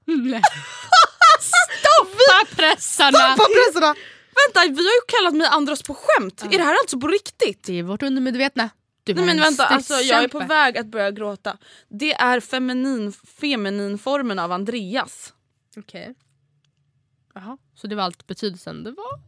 Nej. 0.06 0.42
Stoppa 1.40 2.56
pressarna! 2.56 3.18
Stoppa 3.18 3.48
pressarna! 3.48 3.94
Vänta, 4.34 4.60
vi 4.60 4.86
har 4.86 4.92
ju 4.92 5.00
kallat 5.08 5.34
mig 5.34 5.46
andros 5.46 5.82
på 5.82 5.94
skämt. 5.94 6.42
Är 6.42 6.58
det 6.58 6.64
här 6.64 6.78
alltså 6.82 7.00
på 7.00 7.08
riktigt? 7.08 7.64
Det 7.64 7.78
är 7.78 7.82
vårt 7.82 8.02
undermedvetna. 8.02 8.70
Var 9.06 9.14
Nej 9.14 9.24
men 9.24 9.36
en 9.36 9.42
vänta, 9.42 9.66
alltså, 9.66 9.94
jag 9.94 10.24
är 10.24 10.28
på 10.28 10.38
väg 10.38 10.78
att 10.78 10.86
börja 10.86 11.10
gråta. 11.10 11.58
Det 11.88 12.12
är 12.12 12.40
feminin, 12.40 13.12
feminin 13.12 13.98
formen 13.98 14.38
av 14.38 14.52
Andreas. 14.52 15.32
Okej. 15.76 16.14
Jaha, 17.34 17.58
så 17.74 17.86
det 17.86 17.94
var 17.94 18.02
allt 18.02 18.26
betydelsen 18.26 18.84
det 18.84 18.90
var? 18.90 19.20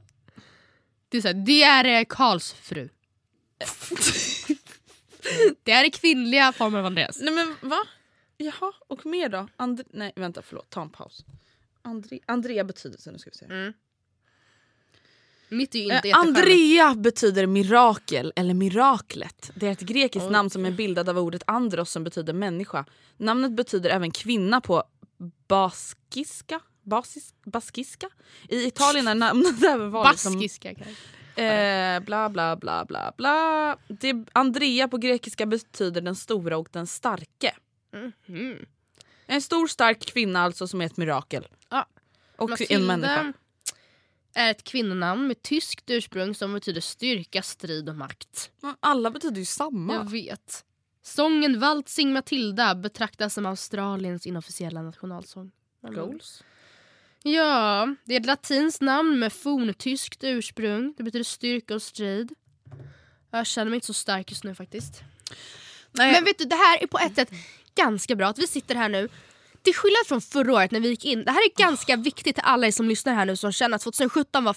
Det 1.09 1.17
är, 1.17 1.23
så 1.23 1.29
här, 1.29 1.35
det 1.35 1.63
är 1.63 1.85
eh, 1.85 2.05
Karls 2.09 2.53
fru. 2.53 2.89
det 5.63 5.73
är 5.73 5.91
kvinnliga 5.91 6.53
formen 6.53 6.81
av 6.81 6.87
Andreas. 6.87 7.19
Nej 7.21 7.35
men 7.35 7.71
va? 7.71 7.83
Jaha, 8.37 8.73
och 8.89 9.07
mer 9.07 9.29
då? 9.29 9.49
And 9.57 9.83
Nej 9.91 10.13
vänta 10.17 10.43
förlåt, 10.43 10.71
ta 10.71 10.83
en 10.83 10.91
paus. 10.91 11.25
Andre 11.83 12.19
Andrea 12.27 12.65
betydelsen, 12.65 13.13
nu 13.13 13.19
ska 13.19 13.31
vi 13.31 13.37
se. 13.37 13.45
Mm. 13.45 13.73
Mitt 15.49 15.75
är 15.75 15.79
ju 15.79 15.91
Eh, 15.91 15.97
inte 15.97 16.09
jättecharmigt. 16.09 16.39
Andrea 16.39 16.95
betyder 16.95 17.47
mirakel 17.47 18.33
eller 18.37 18.55
miraklet. 18.55 19.51
Det 19.55 19.67
är 19.67 19.73
ett 19.73 19.81
grekiskt 19.81 20.27
Oj. 20.27 20.33
namn 20.33 20.51
som 20.51 20.67
är 20.67 20.71
bildat 20.71 21.09
av 21.09 21.19
ordet 21.19 21.43
andros 21.47 21.91
som 21.91 22.05
betyder 22.05 22.33
människa. 22.33 22.85
Namnet 23.17 23.53
betyder 23.53 23.91
även 23.91 24.11
kvinna 24.11 24.61
på 24.61 24.85
baskiska. 25.49 26.61
Basis, 26.87 27.35
baskiska? 27.45 28.09
I 28.49 28.67
Italien 28.67 29.09
är 29.09 29.15
namnet 29.15 29.63
även 29.69 29.91
vanligt 29.91 30.25
Baskiska 30.25 30.75
kanske. 30.75 31.43
Eh, 31.43 32.01
bla 32.01 32.29
bla 32.29 32.57
bla 32.57 32.85
bla 32.85 33.13
bla. 33.17 33.77
Det, 33.89 34.15
Andrea 34.33 34.89
på 34.89 34.99
grekiska 34.99 35.47
betyder 35.47 36.01
den 36.01 36.15
stora 36.15 36.59
och 36.59 36.69
den 36.73 36.87
starke. 36.87 37.55
Mhm. 37.93 38.67
En 39.27 39.43
stor 39.43 39.67
stark 39.67 40.01
kvinna 40.01 40.43
alltså 40.43 40.69
som 40.69 40.81
är 40.81 40.87
ett 40.87 40.97
mirakel. 40.97 41.47
Ja. 41.71 41.87
Och 42.37 42.51
Matilda 42.51 42.75
en 42.75 42.87
människa. 42.87 43.33
är 44.35 44.51
ett 44.51 44.65
kvinnonamn 44.65 45.27
med 45.27 45.43
tyskt 45.43 45.91
ursprung 45.91 46.35
som 46.35 46.53
betyder 46.53 46.81
styrka, 46.81 47.43
strid 47.43 47.89
och 47.89 47.97
makt. 47.97 48.51
Alla 48.81 49.11
betyder 49.11 49.39
ju 49.39 49.45
samma. 49.45 49.95
Jag 49.95 50.11
vet. 50.11 50.65
Sången 51.03 51.61
Waltzing 51.61 52.13
Matilda 52.13 52.75
betraktas 52.75 53.35
som 53.35 53.47
Australiens 53.47 54.27
inofficiella 54.27 54.83
nationalsång. 54.83 55.51
Goals. 55.83 56.43
Ja, 57.29 57.95
det 58.05 58.15
är 58.15 58.21
ett 58.21 58.27
latinskt 58.27 58.81
namn 58.81 59.19
med 59.19 59.33
forntyskt 59.33 60.25
ursprung. 60.25 60.95
Det 60.97 61.03
betyder 61.03 61.25
styrka 61.25 61.75
och 61.75 61.83
strid. 61.83 62.33
Jag 63.31 63.47
känner 63.47 63.71
mig 63.71 63.75
inte 63.75 63.87
så 63.87 63.95
stark 63.95 64.31
just 64.31 64.45
nu 64.45 64.55
faktiskt. 64.55 65.03
Nej, 65.93 66.13
Men 66.13 66.25
vet 66.25 66.39
du, 66.39 66.45
det 66.45 66.57
här 66.57 66.83
är 66.83 66.87
på 66.87 66.99
ett 66.99 67.15
sätt 67.15 67.31
ganska 67.75 68.15
bra 68.15 68.29
att 68.29 68.39
vi 68.39 68.47
sitter 68.47 68.75
här 68.75 68.89
nu. 68.89 69.09
Till 69.63 69.75
skillnad 69.75 70.07
från 70.07 70.21
förra 70.21 70.55
året 70.55 70.71
när 70.71 70.81
vi 70.81 70.89
gick 70.89 71.05
in. 71.05 71.25
Det 71.25 71.31
här 71.31 71.39
är 71.39 71.59
ganska 71.59 71.97
viktigt 71.97 72.35
till 72.37 72.45
alla 72.47 72.67
er 72.67 72.71
som 72.71 72.89
lyssnar 72.89 73.15
här 73.15 73.25
nu 73.25 73.37
som 73.37 73.53
känner 73.53 73.77
att 73.77 73.83
2017 73.83 74.45
var 74.45 74.57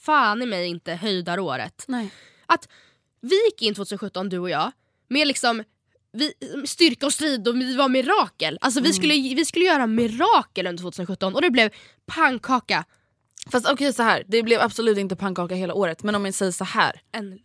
fan 0.00 0.42
i 0.42 0.46
mig 0.46 0.66
inte 0.66 0.94
höjdaråret. 0.94 1.84
nej. 1.88 2.12
Att 2.46 2.68
vi 3.20 3.44
gick 3.44 3.62
in 3.62 3.74
2017 3.74 4.28
du 4.28 4.38
och 4.38 4.50
jag 4.50 4.72
med 5.08 5.26
liksom 5.26 5.64
vi, 6.12 6.32
styrka 6.66 7.06
och 7.06 7.12
strid 7.12 7.48
och 7.48 7.56
vi 7.56 7.76
var 7.76 7.88
mirakel. 7.88 8.58
Alltså 8.60 8.80
vi, 8.80 8.92
skulle, 8.92 9.14
vi 9.14 9.44
skulle 9.44 9.64
göra 9.64 9.86
mirakel 9.86 10.66
under 10.66 10.82
2017 10.82 11.34
och 11.34 11.42
det 11.42 11.50
blev 11.50 11.70
pannkaka. 12.06 12.84
Fast 13.50 13.68
okej 13.70 13.92
så 13.92 14.02
här. 14.02 14.24
det 14.28 14.42
blev 14.42 14.60
absolut 14.60 14.98
inte 14.98 15.16
pannkaka 15.16 15.54
hela 15.54 15.74
året. 15.74 16.02
Men 16.02 16.14
om 16.14 16.24
jag 16.24 16.34
säger 16.34 16.52
så 16.52 16.64
här. 16.64 17.00
En 17.12 17.38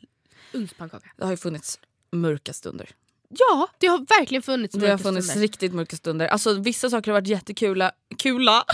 ugnspannkaka. 0.51 1.09
Det 1.17 1.23
har 1.23 1.31
ju 1.31 1.37
funnits 1.37 1.79
mörka 2.11 2.53
stunder. 2.53 2.89
Ja, 3.29 3.67
det 3.79 3.87
har 3.87 3.97
verkligen 4.19 4.41
funnits 4.41 4.75
Det 4.75 4.81
har 4.81 4.87
mörka 4.87 5.03
funnits 5.03 5.27
stunder. 5.27 5.41
riktigt 5.41 5.73
mörka 5.73 5.95
stunder. 5.95 6.27
Alltså 6.27 6.53
vissa 6.53 6.89
saker 6.89 7.11
har 7.11 7.21
varit 7.21 7.27
jättekula. 7.27 7.91
Kula. 8.17 8.65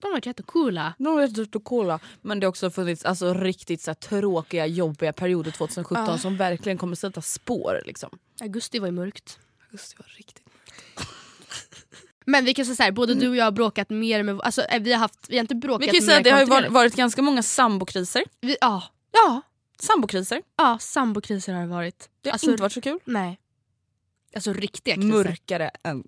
De 0.00 0.06
har 0.06 0.12
varit 0.12 0.26
jättecoola. 0.26 0.94
De 0.98 1.06
har 1.06 1.14
varit 1.14 1.36
jättekola. 1.38 2.00
Men 2.22 2.40
det 2.40 2.46
har 2.46 2.48
också 2.48 2.70
funnits 2.70 3.04
alltså, 3.04 3.34
riktigt 3.34 3.80
så 3.82 3.90
här, 3.90 3.94
tråkiga, 3.94 4.66
jobbiga 4.66 5.12
perioder 5.12 5.50
2017 5.50 6.08
Ah. 6.08 6.18
som 6.18 6.36
verkligen 6.36 6.78
kommer 6.78 6.96
sätta 6.96 7.22
spår. 7.22 7.82
Liksom. 7.86 8.18
Augusti 8.40 8.78
var 8.78 8.86
ju 8.88 8.92
mörkt. 8.92 9.38
Augusti 9.70 9.96
var 9.98 10.06
riktigt 10.16 10.42
Men 12.26 12.44
vi 12.44 12.54
kan 12.54 12.64
säga 12.64 12.76
såhär, 12.76 12.92
både 12.92 13.14
du 13.14 13.28
och 13.28 13.36
jag 13.36 13.44
har 13.44 13.52
bråkat 13.52 13.90
mer 13.90 14.22
med... 14.22 14.40
Alltså 14.40 14.62
eh, 14.62 14.82
vi 14.82 14.92
har 14.92 14.98
haft, 14.98 15.26
vi 15.28 15.36
har 15.36 15.40
inte 15.40 15.54
bråkat 15.54 15.88
Vi 15.88 15.92
kan 15.92 16.02
säga 16.02 16.18
att 16.18 16.24
det 16.24 16.30
har 16.30 16.40
ju 16.40 16.68
varit, 16.70 16.96
ganska 16.96 17.22
många 17.22 17.42
sambokriser. 17.42 18.24
Vi, 18.40 18.56
ja, 18.60 18.82
ja, 19.12 19.42
Sambokriser. 19.80 20.42
ja, 20.56 20.78
sambokriser 20.80 21.52
har 21.52 21.60
det 21.60 21.66
varit. 21.68 22.08
Det 22.22 22.28
har 22.28 22.32
Alltså, 22.32 22.50
inte 22.50 22.62
varit 22.62 22.72
så 22.72 22.80
kul. 22.80 22.98
Nej. 23.04 23.38
Alltså 24.34 24.52
riktiga 24.52 24.94
kriser. 24.94 25.08
Mörkare 25.08 25.70
än, 25.84 26.04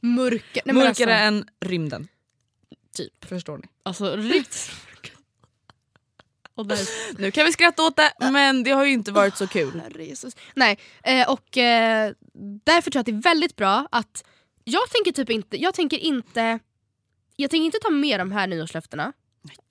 Mörka. 0.00 0.60
Nej, 0.64 0.74
mörkare 0.74 0.88
alltså, 1.14 1.26
än 1.26 1.46
rymden. 1.60 2.08
Typ. 2.94 3.24
Förstår 3.24 3.58
ni? 3.58 3.64
Alltså 3.82 4.16
riktigt 4.16 4.70
Nu 7.18 7.30
kan 7.30 7.44
vi 7.44 7.52
skratta 7.52 7.82
åt 7.82 7.96
det 7.96 8.12
men 8.18 8.62
det 8.62 8.70
har 8.70 8.84
ju 8.84 8.92
inte 8.92 9.12
varit 9.12 9.36
så 9.36 9.46
kul. 9.46 9.82
Jesus. 9.98 10.36
Nej, 10.54 10.78
eh, 11.04 11.30
och 11.30 11.58
eh, 11.58 12.12
därför 12.64 12.90
tror 12.90 12.98
jag 12.98 13.00
att 13.00 13.06
det 13.06 13.28
är 13.28 13.34
väldigt 13.34 13.56
bra 13.56 13.88
att 13.90 14.24
jag 14.64 14.90
tänker 14.90 15.12
typ 15.12 15.30
inte, 15.30 15.62
jag 15.62 15.74
tänker 15.74 15.98
inte 15.98 16.58
jag 17.36 17.50
tänker 17.50 17.64
inte 17.64 17.78
ta 17.78 17.90
med 17.90 18.20
de 18.20 18.32
här 18.32 18.46
nyårslöftena 18.46 19.12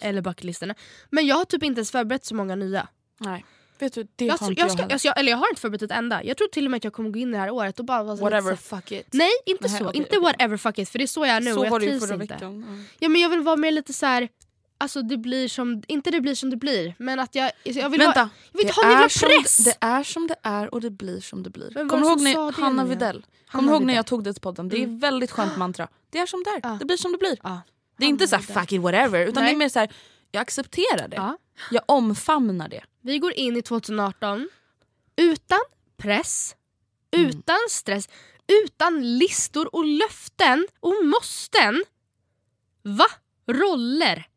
eller 0.01 0.21
bucketlisterna 0.21 0.75
men 1.09 1.25
jag 1.27 1.35
har 1.35 1.45
typ 1.45 1.63
inte 1.63 1.79
ens 1.79 1.91
förberett 1.91 2.25
så 2.25 2.35
många 2.35 2.55
nya. 2.55 2.87
Nej. 3.19 3.45
Vet 3.79 3.93
du, 3.93 4.07
det 4.15 4.25
Jag, 4.25 4.37
har 4.37 4.47
inte 4.49 4.59
jag, 4.61 4.65
jag, 4.65 4.71
ska, 4.71 4.81
heller. 4.81 4.93
alltså, 4.93 5.07
jag, 5.07 5.19
eller 5.19 5.31
jag 5.31 5.37
har 5.37 5.49
inte 5.49 5.61
förberett 5.61 5.81
ett 5.81 5.91
enda. 5.91 6.23
Jag 6.23 6.37
tror 6.37 6.47
till 6.47 6.65
och 6.65 6.71
med 6.71 6.77
att 6.77 6.83
jag 6.83 6.93
kommer 6.93 7.09
gå 7.09 7.19
in 7.19 7.31
det 7.31 7.37
här 7.37 7.49
året 7.49 7.79
och 7.79 7.85
bara 7.85 8.03
vara 8.03 8.17
så 8.17 8.23
Whatever, 8.23 8.51
lite 8.51 8.63
fuck 8.63 8.91
it. 8.91 9.07
Nej 9.11 9.31
inte 9.45 9.67
Nej, 9.67 9.77
så, 9.79 9.85
okej, 9.87 9.97
inte 9.97 10.09
okej. 10.09 10.19
whatever 10.19 10.57
fuck 10.57 10.77
it 10.79 10.89
för 10.89 10.99
det 10.99 11.05
är 11.05 11.07
så 11.07 11.25
jag 11.25 11.35
är 11.35 11.41
nu 11.41 11.51
och 11.51 11.57
så 11.57 11.65
jag 11.65 11.71
var 11.71 11.79
det 11.79 11.85
ju 11.85 11.91
trivs 11.91 12.05
förra 12.07 12.21
inte. 12.21 12.33
veckan. 12.33 12.85
Ja, 12.99 13.09
men 13.09 13.21
jag 13.21 13.29
vill 13.29 13.41
vara 13.41 13.55
mer 13.55 13.71
lite 13.71 13.93
så 13.93 14.05
här. 14.05 14.29
Alltså 14.77 15.01
det 15.01 15.17
blir 15.17 15.47
som, 15.47 15.83
inte 15.87 16.11
det 16.11 16.21
blir 16.21 16.35
som 16.35 16.49
det 16.49 16.57
blir 16.57 16.95
men 16.97 17.19
att 17.19 17.35
jag, 17.35 17.51
jag 17.63 17.89
vill 17.89 17.99
Vänta, 17.99 18.19
ha, 18.21 18.29
jag 18.51 18.57
vill 18.57 18.65
det 18.65 18.69
inte 18.69 18.73
ha 18.81 18.83
en 18.85 18.91
jävla 18.91 19.07
press! 19.41 19.57
Det 19.57 19.75
är 19.79 20.03
som 20.03 20.27
det 20.27 20.35
är 20.43 20.73
och 20.73 20.81
det 20.81 20.89
blir 20.89 21.21
som 21.21 21.43
det 21.43 21.49
blir. 21.49 21.71
Vem 21.73 21.89
Kommer 21.89 22.03
det 22.03 22.07
du 22.09 22.11
ihåg 22.11 22.21
när 22.21 22.51
det 22.51 22.61
Hanna? 22.61 22.85
Videll? 22.85 23.25
Kommer 23.51 23.73
ihåg 23.73 23.83
när 23.83 23.93
jag 23.93 24.05
tog 24.05 24.23
det 24.23 24.33
till 24.33 24.41
podden? 24.41 24.69
Det 24.69 24.75
är 24.77 24.83
Mm. 24.83 24.99
väldigt 24.99 25.31
skönt 25.31 25.57
mantra. 25.57 25.87
Det 26.09 26.19
är 26.19 26.25
som 26.25 26.43
det 26.43 26.49
är, 26.49 26.59
Ja. 26.63 26.77
det 26.79 26.85
blir 26.85 26.97
som 26.97 27.11
det 27.11 27.17
blir. 27.17 27.37
Ja. 27.43 27.61
Det 27.97 28.05
är 28.05 28.09
inte 28.09 28.27
så 28.27 28.37
fuck 28.39 28.71
it 28.71 28.81
whatever 28.81 29.25
utan 29.27 29.43
det 29.43 29.49
är 29.51 29.55
mer 29.55 29.69
så 29.69 29.87
jag 30.33 30.41
accepterar 30.41 31.07
det. 31.07 31.15
Ja. 31.15 31.37
Jag 31.71 31.83
omfamnar 31.87 32.69
det. 32.69 32.83
Vi 33.01 33.19
går 33.19 33.33
in 33.33 33.57
i 33.57 33.61
2018 33.61 34.49
utan 35.15 35.59
press, 35.97 36.55
Mm. 37.15 37.29
utan 37.29 37.57
stress, 37.69 38.09
utan 38.65 39.17
listor 39.17 39.75
och 39.75 39.85
löften 39.85 40.67
och 40.79 41.05
måsten. 41.05 41.83
Va? 42.83 43.05
Roller? 43.47 44.27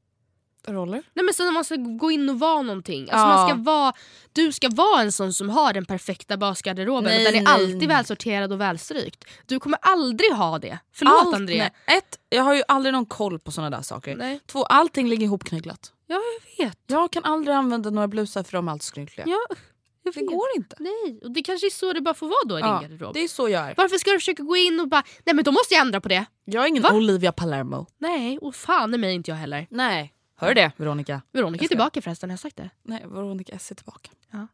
Roller? 0.68 1.02
Nej 1.14 1.24
men 1.24 1.35
så 1.35 1.50
man 1.50 1.64
ska 1.64 1.76
gå 1.76 2.11
in 2.11 2.29
och 2.29 2.38
vara 2.38 2.62
någonting. 2.62 3.00
Alltså 3.11 3.16
Ja. 3.16 3.37
man 3.37 3.48
ska 3.48 3.57
vara, 3.72 3.92
du 4.33 4.52
ska 4.52 4.68
vara 4.68 5.00
en 5.02 5.12
sån 5.12 5.33
som 5.33 5.50
har 5.50 5.72
den 5.72 5.85
perfekta 5.85 6.37
basgarderoben 6.37 7.05
Nej, 7.05 7.24
den 7.24 7.35
är 7.35 7.42
nej, 7.42 7.52
alltid 7.52 7.76
nej. 7.79 7.87
välsorterad 7.87 8.52
och 8.52 8.61
välstrykt. 8.61 9.24
Du 9.46 9.61
kommer 9.61 9.79
aldrig 9.83 10.33
ha 10.33 10.59
det. 10.59 10.79
Förlåt 10.92 11.14
Allt- 11.26 11.35
André. 11.37 11.59
nej. 11.59 11.98
Ett, 11.98 12.18
jag 12.29 12.42
har 12.42 12.55
ju 12.55 12.62
aldrig 12.68 12.92
någon 12.92 13.07
koll 13.07 13.38
på 13.38 13.50
såna 13.52 13.70
där 13.70 13.83
saker. 13.83 14.16
Nej. 14.16 14.40
Två, 14.46 14.64
allting 14.64 15.09
ligger 15.09 15.24
ihopknögglat. 15.26 15.92
Ja 16.07 16.20
jag 16.57 16.66
vet. 16.66 16.79
Jag 16.87 17.12
kan 17.12 17.24
aldrig 17.24 17.57
använda 17.57 17.90
några 17.90 18.09
blusar 18.09 18.42
för 18.42 18.52
de 18.52 18.68
är 18.68 18.72
allt 18.72 18.83
skrynkliga. 18.83 19.26
Ja, 19.29 19.57
det 20.14 20.20
går 20.22 20.46
inte. 20.57 20.76
Nej, 20.79 21.20
och 21.24 21.31
det 21.31 21.42
kanske 21.42 21.66
är 21.66 21.70
så 21.70 21.92
det 21.92 22.00
bara 22.00 22.14
får 22.14 22.26
vara 22.26 22.44
då 22.46 22.59
i 22.59 22.61
Ja, 22.61 22.79
din 22.81 22.90
garderob. 22.90 23.14
det 23.14 23.20
är 23.24 23.29
så 23.29 23.48
jag 23.48 23.62
är. 23.70 23.74
Varför 23.76 23.96
ska 23.98 24.11
du 24.11 24.18
försöka 24.18 24.42
gå 24.42 24.57
in 24.57 24.81
och 24.81 24.88
bara, 24.88 25.02
nej 25.24 25.35
men 25.35 25.44
då 25.44 25.52
måste 25.52 25.74
jag 25.74 25.81
ändra 25.81 26.00
på 26.00 26.09
det. 26.09 26.24
Jag 26.44 26.64
är 26.64 26.68
ingen 26.68 26.83
Va? 26.83 26.90
Olivia 26.92 27.33
Palermo. 27.33 27.87
Nej, 27.98 28.38
och 28.38 28.55
fan 28.55 28.94
i 28.94 28.98
mig 28.98 29.14
inte 29.14 29.31
jag 29.31 29.37
heller. 29.38 29.66
Nej. 29.70 30.12
Hör 30.37 30.49
du 30.49 30.55
det 30.55 30.72
Veronica? 30.77 31.22
Veronica 31.33 31.64
är 31.64 31.68
tillbaka 31.68 32.03
förresten, 32.03 32.31
har 32.31 32.33
jag 32.33 32.40
sagt 32.40 32.57
det? 32.57 32.70
Nej, 32.83 33.03
Veronica 33.07 33.53
S 33.53 33.70
är 33.70 33.75
tillbaka. 33.75 34.11
Nej, 34.31 34.46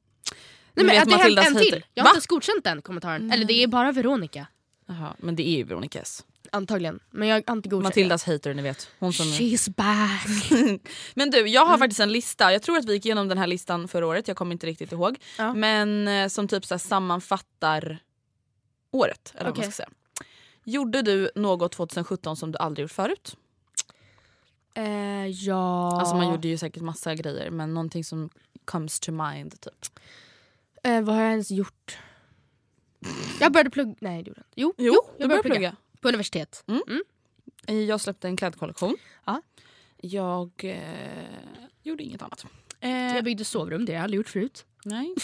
Du 0.74 0.84
men 0.84 1.02
att 1.02 1.08
det 1.08 1.16
hänt 1.16 1.38
en 1.38 1.56
till. 1.56 1.84
Jag 1.94 2.04
har 2.04 2.10
inte 2.10 2.16
ens 2.16 2.26
godkänt 2.26 2.64
den 2.64 2.82
kommentaren. 2.82 3.30
Eller 3.30 3.44
det 3.44 3.62
är 3.62 3.66
bara 3.66 3.92
Veronica. 3.92 4.46
Jaha, 4.86 5.14
men 5.18 5.36
det 5.36 5.48
är 5.48 5.56
ju 5.56 5.64
Veronica 5.64 6.00
S. 6.00 6.24
Antagligen. 6.50 7.00
Men 7.10 7.28
jag 7.28 7.42
har 7.46 7.56
inte 7.56 7.68
godkänt 7.68 7.84
Matildas 7.84 8.24
hater 8.24 8.54
ni 8.54 8.62
vet. 8.62 8.88
Hon 8.98 9.12
som... 9.12 9.26
She's 9.26 9.70
back. 9.70 10.80
Men 11.14 11.30
du, 11.30 11.48
jag 11.48 11.66
har 11.66 11.78
faktiskt 11.78 12.00
en 12.00 12.12
lista. 12.12 12.52
Jag 12.52 12.62
tror 12.62 12.76
att 12.76 12.84
vi 12.84 12.92
gick 12.92 13.06
igenom 13.06 13.28
den 13.28 13.38
här 13.38 13.46
listan 13.46 13.88
förra 13.88 14.06
året. 14.06 14.28
Jag 14.28 14.36
kommer 14.36 14.52
inte 14.52 14.66
riktigt 14.66 14.92
ihåg. 14.92 15.16
Ja. 15.38 15.54
Men 15.54 16.08
eh, 16.08 16.28
som 16.28 16.48
typ 16.48 16.64
så 16.64 16.78
sammanfattar 16.78 17.98
året. 18.90 19.32
Eller 19.34 19.44
vad 19.44 19.52
Okej. 19.52 19.64
man 19.64 19.72
ska 19.72 19.76
säga. 19.76 19.90
Gjorde 20.64 21.02
du 21.02 21.30
något 21.34 21.72
2017 21.72 22.36
som 22.36 22.52
du 22.52 22.58
aldrig 22.58 22.84
gjort 22.84 22.92
förut? 22.92 23.36
Eh, 24.74 25.26
ja... 25.26 25.90
Alltså 26.00 26.16
man 26.16 26.30
gjorde 26.30 26.48
ju 26.48 26.58
säkert 26.58 26.82
massa 26.82 27.14
grejer 27.14 27.50
men 27.50 27.74
någonting 27.74 28.04
som 28.04 28.30
comes 28.64 29.00
to 29.00 29.12
mind 29.12 29.60
typ. 29.60 29.98
Eh, 30.82 31.02
vad 31.02 31.14
har 31.14 31.22
jag 31.22 31.30
ens 31.30 31.50
gjort? 31.50 31.98
Jag 33.40 33.52
började 33.52 33.70
plugga... 33.70 33.94
Nej 34.00 34.22
det 34.22 34.28
gjorde 34.28 34.40
jag 34.40 34.46
inte. 34.46 34.60
Jo, 34.60 34.74
Jo, 34.78 34.94
jag 35.18 35.24
du 35.24 35.28
började 35.28 35.48
plugga. 35.48 35.76
På 36.00 36.08
universitet. 36.08 36.64
Eh, 37.66 37.76
Jag 37.76 38.00
släppte 38.00 38.28
en 38.28 38.36
klädkollektion. 38.36 38.96
Ja. 39.24 39.42
Jag 39.96 40.50
eh, 40.64 40.78
gjorde 41.82 42.02
inget 42.02 42.22
annat. 42.22 42.44
Eh, 42.80 42.90
Jag 42.90 43.24
byggde 43.24 43.44
sovrum, 43.44 43.84
det 43.84 43.92
har 43.92 43.96
jag 43.96 44.04
aldrig 44.04 44.16
gjort 44.16 44.28
förut. 44.28 44.64
nej. 44.84 45.14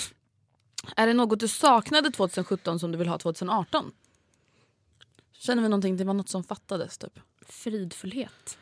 Är 0.96 1.06
det 1.06 1.12
något 1.14 1.40
du 1.40 1.48
saknade 1.48 2.10
2017 2.10 2.78
som 2.80 2.92
du 2.92 2.98
vill 2.98 3.08
ha 3.08 3.18
2018? 3.18 3.92
Känner 5.32 5.62
vi 5.62 5.68
någonting, 5.68 5.96
det 5.96 6.04
var 6.04 6.14
något 6.14 6.28
som 6.28 6.44
fattades 6.44 6.98
typ. 6.98 7.20
Fridfullhet. 7.46 8.58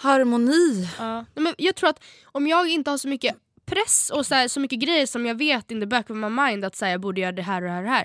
Harmoni. 0.00 0.88
Ja. 0.98 1.24
Men 1.34 1.54
jag 1.58 1.74
tror 1.74 1.90
att 1.90 2.02
om 2.24 2.46
jag 2.46 2.68
inte 2.68 2.90
har 2.90 2.98
så 2.98 3.08
mycket 3.08 3.36
press 3.64 4.10
och 4.14 4.26
så, 4.26 4.34
här, 4.34 4.48
så 4.48 4.60
mycket 4.60 4.78
grejer 4.78 5.06
som 5.06 5.26
jag 5.26 5.34
vet 5.34 5.70
in 5.70 5.80
the 5.80 5.86
back 5.86 6.10
of 6.10 6.16
my 6.16 6.28
mind 6.28 6.64
att 6.64 6.76
så 6.76 6.84
här, 6.84 6.92
jag 6.92 7.00
borde 7.00 7.20
göra 7.20 7.32
det 7.32 7.42
här 7.42 7.62
och 7.62 7.68
det 7.68 7.72
här 7.72 7.78
och 7.78 7.84
det 7.84 7.90
här. 7.90 8.04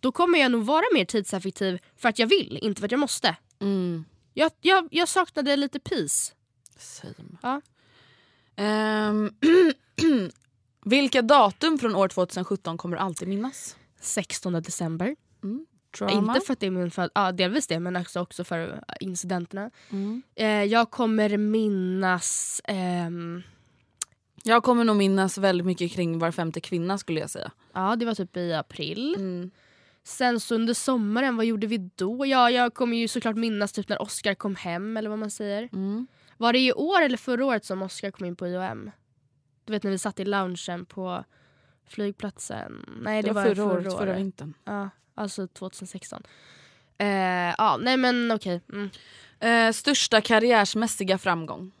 Då 0.00 0.12
kommer 0.12 0.38
jag 0.38 0.50
nog 0.50 0.64
vara 0.64 0.84
mer 0.94 1.04
tidseffektiv 1.04 1.78
för 1.96 2.08
att 2.08 2.18
jag 2.18 2.26
vill, 2.26 2.58
inte 2.62 2.80
för 2.80 2.86
att 2.86 2.92
jag 2.92 3.00
måste. 3.00 3.36
Mm. 3.60 4.04
Jag, 4.34 4.52
jag, 4.60 4.88
jag 4.90 5.08
saknade 5.08 5.56
lite 5.56 5.80
peace. 5.80 6.32
Same. 6.78 7.38
Ja. 7.42 7.60
Ehm, 8.56 9.30
vilka 10.84 11.22
datum 11.22 11.78
från 11.78 11.94
år 11.94 12.08
2017 12.08 12.78
kommer 12.78 12.96
du 12.96 13.02
alltid 13.02 13.28
minnas? 13.28 13.76
16 14.00 14.52
december. 14.52 15.16
Drama? 15.98 16.12
Inte 16.34 16.46
för 16.46 16.52
att 16.52 16.60
det 16.60 16.66
är 16.66 16.70
min 16.70 16.90
föd- 16.90 17.10
ja, 17.14 17.32
delvis 17.32 17.66
det 17.66 17.80
men 17.80 17.96
också, 17.96 18.20
också 18.20 18.44
för 18.44 18.84
incidenterna. 19.00 19.70
Mm. 19.90 20.22
Eh, 20.34 20.46
jag 20.64 20.90
kommer 20.90 21.36
minnas... 21.36 22.60
ehm, 22.64 23.42
Jag 24.44 24.62
kommer 24.62 24.84
nog 24.84 24.96
minnas 24.96 25.38
väldigt 25.38 25.66
mycket 25.66 25.92
kring 25.92 26.18
var 26.18 26.30
femte 26.30 26.60
kvinna 26.60 26.98
skulle 26.98 27.20
jag 27.20 27.30
säga. 27.30 27.50
ja, 27.72 27.96
det 27.96 28.04
var 28.06 28.14
typ 28.14 28.36
i 28.36 28.52
april. 28.54 29.14
Mm. 29.18 29.50
Sen 30.04 30.40
så 30.40 30.54
under 30.54 30.74
sommaren, 30.74 31.36
vad 31.36 31.46
gjorde 31.46 31.66
vi 31.66 31.90
då? 31.96 32.26
Ja, 32.26 32.50
jag 32.50 32.74
kommer 32.74 32.96
ju 32.96 33.08
såklart 33.08 33.36
minnas 33.36 33.72
typ 33.72 33.88
när 33.88 34.02
Oscar 34.02 34.34
kom 34.34 34.56
hem 34.56 34.96
eller 34.96 35.10
vad 35.10 35.18
man 35.18 35.30
säger. 35.30 35.68
Mm. 35.72 36.06
Var 36.36 36.52
det 36.52 36.58
i 36.58 36.72
år 36.72 37.02
eller 37.02 37.16
förra 37.16 37.44
året 37.46 37.64
som 37.64 37.82
Oscar 37.82 38.10
kom 38.10 38.26
in 38.26 38.36
på 38.36 38.46
IOM? 38.48 38.90
Du 39.64 39.72
vet 39.72 39.82
när 39.82 39.90
vi 39.90 39.98
satt 39.98 40.20
i 40.20 40.24
loungen 40.24 40.86
på 40.86 41.24
flygplatsen. 41.88 42.86
Nej 43.02 43.22
det, 43.22 43.28
Det 43.28 43.34
var 43.34 43.44
förra 43.44 43.64
året, 43.64 43.92
förra 43.98 44.12
vintern. 44.16 44.54
Ja, 44.64 44.90
alltså 45.18 45.46
2016. 45.46 46.22
Eh, 46.98 47.08
ja, 47.58 47.76
nej 47.80 47.96
men 47.96 48.30
okej. 48.32 48.60
Mm. 48.72 48.90
Eh, 49.40 49.72
största 49.72 50.20
karriärsmässiga 50.20 51.18
framgång? 51.18 51.72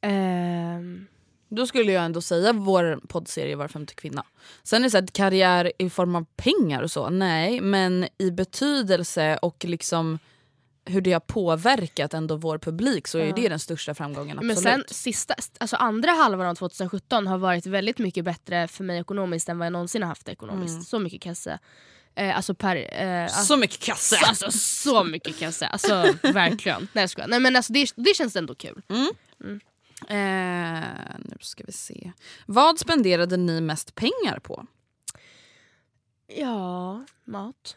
Ehm, 0.00 1.06
Då 1.48 1.66
skulle 1.66 1.92
jag 1.92 2.04
ändå 2.04 2.20
säga 2.20 2.52
vår 2.52 3.00
poddserie 3.08 3.56
Var 3.56 3.68
femte 3.68 3.94
kvinna. 3.94 4.24
Sen 4.62 4.82
är 4.82 4.84
det 4.84 4.90
så 4.90 4.98
att 4.98 5.12
karriär 5.12 5.72
i 5.78 5.90
form 5.90 6.16
av 6.16 6.26
pengar 6.36 6.82
och 6.82 6.90
så, 6.90 7.10
nej. 7.10 7.60
Men 7.60 8.08
i 8.18 8.30
betydelse 8.30 9.38
och 9.42 9.64
liksom 9.64 10.18
hur 10.84 11.00
det 11.00 11.12
har 11.12 11.20
påverkat 11.20 12.14
ändå 12.14 12.36
vår 12.36 12.58
publik 12.58 13.08
så 13.08 13.18
är 13.18 13.26
Ja. 13.26 13.32
det 13.36 13.48
den 13.48 13.58
största 13.58 13.94
framgången. 13.94 14.36
men 14.36 14.50
Absolut. 14.50 14.62
sen 14.64 14.84
sista, 14.88 15.34
alltså 15.60 15.76
andra 15.76 16.10
halvan 16.10 16.46
av 16.46 16.54
2017 16.54 17.26
har 17.26 17.38
varit 17.38 17.66
väldigt 17.66 17.98
mycket 17.98 18.24
bättre 18.24 18.68
för 18.68 18.84
mig 18.84 19.00
ekonomiskt 19.00 19.48
än 19.48 19.58
vad 19.58 19.66
jag 19.66 19.72
någonsin 19.72 20.02
har 20.02 20.08
haft 20.08 20.28
ekonomiskt. 20.28 20.88
Så 20.88 20.98
mycket 20.98 21.22
kan 21.22 21.30
jag 21.30 21.36
säga. 21.36 21.58
Eh, 22.14 22.36
alltså 22.36 22.54
per... 22.54 23.02
Eh, 23.02 23.26
så 23.28 23.56
mycket 23.56 23.78
kassa! 23.80 24.16
Alltså 24.26 24.50
så 24.52 25.04
mycket 25.04 25.54
säga. 25.54 25.68
Alltså 25.68 26.14
verkligen. 26.22 26.88
Nej 26.92 27.02
jag 27.02 27.10
skojar. 27.10 27.28
Nej 27.28 27.40
men 27.40 27.56
alltså 27.56 27.72
det, 27.72 27.86
det 27.96 28.16
känns 28.16 28.36
ändå 28.36 28.54
kul. 28.54 28.82
Eh, 30.08 30.80
nu 31.18 31.36
ska 31.40 31.64
vi 31.66 31.72
se. 31.72 32.12
Vad 32.46 32.78
spenderade 32.78 33.36
ni 33.36 33.60
mest 33.60 33.94
pengar 33.94 34.38
på? 34.42 34.66
Ja, 36.36 37.04
mat. 37.24 37.76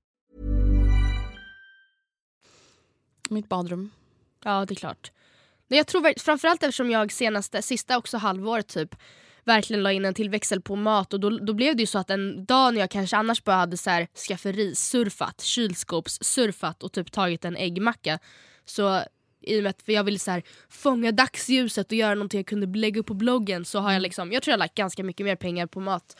Mitt 3.31 3.49
badrum. 3.49 3.91
Ja 4.43 4.65
det 4.65 4.73
är 4.73 4.75
klart. 4.75 5.11
Men 5.67 5.77
jag 5.77 5.87
tror 5.87 6.19
framförallt 6.19 6.63
eftersom 6.63 6.91
jag 6.91 7.11
senaste, 7.11 7.61
sista 7.61 7.97
också 7.97 8.17
halvåret 8.17 8.67
typ 8.67 8.95
verkligen 9.43 9.83
la 9.83 9.91
in 9.91 10.05
en 10.05 10.13
till 10.13 10.29
växel 10.29 10.61
på 10.61 10.75
mat 10.75 11.13
och 11.13 11.19
då, 11.19 11.29
då 11.29 11.53
blev 11.53 11.75
det 11.75 11.83
ju 11.83 11.87
så 11.87 11.99
att 11.99 12.09
en 12.09 12.45
dag 12.45 12.73
när 12.73 12.81
jag 12.81 12.91
kanske 12.91 13.17
annars 13.17 13.43
bara 13.43 13.55
hade 13.55 13.77
så 13.77 13.89
här 13.89 14.07
skafferisurfat, 14.27 15.41
kylskåpssurfat 15.41 16.83
och 16.83 16.91
typ 16.91 17.11
tagit 17.11 17.45
en 17.45 17.55
äggmacka 17.55 18.19
så 18.65 19.01
i 19.41 19.59
och 19.59 19.63
med 19.63 19.69
att 19.69 19.81
jag 19.85 20.03
ville 20.03 20.19
så 20.19 20.31
här, 20.31 20.43
fånga 20.69 21.11
dagsljuset 21.11 21.87
och 21.87 21.93
göra 21.93 22.15
någonting 22.15 22.39
jag 22.39 22.47
kunde 22.47 22.79
lägga 22.79 22.99
upp 22.99 23.05
på 23.05 23.13
bloggen 23.13 23.65
så 23.65 23.79
har 23.79 23.91
jag 23.91 24.01
liksom, 24.01 24.31
jag 24.31 24.43
tror 24.43 24.51
jag 24.51 24.59
lagt 24.59 24.75
ganska 24.75 25.03
mycket 25.03 25.25
mer 25.25 25.35
pengar 25.35 25.65
på 25.67 25.79
mat 25.79 26.17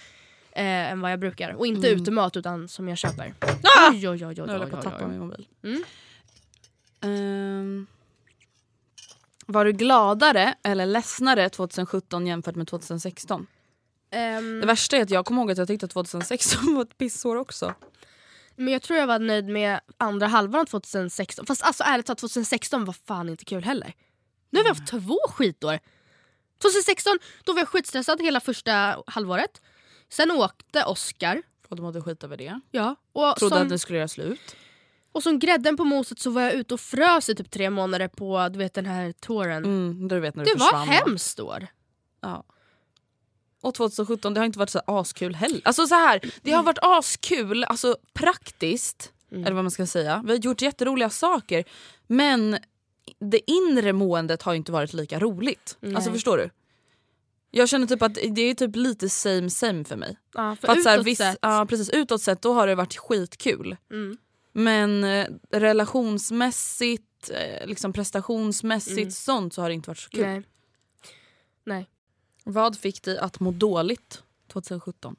eh, 0.52 0.92
än 0.92 1.02
vad 1.02 1.12
jag 1.12 1.20
brukar. 1.20 1.50
Och 1.50 1.68
inte 1.68 1.88
utemat 1.88 2.38
utan 2.38 2.68
som 2.68 2.88
jag 2.88 2.98
köper. 2.98 3.34
Ah! 3.40 3.92
Oj, 3.92 4.10
oj, 4.10 4.26
oj, 4.26 4.42
oj, 4.42 4.50
oj, 4.50 4.68
oj. 5.00 5.08
min 5.08 5.20
mobil. 5.20 5.48
Mm. 5.64 5.84
Ehm, 7.02 7.88
var 9.46 9.66
du 9.66 9.72
gladare 9.72 10.56
eller 10.64 10.86
ledsnare 10.86 11.50
2017 11.50 12.28
jämfört 12.28 12.56
med 12.56 12.68
2016? 12.68 13.48
Ehm, 14.12 14.60
Det 14.60 14.68
värsta 14.68 14.98
är 14.98 15.02
att 15.02 15.10
jag 15.10 15.26
kommer 15.26 15.42
ihåg 15.42 15.52
att 15.52 15.58
jag 15.58 15.68
tyckte 15.68 15.86
att 15.86 15.92
2016 15.92 16.76
var 16.76 16.82
ett 16.82 16.98
pissår 16.98 17.36
också. 17.36 17.74
Men 18.56 18.74
jag 18.74 18.82
tror 18.82 19.00
jag 19.00 19.08
var 19.08 19.20
nöjd 19.20 19.46
med 19.50 19.80
andra 19.98 20.28
halvan 20.28 20.62
av 20.62 20.66
2016. 20.66 21.46
Fast 21.46 21.64
alltså 21.64 21.84
ärligt 21.84 22.06
talat 22.06 22.20
2016 22.20 22.86
var 22.86 22.96
fan 23.08 23.30
inte 23.30 23.46
kul 23.46 23.64
heller. 23.64 23.94
Nu 24.50 24.60
har 24.60 24.64
vi 24.64 24.70
haft 24.70 24.88
två 24.88 25.18
skitår. 25.30 25.80
2016 26.62 27.20
då 27.44 27.54
var 27.54 27.60
jag 27.60 27.68
skitstressad 27.68 28.22
hela 28.22 28.40
första 28.40 29.04
halvåret. 29.08 29.62
Sen 30.10 30.32
åkte 30.32 30.84
Oscar. 30.86 31.42
Och 31.68 31.76
du 31.76 31.82
mådde 31.82 32.02
skit 32.02 32.24
över 32.24 32.38
det. 32.38 32.60
Ja, 32.72 32.96
och, 33.14 33.36
Trodde 33.36 33.56
som, 33.56 33.64
att 33.64 33.70
det 33.70 33.80
skulle 33.80 33.98
göra 33.98 34.08
slut. 34.08 34.56
Och 35.12 35.24
som 35.24 35.40
grädden 35.40 35.78
på 35.78 35.84
moset 35.84 36.20
så 36.20 36.30
var 36.30 36.42
jag 36.42 36.54
ute 36.54 36.74
och 36.74 36.80
frös 36.80 37.30
i 37.30 37.36
typ 37.36 37.52
tre 37.52 37.70
månader 37.70 38.08
på 38.08 38.50
du 38.50 38.60
vet, 38.60 38.74
den 38.74 38.86
här 38.86 39.12
touren. 39.12 39.66
Mm, 39.66 40.08
du 40.08 40.20
vet 40.20 40.36
när 40.36 40.46
det 40.46 40.52
du 40.54 40.58
var 40.60 40.66
försvann. 40.66 40.88
va? 40.88 40.94
hemskt 40.94 41.40
år. 41.40 41.68
Ja. 42.22 42.44
Och 43.62 43.74
2017 43.74 44.34
det 44.34 44.40
har 44.40 44.46
inte 44.46 44.60
varit 44.60 44.70
så 44.70 44.82
askul 44.88 45.36
heller. 45.36 45.62
Alltså 45.64 45.88
så 45.88 45.96
här, 45.96 46.22
det 46.42 46.52
har 46.52 46.64
varit 46.64 46.80
askul, 46.82 47.64
alltså 47.64 47.98
praktiskt, 48.14 49.12
eller 49.32 49.52
vad 49.52 49.64
man 49.64 49.72
ska 49.72 49.86
säga. 49.86 50.22
Vi 50.26 50.32
har 50.32 50.40
gjort 50.40 50.62
jätteroliga 50.62 51.10
saker 51.10 51.64
men 52.08 52.58
det 53.20 53.52
inre 53.52 53.94
måendet 53.94 54.42
har 54.42 54.54
inte 54.54 54.72
varit 54.72 54.94
lika 54.94 55.20
roligt. 55.20 55.78
Alltså 55.82 56.10
Nej. 56.10 56.14
förstår 56.14 56.38
du? 56.38 56.50
Jag 57.52 57.70
känner 57.70 57.88
typ 57.88 58.02
att 58.02 58.14
det 58.14 58.42
är 58.42 58.54
typ 58.54 58.76
lite 58.76 59.10
same 59.10 59.50
same 59.50 59.84
för 59.84 59.96
mig. 59.96 60.18
Ja, 60.34 60.56
för 60.56 60.68
För 60.68 60.74
att 60.74 60.84
så 60.84 60.90
här, 60.90 60.96
utåt 60.96 61.08
viss, 61.08 61.18
sett- 61.18 61.38
ja, 61.42 61.66
precis, 61.70 61.90
utåt 61.90 62.22
sett 62.22 62.42
då 62.42 62.54
har 62.54 62.68
det 62.68 62.76
varit 62.76 62.98
skitkul. 62.98 63.78
Mm. 63.92 64.18
Men 64.52 65.04
eh, 65.04 65.28
relationsmässigt, 65.52 67.30
eh, 67.30 67.68
liksom 67.68 67.94
prestationsmässigt, 67.94 68.98
Mm. 68.98 69.12
sånt 69.12 69.54
så 69.54 69.62
har 69.62 69.70
det 69.70 69.76
inte 69.76 69.90
varit 69.90 69.98
så 70.00 70.10
kul. 70.10 70.22
Nej. 70.26 70.44
Nej. 71.64 71.90
Vad 72.44 72.78
fick 72.78 73.04
dig 73.04 73.18
att 73.18 73.40
må 73.40 73.52
dåligt 73.52 74.24
2017? 74.48 75.16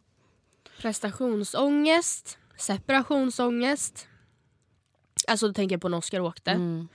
Prestationsångest, 0.79 2.39
separationsångest. 2.59 4.09
Alltså 5.29 5.47
då 5.49 5.53
tänker 5.55 5.75
jag 5.75 5.81
på 5.83 5.89
när 5.89 5.99
Oscar 5.99 6.21
åkte. 6.21 6.51
Mm. 6.51 6.89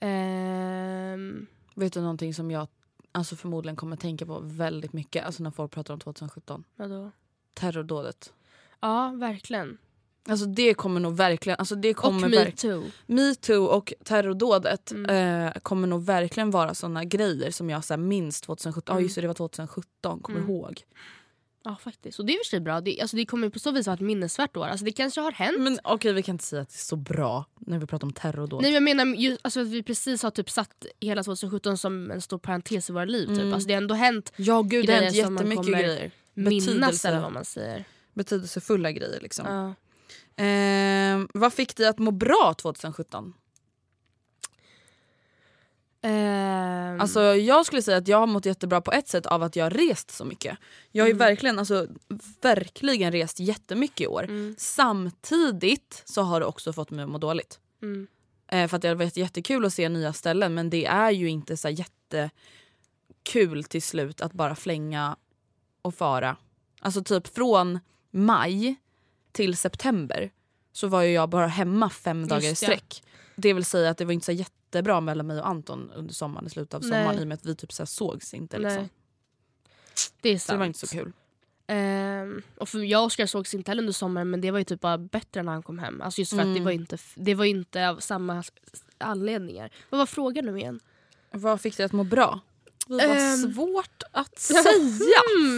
Ehm, 0.00 1.46
Vet 1.74 1.92
du 1.92 2.00
någonting 2.00 2.34
som 2.34 2.50
jag 2.50 2.68
alltså 3.12 3.36
förmodligen 3.36 3.76
kommer 3.76 3.96
tänka 3.96 4.26
på 4.26 4.38
väldigt 4.42 4.92
mycket 4.92 5.24
alltså 5.24 5.42
när 5.42 5.50
folk 5.50 5.72
pratar 5.72 5.94
om 5.94 6.00
2017? 6.00 6.64
vadå? 6.76 7.10
terrordådet. 7.54 8.32
Ja, 8.80 9.08
verkligen. 9.16 9.78
Alltså 10.28 10.46
det 10.46 10.74
kommer 10.74 11.00
nog 11.00 11.16
verkligen... 11.16 11.56
Alltså 11.58 11.74
det 11.74 11.90
Och 11.90 11.96
kommer 11.96 12.28
verk- 12.28 12.46
metoo. 12.64 12.84
Metoo 13.06 13.64
och 13.64 13.92
terrordådet 14.04 14.90
Mm. 14.90 15.46
eh, 15.46 15.52
kommer 15.62 15.88
nog 15.88 16.04
verkligen 16.04 16.50
vara 16.50 16.74
såna 16.74 17.04
grejer 17.04 17.50
som 17.50 17.70
jag 17.70 17.84
så 17.84 17.92
här, 17.94 17.98
minns 17.98 18.40
2017. 18.40 18.92
Ja 18.92 18.96
Mm. 18.96 19.04
just 19.04 19.14
det, 19.14 19.20
det 19.20 19.26
var 19.26 19.34
2017, 19.34 20.20
kommer 20.20 20.38
Mm. 20.38 20.50
ihåg. 20.50 20.82
Ja 21.64 21.76
faktiskt. 21.80 22.18
Och 22.18 22.26
det 22.26 22.32
är 22.32 22.36
och 22.40 22.44
för 22.46 22.50
sig 22.50 22.60
bra. 22.60 22.80
Det, 22.80 23.00
alltså, 23.00 23.16
det 23.16 23.24
kommer 23.26 23.48
på 23.48 23.58
så 23.58 23.70
vis 23.70 23.86
vara 23.86 23.94
ett 23.94 24.00
minnesvärt 24.00 24.56
år. 24.56 24.66
Alltså, 24.66 24.84
det 24.84 24.92
kanske 24.92 25.20
har 25.20 25.32
hänt. 25.32 25.60
Men 25.60 25.78
okej 25.84 26.12
vi 26.12 26.22
kan 26.22 26.34
inte 26.34 26.44
säga 26.44 26.62
att 26.62 26.68
det 26.68 26.74
är 26.76 26.78
så 26.78 26.96
bra 26.96 27.44
när 27.60 27.78
vi 27.78 27.86
pratar 27.86 28.06
om 28.06 28.12
terrordåd. 28.12 28.62
Nej 28.62 28.72
jag 28.72 28.82
menar 28.82 29.06
ju, 29.06 29.36
alltså, 29.42 29.60
att 29.60 29.66
vi 29.66 29.82
precis 29.82 30.22
har 30.22 30.30
typ 30.30 30.50
satt 30.50 30.86
hela 31.00 31.22
2017 31.22 31.78
som 31.78 32.10
en 32.10 32.20
stor 32.20 32.38
parentes 32.38 32.90
i 32.90 32.92
våra 32.92 33.04
liv. 33.04 33.26
Typ. 33.26 33.38
Mm. 33.38 33.52
Alltså, 33.52 33.66
det 33.68 33.74
har 33.74 33.82
ändå 33.82 33.94
hänt 33.94 34.32
ja 34.36 34.62
gud 34.62 34.86
det 34.86 34.92
har 34.92 35.00
hänt 35.02 35.12
grejer 35.12 35.24
som 35.24 35.34
man 35.34 35.56
kommer 35.56 35.78
grejer. 35.82 36.10
minnas 36.34 37.04
eller 37.04 37.20
vad 37.20 37.32
man 37.32 37.44
säger. 37.44 37.84
Betydelsefulla 38.14 38.92
grejer 38.92 39.20
liksom. 39.20 39.46
Ja. 39.46 39.74
Eh, 40.36 41.26
vad 41.34 41.52
fick 41.52 41.76
dig 41.76 41.86
att 41.86 41.98
må 41.98 42.10
bra 42.10 42.54
2017? 42.58 43.34
Ehm, 46.02 47.00
Alltså 47.00 47.20
jag 47.22 47.66
skulle 47.66 47.82
säga 47.82 47.96
att 47.96 48.08
jag 48.08 48.18
har 48.18 48.26
mått 48.26 48.46
jättebra 48.46 48.80
på 48.80 48.92
ett 48.92 49.08
sätt 49.08 49.26
av 49.26 49.42
att 49.42 49.56
jag 49.56 49.64
har 49.64 49.70
rest 49.70 50.10
så 50.10 50.24
mycket. 50.24 50.58
Jag 50.92 51.04
har 51.04 51.08
Mm. 51.08 51.18
verkligen, 51.18 51.58
alltså, 51.58 51.86
verkligen 52.40 53.12
rest 53.12 53.40
jättemycket 53.40 54.00
i 54.00 54.06
år. 54.06 54.22
mm, 54.24 54.54
Samtidigt 54.58 56.02
så 56.04 56.22
har 56.22 56.40
det 56.40 56.46
också 56.46 56.72
fått 56.72 56.90
mig 56.90 57.02
att 57.02 57.08
må 57.10 57.18
dåligt. 57.18 57.58
mm, 57.82 58.06
Eh, 58.48 58.68
för 58.68 58.76
att 58.76 58.82
det 58.82 58.88
har 58.88 58.94
varit 58.94 59.16
jättekul 59.16 59.64
att 59.64 59.72
se 59.72 59.88
nya 59.88 60.12
ställen 60.12 60.54
men 60.54 60.70
det 60.70 60.84
är 60.86 61.10
ju 61.10 61.28
inte 61.28 61.56
så 61.56 61.68
jättekul 61.68 63.64
till 63.64 63.82
slut 63.82 64.20
att 64.20 64.32
bara 64.32 64.54
flänga 64.54 65.16
och 65.82 65.94
fara. 65.94 66.36
Alltså 66.80 67.04
typ 67.04 67.34
från 67.34 67.78
maj 68.10 68.74
till 69.32 69.56
september 69.56 70.30
så 70.72 70.88
var 70.88 71.02
ju 71.02 71.12
jag 71.12 71.28
bara 71.28 71.46
hemma 71.46 71.90
fem 71.90 72.28
dagar 72.28 72.42
i 72.42 72.48
Just 72.48 72.62
ja. 72.62 72.66
sträck. 72.68 73.02
Det 73.36 73.52
vill 73.52 73.64
säga 73.64 73.90
att 73.90 73.98
det 73.98 74.04
var 74.04 74.12
inte 74.12 74.26
så 74.26 74.32
jättebra 74.32 75.00
mellan 75.00 75.26
mig 75.26 75.40
och 75.40 75.48
Anton 75.48 75.90
under 75.94 76.14
sommaren 76.14 76.46
i 76.46 76.50
slutet 76.50 76.74
av 76.74 76.80
sommaren 76.80 77.06
Nej. 77.06 77.20
i 77.20 77.22
och 77.24 77.28
med 77.28 77.34
att 77.34 77.44
vi 77.46 77.54
typ 77.54 77.72
så 77.72 77.86
sågs 77.86 78.34
inte. 78.34 78.58
Nej. 78.58 78.64
Liksom. 78.70 78.88
det 80.20 80.28
är 80.28 80.38
Så 80.38 80.44
sant. 80.44 80.54
det 80.54 80.58
var 80.58 80.66
inte 80.66 80.78
så 80.78 80.86
kul. 80.86 81.12
Ehm, 81.66 82.42
och 82.58 82.68
för 82.68 82.78
jag 82.78 83.00
och 83.00 83.06
Oskar 83.06 83.26
sågs 83.26 83.54
inte 83.54 83.70
heller 83.70 83.82
under 83.82 83.92
sommaren 83.92 84.30
men 84.30 84.40
det 84.40 84.50
var 84.50 84.58
ju 84.58 84.64
typ 84.64 84.80
bara 84.80 84.98
bättre 84.98 85.42
när 85.42 85.52
han 85.52 85.62
kom 85.62 85.78
hem. 85.78 86.00
Alltså 86.02 86.20
just 86.20 86.30
för 86.32 86.38
att 86.38 86.44
det 86.44 86.50
Mm. 86.50 86.64
var 86.64 86.70
inte, 86.72 86.98
det 87.14 87.34
var 87.34 87.44
inte 87.44 87.88
av 87.88 87.96
samma 88.00 88.42
anledningar. 88.98 89.70
Vad 89.90 89.98
var 89.98 90.06
frågan 90.06 90.44
nu 90.46 90.58
igen? 90.58 90.80
Vad 91.30 91.60
fick 91.60 91.76
dig 91.76 91.86
att 91.86 91.92
må 91.92 92.04
bra? 92.04 92.40
Var 92.86 93.00
Ehm. 93.00 93.36
svårt 93.54 94.02
att 94.12 94.38
säga 94.40 94.62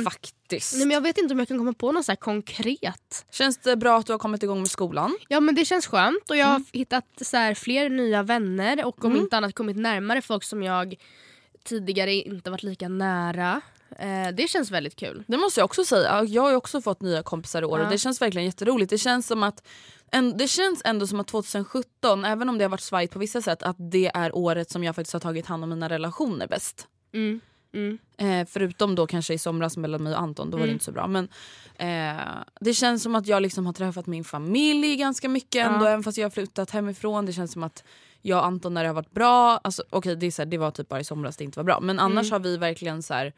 faktiskt. 0.05 0.75
Nej, 0.75 0.87
men 0.87 0.95
jag 0.95 1.01
vet 1.01 1.19
inte 1.19 1.33
om 1.35 1.39
jag 1.39 1.49
kan 1.49 1.59
komma 1.59 1.73
på 1.73 1.93
något 1.93 2.05
så 2.07 2.17
konkret. 2.17 3.27
Känns 3.31 3.59
det 3.59 3.77
bra 3.77 3.99
att 3.99 4.07
du 4.07 4.13
har 4.13 4.19
kommit 4.19 4.43
igång 4.43 4.59
med 4.59 4.71
skolan? 4.71 5.17
Ja 5.29 5.41
men 5.41 5.55
det 5.55 5.65
känns 5.65 5.87
skönt 5.87 6.31
och 6.31 6.37
jag 6.37 6.47
har 6.47 6.63
hittat 6.73 7.05
så 7.23 7.55
fler 7.57 7.89
nya 7.91 8.23
vänner 8.23 8.85
och 8.85 9.05
om 9.05 9.11
Mm. 9.11 9.23
inte 9.25 9.37
annat 9.37 9.55
kommit 9.55 9.77
närmare 9.77 10.23
folk 10.23 10.45
som 10.45 10.63
jag 10.63 10.95
tidigare 11.65 12.13
inte 12.15 12.51
varit 12.51 12.63
lika 12.63 12.89
nära. 12.89 13.61
Eh, 13.99 14.29
det 14.35 14.49
känns 14.51 14.71
väldigt 14.71 14.97
kul. 14.97 15.25
Det 15.27 15.37
måste 15.37 15.61
jag 15.61 15.65
också 15.65 15.85
säga. 15.85 16.25
Jag 16.25 16.43
har 16.43 16.55
också 16.55 16.81
fått 16.83 17.03
nya 17.03 17.23
kompisar 17.23 17.63
i 17.63 17.65
år 17.65 17.79
Ja. 17.79 17.85
och 17.85 17.91
det 17.93 17.99
känns 17.99 18.23
verkligen 18.23 18.45
jätteroligt. 18.47 18.91
Det 18.91 18.99
känns, 18.99 19.27
som 19.27 19.43
att, 19.43 19.67
en, 20.13 20.37
det 20.37 20.49
känns 20.49 20.83
ändå 20.85 21.07
som 21.07 21.21
att 21.21 21.27
2017, 21.27 22.25
även 22.25 22.49
om 22.49 22.59
det 22.59 22.65
har 22.65 22.69
varit 22.69 22.81
svajigt 22.81 23.13
på 23.13 23.19
vissa 23.19 23.43
sätt, 23.43 23.63
att 23.63 23.77
det 23.79 24.11
är 24.15 24.37
året 24.37 24.71
som 24.71 24.85
jag 24.85 24.97
faktiskt 24.97 25.13
har 25.13 25.21
tagit 25.21 25.47
hand 25.47 25.63
om 25.65 25.71
mina 25.71 25.89
relationer 25.89 26.47
bäst. 26.47 26.87
Mm. 27.15 27.41
Mm. 27.73 27.99
Eh, 28.17 28.47
förutom 28.51 28.95
då 28.95 29.07
kanske 29.07 29.35
i 29.35 29.39
somras 29.39 29.77
mellan 29.77 30.03
mig 30.03 30.13
och 30.15 30.21
Anton, 30.21 30.51
då 30.51 30.57
var 30.57 30.65
det 30.65 30.71
Mm. 30.71 30.75
inte 30.75 30.85
så 30.85 30.93
bra. 30.93 31.07
Men 31.07 31.29
eh, 31.77 32.23
det 32.61 32.75
känns 32.75 33.03
som 33.03 33.15
att 33.15 33.27
jag 33.27 33.43
liksom 33.43 33.67
har 33.67 33.73
träffat 33.73 34.07
min 34.07 34.25
familj 34.25 34.97
ganska 34.97 35.29
mycket 35.29 35.67
ändå, 35.67 35.87
även 35.87 36.03
fast 36.03 36.19
jag 36.19 36.25
har 36.25 36.31
flyttat 36.31 36.71
hemifrån. 36.71 37.27
Det 37.27 37.33
känns 37.33 37.53
som 37.53 37.63
att 37.63 37.85
jag 38.23 38.39
och 38.39 38.47
Anton 38.47 38.75
när 38.75 38.83
det 38.83 38.89
har 38.89 38.95
varit 38.95 39.11
bra, 39.15 39.61
alltså, 39.65 39.83
okej 39.91 40.17
det, 40.17 40.27
är 40.27 40.31
så 40.31 40.43
här, 40.43 40.47
det 40.47 40.59
var 40.59 40.71
typ 40.71 40.89
bara 40.89 41.01
i 41.01 41.05
somras 41.05 41.37
det 41.37 41.45
inte 41.45 41.59
var 41.59 41.65
bra. 41.65 41.81
Men 41.81 41.99
annars 41.99 42.27
Mm. 42.27 42.33
har 42.33 42.39
vi 42.51 42.57
verkligen 42.57 43.03
så 43.03 43.15
här, 43.15 43.33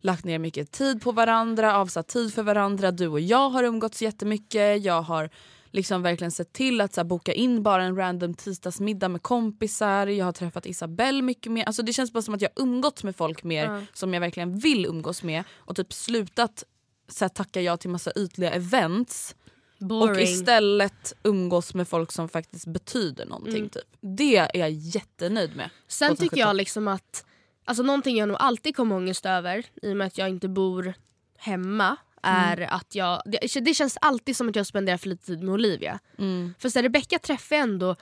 lagt 0.00 0.24
ner 0.24 0.38
mycket 0.38 0.70
tid 0.72 1.02
på 1.02 1.12
varandra, 1.12 1.76
avsatt 1.76 2.08
tid 2.08 2.34
för 2.34 2.42
varandra. 2.42 2.90
Du 2.90 3.08
och 3.08 3.20
jag 3.20 3.48
har 3.50 3.64
umgåtts 3.64 4.02
jättemycket. 4.02 4.84
Jag 4.84 5.02
har 5.02 5.30
liksom 5.72 6.02
verkligen 6.02 6.30
sett 6.30 6.52
till 6.52 6.80
att 6.80 6.94
så 6.94 7.00
här, 7.00 7.04
boka 7.04 7.32
in 7.32 7.62
bara 7.62 7.84
en 7.84 7.96
random 7.96 8.34
tisdagsmiddag 8.34 9.08
med 9.08 9.22
kompisar. 9.22 10.06
Jag 10.06 10.24
har 10.24 10.32
träffat 10.32 10.66
Isabelle 10.66 11.22
mycket 11.22 11.52
mer. 11.52 11.64
Alltså, 11.64 11.82
det 11.82 11.92
känns 11.92 12.12
bara 12.12 12.22
som 12.22 12.34
att 12.34 12.42
jag 12.42 12.50
umgåtts 12.56 13.04
med 13.04 13.16
folk 13.16 13.42
mer 13.44 13.64
Ja. 13.64 13.82
som 13.92 14.14
jag 14.14 14.20
verkligen 14.20 14.58
vill 14.58 14.86
umgås 14.86 15.22
med 15.22 15.44
och 15.56 15.76
typ 15.76 15.92
slutat 15.92 16.64
så 17.08 17.24
här, 17.24 17.28
tacka 17.28 17.60
ja 17.60 17.76
till 17.76 17.90
massa 17.90 18.12
ytliga 18.16 18.50
events 18.50 19.34
Boring. 19.78 20.10
och 20.10 20.20
istället 20.20 21.14
umgås 21.22 21.74
med 21.74 21.88
folk 21.88 22.12
som 22.12 22.28
faktiskt 22.28 22.66
betyder 22.66 23.26
någonting. 23.26 23.56
Mm. 23.56 23.68
Typ. 23.70 23.82
Det 24.00 24.36
är 24.36 24.58
jag 24.58 24.70
jättenöjd 24.70 25.56
med. 25.56 25.70
Sen 25.88 26.08
tycker 26.10 26.18
2017. 26.24 26.38
jag 26.38 26.56
liksom 26.56 26.88
att 26.88 27.24
alltså 27.64 27.82
någonting 27.82 28.16
jag 28.16 28.28
nog 28.28 28.36
alltid 28.40 28.76
kommer 28.76 28.96
ångest 28.96 29.26
över 29.26 29.66
i 29.82 29.92
och 29.92 29.96
med 29.96 30.06
att 30.06 30.18
jag 30.18 30.28
inte 30.28 30.48
bor 30.48 30.94
hemma 31.38 31.96
är 32.22 32.56
Mm. 32.56 32.68
att 32.72 32.94
jag, 32.94 33.22
det, 33.24 33.60
det 33.60 33.74
känns 33.74 33.98
alltid 34.00 34.36
som 34.36 34.48
att 34.48 34.56
jag 34.56 34.66
spenderar 34.66 34.96
för 34.96 35.08
lite 35.08 35.26
tid 35.26 35.42
med 35.42 35.52
Olivia. 35.54 35.98
Mm. 36.18 36.54
För 36.58 36.68
så 36.68 36.78
här, 36.78 36.82
Rebecca 36.82 37.18
träffar 37.18 37.56
jag 37.56 37.62
ändå 37.62 37.96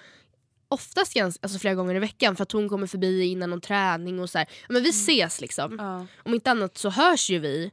oftast 0.69 1.15
gans, 1.15 1.39
alltså 1.43 1.59
flera 1.59 1.75
gånger 1.75 1.95
i 1.95 1.99
veckan 1.99 2.37
för 2.37 2.43
att 2.43 2.53
hon 2.53 2.69
kommer 2.69 2.87
förbi 2.87 3.25
innan 3.25 3.51
någon 3.51 3.61
träning 3.61 4.21
och 4.21 4.31
så 4.31 4.39
här. 4.39 4.49
Men 4.69 4.83
vi 4.83 4.89
ses 4.91 5.41
liksom. 5.41 5.77
Ja. 5.79 6.07
Om 6.25 6.35
inte 6.35 6.51
annat 6.51 6.79
så 6.79 6.91
hörs 6.91 7.31
ju 7.31 7.39
vi. 7.39 7.71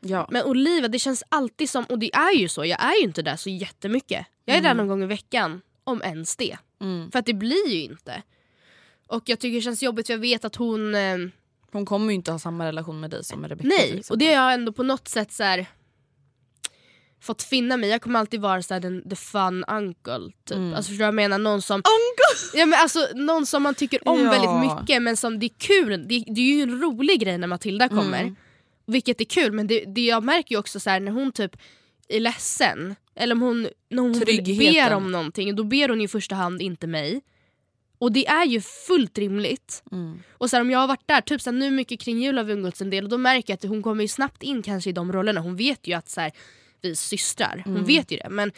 Ja. 0.00 0.28
Men 0.30 0.44
Olivia 0.44 0.88
det 0.88 0.98
känns 0.98 1.24
alltid 1.28 1.70
som, 1.70 1.84
och 1.84 1.98
det 1.98 2.14
är 2.14 2.34
ju 2.36 2.48
så, 2.48 2.64
jag 2.64 2.82
är 2.84 2.94
ju 3.00 3.02
inte 3.04 3.22
där 3.22 3.36
så 3.36 3.50
jättemycket. 3.50 4.26
Jag 4.44 4.56
är 4.56 4.62
där 4.62 4.74
någon 4.74 4.88
gång 4.88 5.02
i 5.02 5.06
veckan, 5.06 5.60
om 5.84 6.02
ens 6.02 6.36
det. 6.36 6.56
Mm. 6.80 7.10
För 7.10 7.18
att 7.18 7.26
det 7.26 7.34
blir 7.34 7.68
ju 7.68 7.82
inte. 7.82 8.22
Och 9.06 9.22
jag 9.26 9.38
tycker 9.38 9.54
det 9.56 9.62
känns 9.62 9.82
jobbigt 9.82 10.06
för 10.06 10.14
jag 10.14 10.18
vet 10.18 10.44
att 10.44 10.56
hon... 10.56 10.94
Eh, 10.94 11.16
Hon 11.72 11.86
kommer 11.86 12.08
ju 12.08 12.14
inte 12.14 12.32
ha 12.32 12.38
samma 12.38 12.66
relation 12.66 13.00
med 13.00 13.10
dig 13.10 13.24
som 13.24 13.40
med 13.40 13.50
Rebecca. 13.50 13.68
nej, 13.68 14.02
och 14.10 14.18
det 14.18 14.26
har 14.26 14.32
jag 14.32 14.54
ändå 14.54 14.72
på 14.72 14.82
något 14.82 15.08
sätt 15.08 15.32
så 15.32 15.42
här, 15.42 15.66
fått 17.20 17.42
finna 17.42 17.76
mig. 17.76 17.90
Jag 17.90 18.02
kommer 18.02 18.18
alltid 18.18 18.40
vara 18.40 18.62
så 18.62 18.74
här, 18.74 18.80
den 18.80 19.08
the 19.10 19.16
fun 19.16 19.64
uncle. 19.68 20.32
Typ. 20.44 20.56
Mm. 20.56 20.74
Alltså 20.74 20.88
förstår 20.88 20.94
du 20.94 20.98
vad 20.98 21.06
jag 21.06 21.14
menar? 21.14 21.38
Någon 21.38 21.62
som, 21.62 21.82
ja, 22.54 22.66
men 22.66 22.78
alltså, 22.78 23.06
någon 23.14 23.46
som 23.46 23.62
man 23.62 23.74
tycker 23.74 24.08
om 24.08 24.20
Ja. 24.22 24.30
väldigt 24.30 24.70
mycket 24.70 25.02
men 25.02 25.16
som 25.16 25.38
det 25.38 25.46
är 25.46 25.58
kul. 25.58 26.08
Det, 26.08 26.24
det 26.26 26.40
är 26.40 26.54
ju 26.54 26.62
en 26.62 26.80
rolig 26.80 27.20
grej 27.20 27.38
när 27.38 27.46
Matilda 27.46 27.88
kommer. 27.88 28.20
Mm. 28.20 28.36
Vilket 28.86 29.20
är 29.20 29.24
kul 29.24 29.52
men 29.52 29.66
det, 29.66 29.84
det 29.84 30.06
jag 30.06 30.24
märker 30.24 30.54
ju 30.54 30.58
också 30.58 30.80
så 30.80 30.90
här, 30.90 31.00
när 31.00 31.12
hon 31.12 31.32
typ 31.32 31.56
är 32.08 32.20
ledsen 32.20 32.94
eller 33.14 33.34
om 33.34 33.40
hon, 33.40 33.68
när 33.90 34.02
hon 34.02 34.12
ber 34.58 34.94
om 34.94 35.12
någonting 35.12 35.56
då 35.56 35.64
ber 35.64 35.88
hon 35.88 36.00
i 36.00 36.08
första 36.08 36.34
hand 36.34 36.62
inte 36.62 36.86
mig. 36.86 37.20
Och 37.98 38.12
det 38.12 38.26
är 38.26 38.44
ju 38.44 38.60
fullt 38.60 39.18
rimligt. 39.18 39.82
Mm. 39.92 40.22
Och 40.32 40.50
så 40.50 40.56
här, 40.56 40.60
om 40.60 40.70
jag 40.70 40.78
har 40.78 40.86
varit 40.88 41.06
där, 41.08 41.20
typ 41.20 41.40
så 41.40 41.50
här, 41.50 41.58
nu 41.58 41.70
mycket 41.70 42.00
kring 42.00 42.22
jul 42.22 42.36
har 42.36 42.44
vi 42.44 42.52
umgåtts 42.52 42.80
en 42.80 42.90
del 42.90 43.04
och 43.04 43.10
då 43.10 43.18
märker 43.18 43.52
jag 43.52 43.56
att 43.56 43.64
hon 43.64 43.82
kommer 43.82 44.02
ju 44.02 44.08
snabbt 44.08 44.42
in 44.42 44.62
kanske 44.62 44.90
i 44.90 44.92
de 44.92 45.12
rollerna. 45.12 45.40
Hon 45.40 45.56
vet 45.56 45.86
ju 45.86 45.94
att 45.94 46.08
så 46.08 46.20
här, 46.20 46.32
vi 46.82 46.96
systrar, 46.96 47.62
hon 47.64 47.84
vet 47.84 48.10
ju 48.12 48.16
det. 48.16 48.28
Men, 48.30 48.52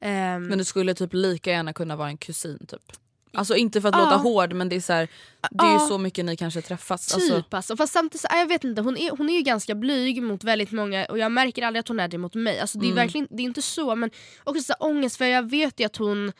ehm, 0.00 0.46
Men 0.46 0.58
du 0.58 0.64
skulle 0.64 0.94
typ 0.94 1.14
lika 1.14 1.50
gärna 1.50 1.72
kunna 1.72 1.96
vara 1.96 2.08
en 2.08 2.16
kusin 2.18 2.66
typ. 2.68 2.92
Alltså 3.32 3.56
inte 3.56 3.80
för 3.80 3.88
att 3.88 3.94
Ja. 3.94 4.04
låta 4.04 4.16
hård 4.16 4.52
men 4.52 4.68
det 4.68 4.76
är, 4.76 4.80
så 4.80 4.92
här, 4.92 5.08
det 5.50 5.64
är 5.64 5.72
ju 5.72 5.78
så 5.78 5.98
mycket 5.98 6.24
ni 6.24 6.36
kanske 6.36 6.62
träffas. 6.62 7.06
Typ 7.06 7.14
Alltså, 7.14 7.44
alltså. 7.56 7.76
Fast 7.76 7.92
samtidigt, 7.92 8.20
så, 8.20 8.28
jag 8.30 8.46
vet 8.48 8.64
inte, 8.64 8.82
hon 8.82 8.96
är, 8.96 9.10
hon 9.10 9.30
är 9.30 9.34
ju 9.36 9.42
ganska 9.42 9.74
blyg 9.74 10.22
mot 10.22 10.44
väldigt 10.44 10.72
många 10.72 11.04
och 11.06 11.18
jag 11.18 11.32
märker 11.32 11.62
aldrig 11.62 11.80
att 11.80 11.88
hon 11.88 12.00
är 12.00 12.08
det 12.08 12.18
mot 12.18 12.34
mig. 12.34 12.60
Alltså, 12.60 12.78
det, 12.78 12.84
är 12.86 12.90
Mm. 12.90 12.96
verkligen, 12.96 13.26
det 13.30 13.42
är 13.42 13.44
inte 13.44 13.62
så 13.62 13.94
men 13.94 14.10
också 14.44 14.62
så 14.62 14.72
här, 14.80 14.90
ångest 14.90 15.16
för 15.16 15.24
jag 15.24 15.50
vet 15.50 15.80
ju 15.80 15.84
att 15.86 15.96
hon 15.96 16.32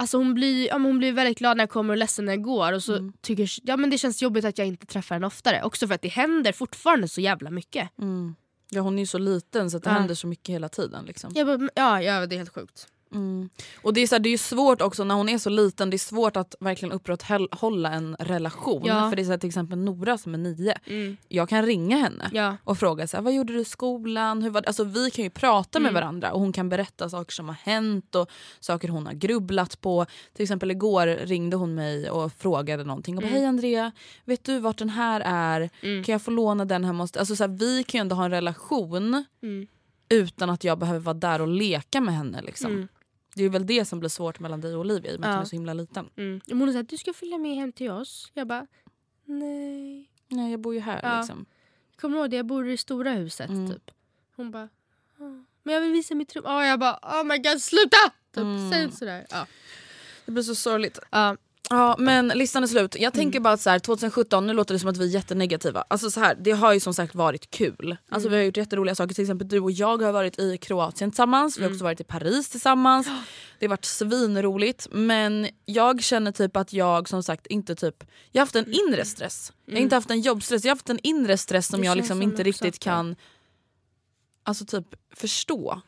Alltså 0.00 0.16
hon 0.18 0.34
blir, 0.34 0.66
ja, 0.68 0.78
men 0.78 0.86
hon 0.86 0.98
blir 0.98 1.12
väldigt 1.12 1.38
glad 1.38 1.56
när 1.56 1.62
jag 1.62 1.70
kommer 1.70 1.94
och 1.94 1.98
ledsen 1.98 2.24
när 2.24 2.32
jag 2.32 2.42
går 2.42 2.72
och 2.72 2.82
så 2.82 2.96
Mm. 2.96 3.12
tycker 3.20 3.48
ja, 3.62 3.76
men 3.76 3.90
det 3.90 3.98
känns 3.98 4.22
jobbigt 4.22 4.44
att 4.44 4.58
jag 4.58 4.66
inte 4.66 4.86
träffar 4.86 5.14
henne 5.14 5.26
oftare. 5.26 5.62
Också 5.62 5.86
för 5.86 5.94
att 5.94 6.02
det 6.02 6.08
händer 6.08 6.52
fortfarande 6.52 7.08
så 7.08 7.20
jävla 7.20 7.50
mycket. 7.50 7.98
mm. 7.98 8.34
Ja 8.70 8.80
hon 8.80 8.94
är 8.98 9.02
ju 9.02 9.06
så 9.06 9.18
liten 9.18 9.70
så 9.70 9.78
det 9.78 9.90
Ja. 9.90 9.94
händer 9.94 10.14
så 10.14 10.26
mycket 10.26 10.52
hela 10.52 10.68
tiden. 10.68 11.04
Liksom. 11.04 11.30
Jag 11.34 11.46
bara, 11.46 11.68
ja, 11.74 12.02
ja, 12.02 12.26
det 12.26 12.34
är 12.34 12.38
helt 12.38 12.54
sjukt. 12.54 12.88
Mm. 13.14 13.48
Och 13.82 13.94
det 13.94 14.00
är, 14.00 14.06
så 14.06 14.14
här, 14.14 14.20
det 14.20 14.28
är 14.28 14.30
ju 14.30 14.38
svårt 14.38 14.82
också 14.82 15.04
när 15.04 15.14
hon 15.14 15.28
är 15.28 15.38
så 15.38 15.50
liten, 15.50 15.90
det 15.90 15.96
är 15.96 15.98
svårt 15.98 16.36
att 16.36 16.54
verkligen 16.60 16.92
upprätthålla 16.92 17.92
en 17.92 18.16
relation. 18.18 18.82
Ja. 18.86 19.08
För 19.10 19.16
det 19.16 19.22
är 19.22 19.24
så 19.24 19.30
här, 19.30 19.38
till 19.38 19.48
exempel 19.48 19.78
Nora 19.78 20.18
som 20.18 20.34
är 20.34 20.38
nio, 20.38 20.74
Mm. 20.86 21.16
jag 21.28 21.48
kan 21.48 21.66
ringa 21.66 21.96
henne 21.96 22.30
Ja. 22.32 22.56
och 22.64 22.78
fråga 22.78 23.06
så 23.06 23.16
här, 23.16 23.24
vad 23.24 23.32
gjorde 23.34 23.52
du 23.52 23.60
i 23.60 23.64
skolan? 23.64 24.42
Hur 24.42 24.50
var 24.50 24.60
det? 24.60 24.66
Alltså, 24.68 24.84
vi 24.84 25.10
kan 25.10 25.24
ju 25.24 25.30
prata 25.30 25.80
med 25.80 25.90
Mm. 25.90 25.94
varandra 26.02 26.32
och 26.32 26.40
hon 26.40 26.52
kan 26.52 26.68
berätta 26.68 27.08
saker 27.10 27.32
som 27.32 27.48
har 27.48 27.54
hänt 27.62 28.14
och 28.14 28.30
saker 28.60 28.88
hon 28.88 29.06
har 29.06 29.12
grubblat 29.14 29.80
på. 29.80 30.06
Till 30.34 30.42
exempel 30.42 30.70
igår 30.70 31.06
ringde 31.06 31.56
hon 31.56 31.74
mig 31.74 32.10
och 32.10 32.32
frågade 32.32 32.84
någonting. 32.84 33.16
Och 33.16 33.22
bara, 33.22 33.28
Mm. 33.28 33.38
Hej 33.40 33.48
Andrea, 33.48 33.92
vet 34.24 34.44
du 34.44 34.58
vart 34.60 34.78
den 34.78 34.88
här 34.90 35.22
är? 35.24 35.70
Mm. 35.82 36.04
Kan 36.04 36.12
jag 36.12 36.22
få 36.22 36.30
låna 36.30 36.64
den 36.64 36.84
hemma 36.84 37.02
hos 37.02 37.12
dig?" 37.12 37.20
alltså, 37.20 37.36
så 37.36 37.44
här, 37.44 37.48
Vi 37.58 37.84
kan 37.84 37.98
ju 37.98 38.00
ändå 38.00 38.16
ha 38.16 38.24
en 38.24 38.30
relation 38.30 39.24
Mm. 39.42 39.66
utan 40.08 40.50
att 40.50 40.64
jag 40.64 40.78
behöver 40.78 41.00
vara 41.00 41.14
där 41.14 41.40
och 41.40 41.48
leka 41.48 42.00
med 42.00 42.14
henne. 42.14 42.42
Liksom. 42.42 42.88
Det 43.38 43.44
är 43.44 43.48
väl 43.48 43.66
det 43.66 43.84
som 43.84 44.00
blir 44.00 44.08
svårt 44.10 44.40
mellan 44.40 44.60
dig 44.60 44.74
och 44.74 44.80
Olivia 44.80 45.12
i 45.12 45.16
och 45.16 45.20
med 45.20 45.28
att 45.30 45.32
Ja. 45.32 45.36
hon 45.36 45.42
är 45.42 45.48
så 45.48 45.56
himla 45.56 45.74
liten. 45.74 46.10
Mm. 46.16 46.40
Hon 46.60 46.72
sa 46.72 46.78
att 46.80 46.88
du 46.88 46.96
ska 46.96 47.12
följa 47.12 47.38
med 47.38 47.56
hem 47.56 47.72
till 47.72 47.90
oss. 47.90 48.30
Jag 48.34 48.46
bara, 48.46 48.66
nej. 49.24 50.10
Nej 50.28 50.50
jag 50.50 50.60
bor 50.60 50.74
ju 50.74 50.80
här 50.80 51.00
Ja. 51.02 51.18
liksom. 51.18 51.46
Kommer 52.00 52.16
du 52.16 52.20
ihåg 52.22 52.30
det? 52.30 52.36
Jag 52.36 52.46
bor 52.46 52.68
i 52.68 52.76
stora 52.76 53.12
huset 53.12 53.48
Mm. 53.50 53.70
typ. 53.70 53.90
Hon 54.36 54.50
bara, 54.50 54.68
Men 55.62 55.74
jag 55.74 55.80
vill 55.80 55.92
visa 55.92 56.14
mitt 56.14 56.36
rum. 56.36 56.44
Och 56.44 56.50
jag 56.64 56.80
bara 56.80 56.98
oh 57.02 57.24
my 57.24 57.38
god 57.38 57.60
sluta! 57.60 57.96
Typ, 58.34 58.42
Mm. 58.42 58.70
Säg 58.70 58.82
inte 58.84 58.96
sådär. 58.96 59.26
Ja. 59.30 59.46
Det 60.26 60.32
blir 60.32 60.42
så 60.42 60.54
sorgligt. 60.54 60.98
Ja. 61.10 61.36
Ja 61.70 61.96
men 61.98 62.28
listan 62.28 62.62
är 62.62 62.66
slut. 62.66 62.94
Jag 62.94 63.02
Mm. 63.02 63.12
tänker 63.12 63.40
bara 63.40 63.54
att 63.54 63.60
så 63.60 63.70
här, 63.70 63.78
2017, 63.78 64.46
nu 64.46 64.52
låter 64.52 64.74
det 64.74 64.78
som 64.78 64.90
att 64.90 64.96
vi 64.96 65.04
är 65.04 65.08
jättenegativa. 65.14 65.84
Alltså 65.88 66.10
så 66.10 66.20
här, 66.20 66.34
det 66.40 66.50
har 66.50 66.72
ju 66.72 66.80
som 66.80 66.94
sagt 66.94 67.14
varit 67.14 67.50
kul. 67.50 67.96
Alltså 68.08 68.28
Mm. 68.28 68.30
vi 68.30 68.36
har 68.36 68.44
gjort 68.46 68.56
jätteroliga 68.56 68.94
saker, 68.94 69.14
till 69.14 69.24
exempel 69.24 69.48
du 69.48 69.60
och 69.60 69.70
jag 69.70 70.02
har 70.02 70.12
varit 70.12 70.38
i 70.38 70.56
Kroatien 70.58 71.10
tillsammans, 71.10 71.58
vi 71.58 71.62
har 71.62 71.66
Mm. 71.66 71.76
också 71.76 71.84
varit 71.84 72.00
i 72.00 72.04
Paris 72.04 72.48
tillsammans. 72.48 73.06
Det 73.58 73.66
har 73.66 73.70
varit 73.70 73.84
svinroligt 73.84 74.86
men 74.90 75.48
jag 75.64 76.02
känner 76.02 76.32
typ 76.32 76.56
att 76.56 76.72
jag 76.72 77.08
som 77.08 77.22
sagt 77.22 77.46
inte 77.46 77.74
typ, 77.74 78.04
jag 78.32 78.40
har 78.40 78.46
haft 78.46 78.56
en 78.56 78.72
inre 78.72 79.04
stress. 79.04 79.52
Jag 79.66 79.74
har 79.74 79.80
inte 79.80 79.94
haft 79.96 80.10
en 80.10 80.20
jobbstress, 80.20 80.64
jag 80.64 80.70
har 80.70 80.76
haft 80.76 80.90
en 80.90 80.98
inre 81.02 81.36
stress 81.38 81.66
som 81.66 81.74
Mm. 81.74 81.82
Det 81.82 81.86
jag 81.86 81.96
liksom 81.96 82.16
som 82.16 82.22
inte 82.22 82.42
riktigt 82.42 82.78
kan 82.78 83.16
Alltså 84.42 84.64
typ 84.64 84.86
förstå 85.16 85.80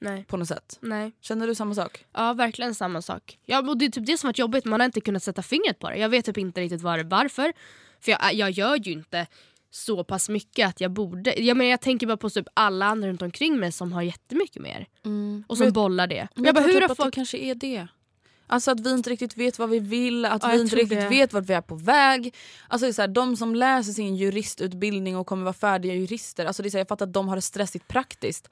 Nej. 0.00 0.24
på 0.24 0.36
något 0.36 0.48
sätt. 0.48 0.78
Nej. 0.80 1.12
Känner 1.20 1.46
du 1.46 1.54
samma 1.54 1.74
sak? 1.74 2.04
Ja 2.12 2.32
verkligen 2.32 2.74
samma 2.74 3.02
sak. 3.02 3.38
Ja, 3.44 3.58
och 3.70 3.78
det 3.78 3.84
är 3.84 3.90
typ 3.90 4.06
det 4.06 4.18
som 4.18 4.28
varit 4.28 4.38
jobbigt, 4.38 4.64
man 4.64 4.80
har 4.80 4.84
inte 4.84 5.00
kunnat 5.00 5.22
sätta 5.22 5.42
fingret 5.42 5.78
på 5.78 5.90
det. 5.90 5.96
Jag 5.96 6.08
vet 6.08 6.24
typ 6.24 6.38
inte 6.38 6.60
riktigt 6.60 6.82
var, 6.82 6.98
varför. 7.04 7.52
För 8.00 8.10
jag, 8.12 8.34
jag 8.34 8.50
gör 8.50 8.76
ju 8.76 8.92
inte 8.92 9.26
så 9.70 10.04
pass 10.04 10.28
mycket 10.28 10.68
att 10.68 10.80
jag 10.80 10.90
borde. 10.90 11.42
Jag, 11.42 11.56
menar, 11.56 11.70
jag 11.70 11.80
tänker 11.80 12.06
bara 12.06 12.16
på 12.16 12.30
typ 12.30 12.46
alla 12.54 12.86
andra 12.86 13.08
runt 13.08 13.22
omkring 13.22 13.58
mig 13.60 13.72
som 13.72 13.92
har 13.92 14.02
jättemycket 14.02 14.62
mer. 14.62 14.86
Och 15.46 15.56
som 15.56 15.64
Men- 15.66 15.72
bollar 15.72 16.06
det. 16.06 16.28
Men 16.34 16.44
Jag 16.44 16.54
bara, 16.54 16.64
tror 16.64 16.72
hur 16.74 16.80
typ 16.80 16.98
har 16.98 17.06
att 17.06 17.12
det 17.12 17.14
kanske 17.14 17.38
är 17.38 17.54
det. 17.54 17.86
Alltså 18.50 18.70
att 18.70 18.80
vi 18.80 18.90
inte 18.90 19.10
riktigt 19.10 19.36
vet 19.36 19.58
vad 19.58 19.70
vi 19.70 19.78
vill, 19.78 20.24
att 20.24 20.42
Ja, 20.42 20.48
vi 20.48 20.54
jag 20.56 20.64
inte 20.64 20.76
riktigt 20.76 21.00
det. 21.00 21.08
vet 21.08 21.32
vart 21.32 21.44
vi 21.44 21.54
är 21.54 21.60
på 21.60 21.74
väg. 21.74 22.34
Alltså 22.68 22.86
det 22.86 22.90
är 22.90 22.92
så 22.92 23.02
här, 23.02 23.08
de 23.08 23.36
som 23.36 23.54
läser 23.54 23.92
sin 23.92 24.16
juristutbildning 24.16 25.16
och 25.16 25.26
kommer 25.26 25.42
vara 25.44 25.52
färdiga 25.52 25.94
jurister, 25.94 26.46
alltså 26.46 26.62
det 26.62 26.68
är 26.68 26.70
så 26.70 26.76
här, 26.76 26.80
jag 26.80 26.88
fattar 26.88 27.06
att 27.06 27.12
de 27.12 27.28
har 27.28 27.36
det 27.36 27.42
stressigt 27.42 27.88
praktiskt. 27.88 28.50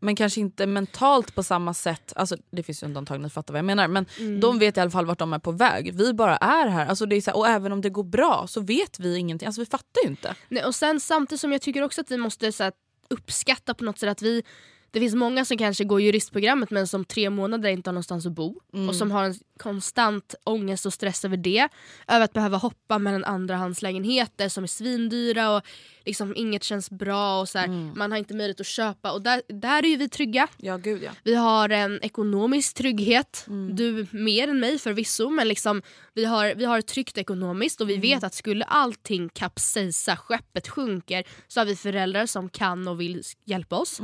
Men 0.00 0.16
kanske 0.16 0.40
inte 0.40 0.66
mentalt 0.66 1.34
på 1.34 1.42
samma 1.42 1.74
sätt. 1.74 2.12
Alltså 2.16 2.36
det 2.50 2.62
finns 2.62 2.82
undantag, 2.82 3.20
ni 3.20 3.30
fattar 3.30 3.54
vad 3.54 3.58
jag 3.58 3.64
menar. 3.64 3.88
Men 3.88 4.06
Mm. 4.18 4.40
de 4.40 4.58
vet 4.58 4.76
i 4.76 4.80
alla 4.80 4.90
fall 4.90 5.06
vart 5.06 5.18
de 5.18 5.32
är 5.32 5.38
på 5.38 5.52
väg. 5.52 5.94
Vi 5.94 6.12
bara 6.14 6.36
är 6.36 6.66
här. 6.68 6.86
Alltså 6.86 7.06
det 7.06 7.16
är 7.16 7.20
så 7.20 7.30
här, 7.30 7.38
och 7.38 7.48
även 7.48 7.72
om 7.72 7.80
det 7.80 7.90
går 7.90 8.04
bra 8.04 8.46
så 8.48 8.60
vet 8.60 8.98
vi 9.00 9.16
ingenting. 9.16 9.46
Alltså 9.46 9.60
vi 9.60 9.66
fattar 9.66 10.02
ju 10.04 10.08
inte. 10.10 10.34
Nej, 10.48 10.64
och 10.64 10.74
sen 10.74 11.00
samtidigt 11.00 11.40
som 11.40 11.52
jag 11.52 11.60
tycker 11.62 11.82
också 11.82 12.00
att 12.00 12.10
vi 12.10 12.16
måste 12.16 12.52
så 12.52 12.62
här, 12.64 12.72
uppskatta 13.10 13.74
på 13.74 13.84
något 13.84 13.98
sätt 13.98 14.08
att 14.10 14.22
vi 14.22 14.42
det 14.90 15.00
finns 15.00 15.14
många 15.14 15.44
som 15.44 15.56
kanske 15.56 15.84
går 15.84 16.00
juristprogrammet 16.00 16.70
men 16.70 16.86
som 16.86 17.04
tre 17.04 17.30
månader 17.30 17.68
inte 17.68 17.90
har 17.90 17.92
någonstans 17.92 18.26
att 18.26 18.32
bo 18.32 18.60
och 18.88 18.94
som 18.94 19.10
har 19.10 19.24
en 19.24 19.34
konstant 19.58 20.34
ångest 20.44 20.86
och 20.86 20.92
stress 20.92 21.24
över 21.24 21.36
det. 21.36 21.68
Över 22.08 22.24
att 22.24 22.32
behöva 22.32 22.56
hoppa 22.56 22.98
mellan 22.98 23.24
andrahandslägenheter 23.24 24.48
som 24.48 24.64
är 24.64 24.68
svindyra 24.68 25.56
och 25.56 25.62
liksom 26.04 26.36
inget 26.36 26.64
känns 26.64 26.90
bra 26.90 27.40
och 27.40 27.48
så 27.48 27.58
här, 27.58 27.68
man 27.96 28.10
har 28.10 28.18
inte 28.18 28.34
möjlighet 28.34 28.60
att 28.60 28.66
köpa 28.66 29.12
och 29.12 29.22
där, 29.22 29.42
där 29.48 29.82
är 29.84 29.88
ju 29.88 29.96
vi 29.96 30.08
trygga. 30.08 30.48
Ja 30.56 30.76
gud 30.76 31.02
ja. 31.02 31.10
Vi 31.22 31.34
har 31.34 31.68
en 31.68 31.98
ekonomisk 32.02 32.76
trygghet. 32.76 33.44
Du 33.72 34.06
mer 34.10 34.48
än 34.48 34.60
mig 34.60 34.78
förvisso 34.78 35.30
men 35.30 35.48
liksom, 35.48 35.82
vi, 36.14 36.24
har, 36.24 36.54
vi 36.54 36.64
har 36.64 36.80
tryggt 36.80 37.18
ekonomiskt 37.18 37.80
och 37.80 37.90
vi 37.90 37.96
vet 37.96 38.24
att 38.24 38.34
skulle 38.34 38.64
allting 38.64 39.28
kapsejsa, 39.28 40.16
skeppet 40.16 40.68
sjunker 40.68 41.24
så 41.48 41.60
har 41.60 41.64
vi 41.64 41.76
föräldrar 41.76 42.26
som 42.26 42.48
kan 42.48 42.88
och 42.88 43.00
vill 43.00 43.22
hjälpa 43.44 43.76
oss. 43.76 44.00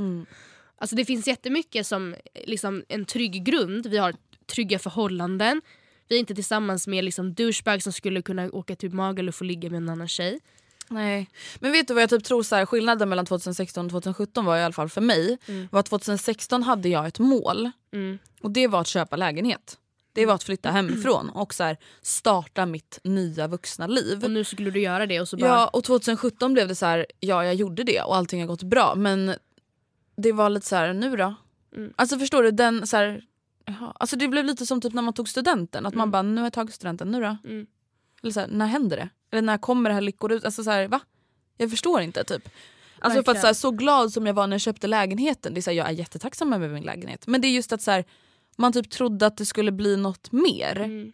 Alltså 0.79 0.97
det 0.97 1.05
finns 1.05 1.27
jättemycket 1.27 1.87
som 1.87 2.15
liksom, 2.45 2.85
en 2.89 3.05
trygg 3.05 3.45
grund. 3.45 3.87
Vi 3.87 3.99
har 3.99 4.15
trygga 4.47 4.79
förhållanden. 4.79 5.63
Vi 6.09 6.15
är 6.17 6.21
inte 6.21 6.35
tillsammans 6.35 6.87
med 6.87 7.05
liksom, 7.05 7.35
douchebags 7.35 7.85
som 7.85 7.93
skulle 7.93 8.23
kunna 8.23 8.51
åka 8.51 8.77
till 8.77 8.91
Magaluf 8.95 9.41
och 9.41 9.47
ligga 9.47 9.71
med 9.71 9.77
en 9.77 9.89
annan 9.89 10.09
tjej. 10.09 10.41
Nej. 10.89 11.31
Men 11.59 11.73
vet 11.73 11.89
du 11.89 11.95
vad 11.95 12.03
jag 12.03 12.11
typ 12.11 12.25
tror 12.25 12.43
så 12.43 12.57
här, 12.57 12.67
skillnaden 12.67 13.09
mellan 13.09 13.27
2016 13.27 13.85
och 13.87 13.91
2017 13.91 14.45
var 14.45 14.57
i 14.57 14.63
alla 14.63 14.73
fall 14.73 14.89
för 14.89 15.01
mig. 15.01 15.39
var 15.71 15.81
att 15.81 15.87
2016 15.87 16.63
hade 16.63 16.89
jag 16.89 17.07
ett 17.07 17.19
mål 17.19 17.71
Mm. 17.93 18.19
och 18.41 18.51
det 18.51 18.67
var 18.67 18.81
att 18.81 18.87
köpa 18.87 19.17
lägenhet. 19.17 19.79
Det 20.13 20.27
var 20.27 20.35
att 20.35 20.43
flytta 20.43 20.71
hemifrån 20.71 21.31
och 21.31 21.55
så 21.55 21.65
här, 21.65 21.77
starta 22.03 22.67
mitt 22.67 23.01
nya 23.05 23.47
vuxna 23.49 23.87
liv. 23.87 24.25
Och 24.25 24.31
nu 24.31 24.45
skulle 24.45 24.71
du 24.71 24.81
göra 24.81 25.07
det 25.07 25.21
och 25.21 25.29
så 25.29 25.37
bara... 25.37 25.47
Ja 25.51 25.69
och 25.69 25.85
2017 25.85 26.53
blev 26.53 26.69
det 26.69 26.75
så 26.75 26.87
här, 26.87 27.07
ja 27.21 27.45
jag 27.45 27.55
gjorde 27.55 27.83
det 27.85 28.01
och 28.01 28.17
allting 28.17 28.41
har 28.41 28.47
gått 28.47 28.63
bra 28.63 28.95
men 28.95 29.35
det 30.17 30.33
var 30.33 30.51
lite 30.51 30.67
så 30.67 30.77
här, 30.77 30.93
nu 30.93 31.17
då? 31.17 31.35
Mm. 31.77 31.93
Alltså 31.97 32.19
förstår 32.19 32.43
du, 32.43 32.51
den 32.51 32.87
så 32.87 32.97
här, 32.97 33.25
alltså 33.95 34.17
det 34.17 34.29
blev 34.29 34.45
lite 34.45 34.67
som 34.67 34.81
typ 34.81 34.93
när 34.93 35.03
man 35.03 35.15
tog 35.15 35.29
studenten, 35.29 35.87
att 35.87 35.95
man 35.95 36.11
bara 36.11 36.23
nu 36.23 36.37
har 36.37 36.47
jag 36.47 36.53
tagit 36.53 36.75
studenten, 36.75 37.11
nu 37.11 37.21
då? 37.21 37.37
Mm. 37.45 37.67
Eller 38.23 38.33
så 38.33 38.41
här, 38.41 38.49
när 38.49 38.67
händer 38.67 38.97
det? 38.97 39.09
Eller 39.31 39.43
när 39.43 39.59
kommer 39.59 39.91
det 39.91 39.95
här 39.95 40.01
lyckor 40.01 40.33
ut? 40.33 40.45
Alltså 40.45 40.65
så 40.65 40.71
här, 40.71 40.89
va? 40.89 41.01
Jag 41.57 41.71
förstår 41.71 42.01
inte 42.01 42.25
typ. 42.25 42.49
Alltså 42.99 43.23
för 43.23 43.33
att 43.33 43.41
så, 43.41 43.47
här, 43.47 43.55
så 43.55 43.71
glad 43.71 44.13
som 44.13 44.27
jag 44.27 44.35
var 44.35 44.47
när 44.47 44.55
jag 44.55 44.61
köpte 44.61 44.87
lägenheten, 44.87 45.55
det 45.55 45.61
är 45.61 45.63
så 45.63 45.73
jag 45.73 45.89
är 45.89 45.93
jättetacksam 45.93 46.53
över 46.53 46.69
min 46.69 46.83
lägenhet. 46.83 47.27
Men 47.27 47.41
det 47.41 47.49
är 47.49 47.53
just 47.53 47.73
att 47.73 47.83
så 47.83 48.03
man 48.57 48.73
typ 48.73 48.91
trodde 48.91 49.27
att 49.27 49.37
det 49.37 49.47
skulle 49.47 49.73
bli 49.73 49.97
något 49.97 50.33
mer. 50.33 50.81
Mm. 50.81 51.13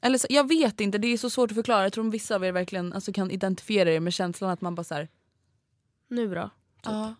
Eller 0.00 0.18
så, 0.18 0.26
jag 0.30 0.48
vet 0.48 0.80
inte, 0.80 0.98
det 0.98 1.08
är 1.08 1.18
så 1.18 1.30
svårt 1.30 1.50
att 1.50 1.54
förklara. 1.54 1.82
Jag 1.82 1.92
tror 1.92 2.06
att 2.06 2.14
vissa 2.14 2.34
av 2.34 2.44
er 2.44 2.52
verkligen 2.52 2.92
alltså, 2.92 3.12
kan 3.12 3.30
identifiera 3.30 3.92
er 3.92 4.00
med 4.00 4.12
känslan 4.12 4.50
att 4.50 4.60
man 4.60 4.74
bara 4.74 4.84
såhär... 4.84 5.08
Nu 6.08 6.34
då? 6.34 6.50
Ja, 6.84 6.90
va? 6.90 7.14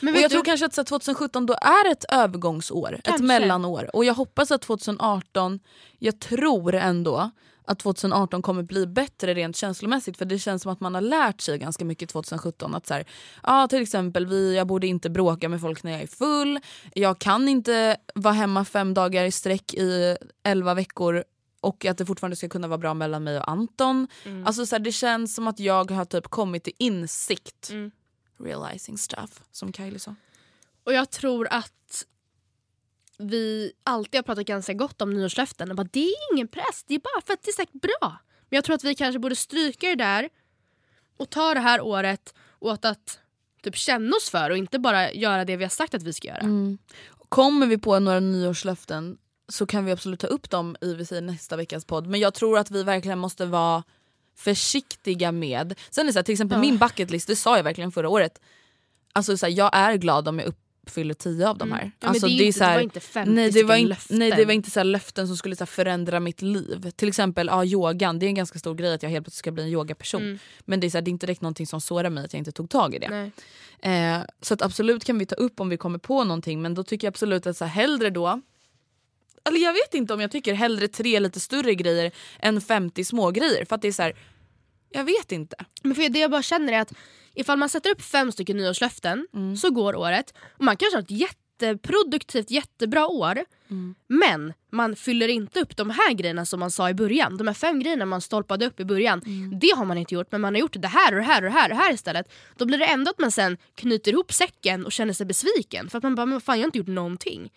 Men 0.00 0.14
Och 0.14 0.20
jag 0.20 0.30
du, 0.30 0.34
tror 0.34 0.44
kanske 0.44 0.66
att 0.66 0.76
här, 0.76 0.84
2017 0.84 1.46
då 1.46 1.54
är 1.54 1.92
ett 1.92 2.04
övergångsår, 2.12 2.94
ett 2.94 3.04
Kanske. 3.04 3.24
mellanår. 3.24 3.90
Och 3.96 4.04
jag 4.04 4.14
hoppas 4.14 4.50
att 4.50 4.62
2018, 4.62 5.60
jag 5.98 6.20
tror 6.20 6.74
ändå 6.74 7.30
att 7.66 7.78
2018 7.78 8.42
kommer 8.42 8.62
bli 8.62 8.86
bättre 8.86 9.34
rent 9.34 9.56
känslomässigt 9.56 10.16
för 10.16 10.24
det 10.24 10.38
känns 10.38 10.62
som 10.62 10.72
att 10.72 10.80
man 10.80 10.94
har 10.94 11.00
lärt 11.00 11.40
sig 11.40 11.58
ganska 11.58 11.84
mycket 11.84 12.08
2017. 12.08 12.74
Att 12.74 12.86
så 12.86 12.94
här, 12.94 13.04
ja, 13.42 13.68
till 13.68 13.82
exempel, 13.82 14.26
vi, 14.26 14.56
jag 14.56 14.66
borde 14.66 14.86
inte 14.86 15.10
bråka 15.10 15.48
med 15.48 15.60
folk 15.60 15.82
när 15.82 15.92
jag 15.92 16.02
är 16.02 16.06
full. 16.06 16.60
Jag 16.94 17.18
kan 17.18 17.48
inte 17.48 17.96
vara 18.14 18.34
hemma 18.34 18.64
fem 18.64 18.94
dagar 18.94 19.24
i 19.24 19.30
sträck 19.30 19.74
i 19.74 20.16
elva 20.42 20.74
veckor 20.74 21.24
och 21.60 21.84
att 21.84 21.98
det 21.98 22.06
fortfarande 22.06 22.36
ska 22.36 22.48
kunna 22.48 22.68
vara 22.68 22.78
bra 22.78 22.94
mellan 22.94 23.24
mig 23.24 23.38
och 23.38 23.48
Anton. 23.50 24.08
Mm. 24.24 24.46
Alltså 24.46 24.66
så 24.66 24.74
här, 24.74 24.80
Det 24.80 24.92
känns 24.92 25.34
som 25.34 25.48
att 25.48 25.60
jag 25.60 25.90
har 25.90 26.04
typ 26.04 26.28
kommit 26.28 26.64
till 26.64 26.72
insikt. 26.78 27.70
Mm. 27.70 27.90
Realizing 28.38 28.98
stuff, 28.98 29.40
som 29.50 29.72
Kylie 29.72 29.98
sa. 29.98 30.14
Och 30.84 30.92
jag 30.92 31.10
tror 31.10 31.48
att 31.50 32.06
vi 33.18 33.72
alltid 33.84 34.18
har 34.18 34.22
pratat 34.22 34.46
ganska 34.46 34.72
gott 34.72 35.02
om 35.02 35.14
nyårslöften. 35.14 35.70
Och 35.70 35.76
bara, 35.76 35.88
det 35.92 36.04
är 36.04 36.32
ingen 36.32 36.48
press, 36.48 36.84
det 36.86 36.94
är 36.94 36.98
bara 36.98 37.22
för 37.26 37.32
att 37.32 37.42
det 37.42 37.50
är 37.50 37.52
säkert 37.52 37.82
bra. 37.82 38.18
Men 38.48 38.56
jag 38.56 38.64
tror 38.64 38.74
att 38.74 38.84
vi 38.84 38.94
kanske 38.94 39.18
borde 39.18 39.36
stryka 39.36 39.88
det 39.88 39.94
där 39.94 40.28
och 41.16 41.30
ta 41.30 41.54
det 41.54 41.60
här 41.60 41.80
året 41.80 42.34
åt 42.58 42.84
att 42.84 43.18
typ 43.62 43.76
känna 43.76 44.16
oss 44.16 44.30
för 44.30 44.50
och 44.50 44.56
inte 44.56 44.78
bara 44.78 45.12
göra 45.12 45.44
det 45.44 45.56
vi 45.56 45.64
har 45.64 45.70
sagt 45.70 45.94
att 45.94 46.02
vi 46.02 46.12
ska 46.12 46.28
göra. 46.28 46.38
Mm. 46.38 46.78
Kommer 47.28 47.66
vi 47.66 47.78
på 47.78 47.98
några 47.98 48.20
nyårslöften 48.20 49.18
så 49.48 49.66
kan 49.66 49.84
vi 49.84 49.92
absolut 49.92 50.20
ta 50.20 50.26
upp 50.26 50.50
dem 50.50 50.76
i 50.80 50.94
vi 50.94 51.06
säger, 51.06 51.22
nästa 51.22 51.56
veckas 51.56 51.84
podd. 51.84 52.06
Men 52.06 52.20
jag 52.20 52.34
tror 52.34 52.58
att 52.58 52.70
vi 52.70 52.82
verkligen 52.82 53.18
måste 53.18 53.46
vara 53.46 53.82
försiktiga 54.36 55.32
med... 55.32 55.74
Sen 55.90 56.02
är 56.02 56.06
det 56.06 56.12
så 56.12 56.18
här, 56.18 56.24
till 56.24 56.32
exempel 56.32 56.58
min 56.58 56.78
bucket 56.78 57.10
list, 57.10 57.26
det 57.26 57.36
sa 57.36 57.56
jag 57.56 57.64
verkligen 57.64 57.92
förra 57.92 58.08
året. 58.08 58.40
Alltså 59.12 59.36
så 59.36 59.46
här, 59.46 59.52
Jag 59.52 59.70
är 59.76 59.94
glad 59.96 60.28
om 60.28 60.38
jag 60.38 60.48
uppfyller 60.48 61.14
tio 61.14 61.48
av 61.48 61.58
de 61.58 61.72
här. 61.72 61.82
Ja, 61.84 61.90
men 62.00 62.08
alltså, 62.10 62.26
det 62.26 62.32
ju 62.32 62.46
inte- 62.46 62.58
så 62.58 62.64
här- 62.64 62.70
det 62.72 62.76
var 62.76 62.82
inte 62.82 63.00
50 63.00 63.30
nej, 63.32 63.50
det 63.50 63.62
var 63.62 63.76
inte, 63.76 63.88
löften. 63.88 64.18
nej 64.18 64.30
det 64.30 64.44
var 64.44 64.52
inte 64.52 64.70
så 64.70 64.80
här 64.80 64.84
löften 64.84 65.26
som 65.26 65.36
skulle 65.36 65.56
så 65.56 65.66
förändra 65.66 66.20
mitt 66.20 66.42
liv. 66.42 66.90
Till 66.96 67.08
exempel 67.08 67.46
ja, 67.46 67.64
yogan, 67.64 68.18
det 68.18 68.26
är 68.26 68.28
en 68.28 68.34
ganska 68.34 68.58
stor 68.58 68.74
grej 68.74 68.94
att 68.94 69.02
jag 69.02 69.10
helt 69.10 69.24
plötsligt 69.24 69.38
ska 69.38 69.50
bli 69.50 69.62
en 69.62 69.68
yogaperson. 69.68 70.22
Mm. 70.22 70.38
Men 70.60 70.80
det 70.80 70.86
är, 70.86 70.90
så 70.90 71.00
det 71.00 71.08
är 71.08 71.12
inte 71.12 71.26
direkt 71.26 71.40
någonting 71.40 71.66
som 71.66 71.80
sårar 71.80 72.10
mig 72.10 72.24
att 72.24 72.32
jag 72.32 72.38
inte 72.40 72.52
tog 72.52 72.70
tag 72.70 72.94
i 72.94 72.98
det. 72.98 73.30
Eh, 73.90 74.18
så 74.40 74.56
absolut 74.60 75.04
kan 75.04 75.18
vi 75.18 75.26
ta 75.26 75.34
upp 75.34 75.60
om 75.60 75.68
vi 75.68 75.76
kommer 75.76 75.98
på 75.98 76.24
någonting 76.24 76.62
men 76.62 76.74
då 76.74 76.82
tycker 76.82 77.06
jag 77.06 77.10
absolut 77.12 77.46
att 77.46 77.56
så 77.56 77.64
hellre 77.64 78.10
då 78.10 78.40
eller 79.44 79.58
jag 79.60 79.72
vet 79.72 79.94
inte 79.94 80.14
om 80.14 80.20
jag 80.20 80.30
tycker 80.30 80.54
hellre 80.54 80.88
tre 80.88 81.20
lite 81.20 81.40
större 81.40 81.74
grejer 81.74 82.12
än 82.38 82.60
50 82.60 83.04
små 83.04 83.30
grejer 83.30 83.64
för 83.64 83.74
att 83.74 83.82
det 83.82 83.88
är 83.88 83.92
så 83.92 84.02
här, 84.02 84.12
jag 84.90 85.04
vet 85.04 85.32
inte. 85.32 85.56
Men 85.82 85.94
för 85.94 86.08
det 86.08 86.18
jag 86.18 86.30
bara 86.30 86.42
känner 86.42 86.72
är 86.72 86.80
att 86.80 86.92
ifall 87.34 87.58
man 87.58 87.68
sätter 87.68 87.90
upp 87.90 88.02
fem 88.02 88.32
stycken 88.32 88.56
nyårslöften 88.56 89.26
Mm. 89.34 89.56
så 89.56 89.70
går 89.70 89.96
året 89.96 90.34
och 90.58 90.64
man 90.64 90.76
kanske 90.76 90.96
har 90.96 91.02
ett 91.02 91.10
jätteproduktivt, 91.10 92.50
jättebra 92.50 93.06
år 93.06 93.44
Mm. 93.70 93.94
men 94.08 94.52
man 94.72 94.96
fyller 94.96 95.28
inte 95.28 95.60
upp 95.60 95.76
de 95.76 95.90
här 95.90 96.12
grejerna 96.12 96.46
som 96.46 96.60
man 96.60 96.70
sa 96.70 96.90
i 96.90 96.94
början. 96.94 97.36
De 97.36 97.46
här 97.46 97.54
fem 97.54 97.80
grejerna 97.80 98.06
man 98.06 98.20
stolpade 98.20 98.66
upp 98.66 98.80
i 98.80 98.84
början, 98.84 99.22
Mm. 99.26 99.58
det 99.58 99.70
har 99.76 99.84
man 99.84 99.98
inte 99.98 100.14
gjort 100.14 100.32
men 100.32 100.40
man 100.40 100.54
har 100.54 100.60
gjort 100.60 100.76
det 100.82 100.88
här 100.88 101.12
och 101.14 101.18
det 101.20 101.26
här 101.26 101.42
och 101.42 101.50
det 101.50 101.50
här, 101.54 101.64
och 101.70 101.76
det 101.76 101.82
här 101.82 101.92
istället. 101.94 102.32
Då 102.56 102.64
blir 102.66 102.78
det 102.78 102.84
ändå 102.86 103.10
att 103.10 103.18
man 103.18 103.30
sen 103.30 103.56
knyter 103.74 104.12
ihop 104.12 104.32
säcken 104.32 104.84
och 104.86 104.92
känner 104.92 105.12
sig 105.12 105.26
besviken 105.26 105.90
för 105.90 105.98
att 105.98 106.02
man 106.04 106.14
bara, 106.14 106.26
men 106.26 106.40
fan 106.40 106.58
jag 106.58 106.62
har 106.62 106.68
inte 106.68 106.78
gjort 106.78 106.86
någonting. 106.86 107.50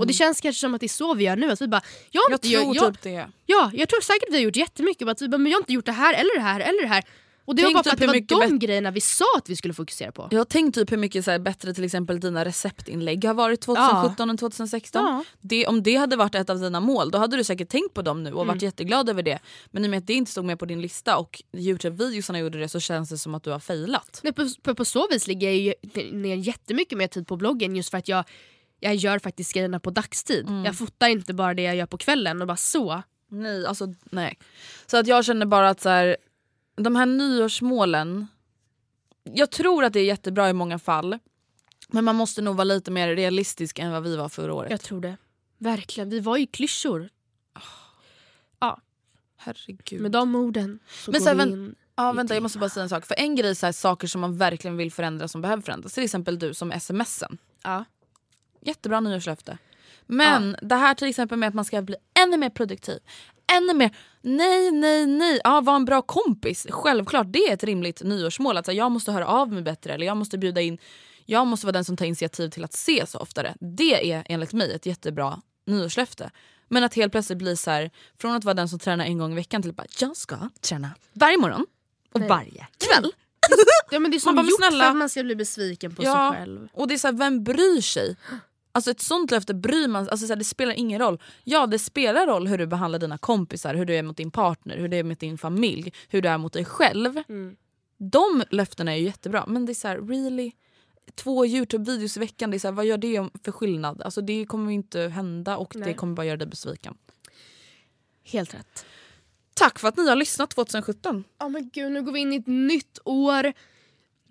Och 0.00 0.06
det 0.06 0.12
känns 0.12 0.40
kanske 0.40 0.60
som 0.60 0.74
att 0.74 0.80
det 0.80 0.86
är 0.86 0.88
så 0.88 1.14
vi 1.14 1.24
gör 1.24 1.36
nu. 1.36 1.50
Att 1.50 1.60
vi 1.60 1.68
bara, 1.68 1.82
jag, 2.10 2.22
Jag 2.30 2.34
inte, 2.34 2.48
tror 2.48 2.76
jag, 2.76 2.94
typ 2.94 3.02
det. 3.02 3.28
Ja, 3.46 3.70
jag 3.74 3.88
tror 3.88 4.00
säkert 4.00 4.28
vi 4.30 4.36
har 4.36 4.42
gjort 4.42 4.56
jättemycket. 4.56 5.06
Bara 5.06 5.12
att 5.12 5.22
vi 5.22 5.28
bara, 5.28 5.38
men 5.38 5.52
jag 5.52 5.56
har 5.56 5.62
inte 5.62 5.72
gjort 5.72 5.86
det 5.86 5.92
här 5.92 6.14
eller 6.14 6.34
det 6.36 6.42
här 6.42 6.60
eller 6.60 6.82
det 6.82 6.88
här. 6.88 7.04
Och 7.46 7.54
det 7.54 7.62
var 7.62 7.68
Tänk 7.68 7.74
bara 7.74 7.82
typ 7.90 7.98
för 7.98 8.16
att 8.16 8.28
det 8.28 8.34
var 8.34 8.48
de 8.48 8.58
grejerna 8.58 8.90
vi 8.90 9.00
sa 9.00 9.24
att 9.36 9.48
vi 9.48 9.56
skulle 9.56 9.74
fokusera 9.74 10.12
på. 10.12 10.28
Jag 10.30 10.38
har 10.38 10.44
tänkt 10.44 10.74
typ 10.74 10.92
hur 10.92 10.96
mycket 10.96 11.24
så 11.24 11.30
här, 11.30 11.38
bättre 11.38 11.74
till 11.74 11.84
exempel 11.84 12.20
dina 12.20 12.44
receptinlägg 12.44 13.24
har 13.24 13.34
varit 13.34 13.60
2017 13.60 14.30
än 14.30 14.36
2016. 14.36 15.04
Ja. 15.04 15.24
Det, 15.40 15.66
om 15.66 15.82
det 15.82 15.96
hade 15.96 16.16
varit 16.16 16.34
ett 16.34 16.50
av 16.50 16.60
dina 16.60 16.80
mål 16.80 17.10
då 17.10 17.18
hade 17.18 17.36
du 17.36 17.44
säkert 17.44 17.68
tänkt 17.68 17.94
på 17.94 18.02
dem 18.02 18.22
nu 18.22 18.32
och 18.32 18.42
Mm. 18.42 18.54
varit 18.54 18.62
jätteglad 18.62 19.08
över 19.08 19.22
det. 19.22 19.38
Men 19.70 19.84
i 19.84 19.86
och 19.86 19.90
med 19.90 19.98
att 19.98 20.06
det 20.06 20.12
inte 20.14 20.30
stod 20.30 20.44
med 20.44 20.58
på 20.58 20.64
din 20.64 20.82
lista 20.82 21.16
och 21.16 21.42
Youtube-videosarna 21.52 22.38
gjorde 22.38 22.58
det 22.58 22.68
så 22.68 22.80
känns 22.80 23.08
det 23.10 23.18
som 23.18 23.34
att 23.34 23.42
du 23.42 23.50
har 23.50 23.58
failat. 23.60 24.20
Nej, 24.22 24.32
på, 24.32 24.48
på, 24.62 24.74
på 24.74 24.84
så 24.84 25.08
vis 25.10 25.26
ligger 25.26 25.46
jag 25.50 25.56
ju 25.56 25.74
ner 26.12 26.36
jättemycket 26.36 26.98
mer 26.98 27.06
tid 27.06 27.26
på 27.26 27.36
bloggen 27.36 27.76
just 27.76 27.90
för 27.90 27.98
att 27.98 28.08
jag, 28.08 28.24
jag 28.84 28.94
gör 28.94 29.18
faktiskt 29.18 29.52
grejerna 29.52 29.80
på 29.80 29.90
dagstid. 29.90 30.48
Mm. 30.48 30.64
Jag 30.64 30.78
fotar 30.78 31.08
inte 31.08 31.34
bara 31.34 31.54
det 31.54 31.62
jag 31.62 31.76
gör 31.76 31.86
på 31.86 31.98
kvällen 31.98 32.40
och 32.40 32.46
bara 32.46 32.56
så. 32.56 33.02
Nej, 33.28 33.66
alltså 33.66 33.94
nej. 34.04 34.38
Så 34.86 34.96
att 34.96 35.06
jag 35.06 35.24
känner 35.24 35.46
bara 35.46 35.68
att 35.68 35.80
så 35.80 35.88
här, 35.88 36.16
de 36.76 36.96
här 36.96 37.06
nyårsmålen, 37.06 38.26
jag 39.22 39.50
tror 39.50 39.84
att 39.84 39.92
det 39.92 40.00
är 40.00 40.04
jättebra 40.04 40.50
i 40.50 40.52
många 40.52 40.78
fall. 40.78 41.18
Men 41.88 42.04
man 42.04 42.16
måste 42.16 42.42
nog 42.42 42.56
vara 42.56 42.64
lite 42.64 42.90
mer 42.90 43.16
realistisk 43.16 43.78
än 43.78 43.92
vad 43.92 44.02
vi 44.02 44.16
var 44.16 44.28
förra 44.28 44.54
året. 44.54 44.70
Jag 44.70 44.80
tror 44.80 45.00
det. 45.00 45.16
Verkligen, 45.58 46.10
vi 46.10 46.20
var 46.20 46.36
ju 46.36 46.46
klyschor. 46.46 47.08
Herregud. 49.44 50.00
Med 50.00 50.10
de 50.10 50.34
orden 50.34 50.78
så 50.88 51.10
Men 51.10 51.20
går 51.20 51.28
här, 51.28 51.34
vi 51.34 51.52
in 51.52 51.74
Ja, 51.96 52.12
vänta, 52.12 52.34
jag 52.34 52.42
måste 52.42 52.58
bara 52.58 52.70
säga 52.70 52.82
en 52.82 52.88
sak. 52.88 53.06
För 53.06 53.14
en 53.18 53.36
grej 53.36 53.50
är 53.50 53.72
saker 53.72 54.06
som 54.06 54.20
man 54.20 54.38
verkligen 54.38 54.76
vill 54.76 54.92
förändra 54.92 55.28
som 55.28 55.40
behöver 55.40 55.62
förändras. 55.62 55.94
Till 55.94 56.04
exempel 56.04 56.38
du 56.38 56.54
som 56.54 56.72
smsen. 56.80 57.38
Ja. 57.62 57.84
Jättebra 58.64 59.00
nyårslöfte. 59.00 59.58
Men 60.06 60.56
det 60.62 60.74
här 60.74 60.94
till 60.94 61.08
exempel 61.08 61.38
med 61.38 61.48
att 61.48 61.54
man 61.54 61.64
ska 61.64 61.82
bli 61.82 61.96
ännu 62.24 62.36
mer 62.36 62.50
produktiv. 62.50 62.98
Ännu 63.52 63.74
mer, 63.74 63.96
nej 64.22 64.70
nej 64.70 65.06
nej, 65.06 65.40
ja, 65.44 65.60
var 65.60 65.76
en 65.76 65.84
bra 65.84 66.02
kompis. 66.02 66.66
Självklart 66.70 67.26
det 67.30 67.38
är 67.38 67.54
ett 67.54 67.64
rimligt 67.64 68.02
nyårsmål. 68.02 68.56
Att 68.56 68.64
så 68.66 68.70
här, 68.72 68.78
jag 68.78 68.90
måste 68.92 69.12
höra 69.12 69.26
av 69.26 69.52
mig 69.52 69.62
bättre 69.62 69.92
eller 69.94 70.06
jag 70.06 70.16
måste 70.16 70.38
bjuda 70.38 70.60
in, 70.60 70.78
jag 71.24 71.46
måste 71.46 71.66
vara 71.66 71.72
den 71.72 71.84
som 71.84 71.96
tar 71.96 72.04
initiativ 72.06 72.48
till 72.50 72.64
att 72.64 72.74
ses 72.74 73.14
oftare. 73.14 73.54
Det 73.60 74.12
är 74.12 74.22
enligt 74.28 74.52
mig 74.52 74.72
ett 74.72 74.86
jättebra 74.86 75.40
nyårslöfte. 75.66 76.30
Men 76.68 76.84
att 76.84 76.94
helt 76.94 77.12
plötsligt 77.12 77.38
bli 77.38 77.56
så 77.56 77.70
här, 77.70 77.90
från 78.20 78.34
att 78.34 78.44
vara 78.44 78.54
den 78.54 78.68
som 78.68 78.78
tränar 78.78 79.04
en 79.04 79.18
gång 79.18 79.32
i 79.32 79.34
veckan 79.34 79.62
till 79.62 79.70
att 79.70 79.76
bara, 79.76 79.86
jag 80.00 80.16
ska 80.16 80.36
träna 80.60 80.90
varje 81.12 81.38
morgon 81.38 81.66
och 82.14 82.20
Nej. 82.20 82.28
varje 82.28 82.66
kväll. 82.78 83.12
Ja, 83.90 83.98
men 83.98 84.10
det 84.10 84.16
är 84.16 84.18
som 84.18 84.34
Man 84.34 84.44
bara, 84.44 84.50
gjort 84.50 84.58
snälla. 84.60 84.84
för 84.84 84.90
att 84.90 84.96
man 84.96 85.08
ska 85.08 85.22
bli 85.22 85.36
besviken 85.36 85.94
på 85.94 86.04
Ja, 86.04 86.30
sig 86.32 86.40
själv. 86.40 86.68
Och 86.72 86.88
det 86.88 86.94
är 86.94 86.98
så 86.98 87.06
här, 87.08 87.14
vem 87.14 87.44
bryr 87.44 87.80
sig? 87.80 88.16
Alltså 88.76 88.90
ett 88.90 89.00
sånt 89.00 89.30
löfte 89.30 89.54
bryr 89.54 89.88
man 89.88 90.08
alltså 90.08 90.26
så 90.26 90.32
här, 90.32 90.36
det 90.36 90.44
spelar 90.44 90.74
ingen 90.74 90.98
roll. 91.00 91.22
Ja 91.44 91.66
det 91.66 91.78
spelar 91.78 92.26
roll 92.26 92.48
hur 92.48 92.58
du 92.58 92.66
behandlar 92.66 92.98
dina 92.98 93.18
kompisar, 93.18 93.74
hur 93.74 93.84
du 93.84 93.96
är 93.96 94.02
mot 94.02 94.16
din 94.16 94.30
partner, 94.30 94.76
hur 94.76 94.88
du 94.88 94.96
är 94.96 95.04
mot 95.04 95.20
din 95.20 95.38
familj, 95.38 95.92
hur 96.08 96.22
du 96.22 96.28
är 96.28 96.38
mot 96.38 96.52
dig 96.52 96.64
själv. 96.64 97.22
Mm. 97.28 97.56
De 97.98 98.42
löftena 98.50 98.92
är 98.92 98.96
ju 98.96 99.04
jättebra 99.04 99.44
men 99.46 99.66
det 99.66 99.72
är 99.72 99.74
så 99.74 99.88
här, 99.88 99.98
really? 99.98 100.52
Två 101.14 101.46
Youtube-videos 101.46 102.16
i 102.16 102.20
veckan, 102.20 102.50
det 102.50 102.56
är 102.56 102.58
så 102.58 102.68
här, 102.68 102.72
vad 102.72 102.86
gör 102.86 102.98
det 102.98 103.28
för 103.44 103.52
skillnad? 103.52 104.02
Alltså 104.02 104.20
det 104.20 104.46
kommer 104.46 104.72
inte 104.72 105.00
hända 105.00 105.56
och 105.56 105.70
det 105.74 105.80
Nej. 105.80 105.94
kommer 105.94 106.14
bara 106.14 106.26
göra 106.26 106.36
dig 106.36 106.48
besviken. 106.48 106.94
Helt 108.24 108.54
rätt. 108.54 108.86
Tack 109.54 109.78
för 109.78 109.88
att 109.88 109.96
ni 109.96 110.08
har 110.08 110.16
lyssnat 110.16 110.50
2017. 110.50 111.24
Ja 111.38 111.48
men 111.48 111.70
gud, 111.72 111.92
nu 111.92 112.02
går 112.02 112.12
vi 112.12 112.20
in 112.20 112.32
i 112.32 112.36
ett 112.36 112.46
nytt 112.46 112.98
år. 113.04 113.52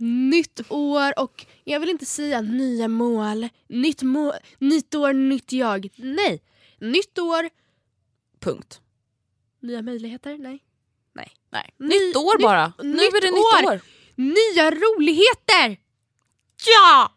Nytt 0.03 0.61
år 0.71 1.19
och 1.19 1.45
jag 1.63 1.79
vill 1.79 1.89
inte 1.89 2.05
säga 2.05 2.41
nya 2.41 2.87
mål. 2.87 3.49
Nytt, 3.67 4.01
må 4.01 4.33
nytt 4.59 4.95
år, 4.95 5.13
nytt 5.13 5.51
jag. 5.51 5.89
Nej. 5.95 6.41
Nytt 6.79 7.19
år, 7.19 7.49
Punkt. 8.39 8.81
nya 9.59 9.81
möjligheter. 9.81 10.37
Nej. 10.37 10.59
Nej. 11.51 11.69
Ny- 11.77 11.87
nytt 11.87 12.15
år 12.15 12.41
bara. 12.41 12.73
nu 12.77 12.89
nytt 12.89 12.99
är 13.01 13.21
det 13.21 13.31
nytt 13.31 13.69
år. 13.69 13.73
år. 13.73 13.81
Nya 14.15 14.71
roligheter! 14.71 15.77
Ja! 16.67 17.13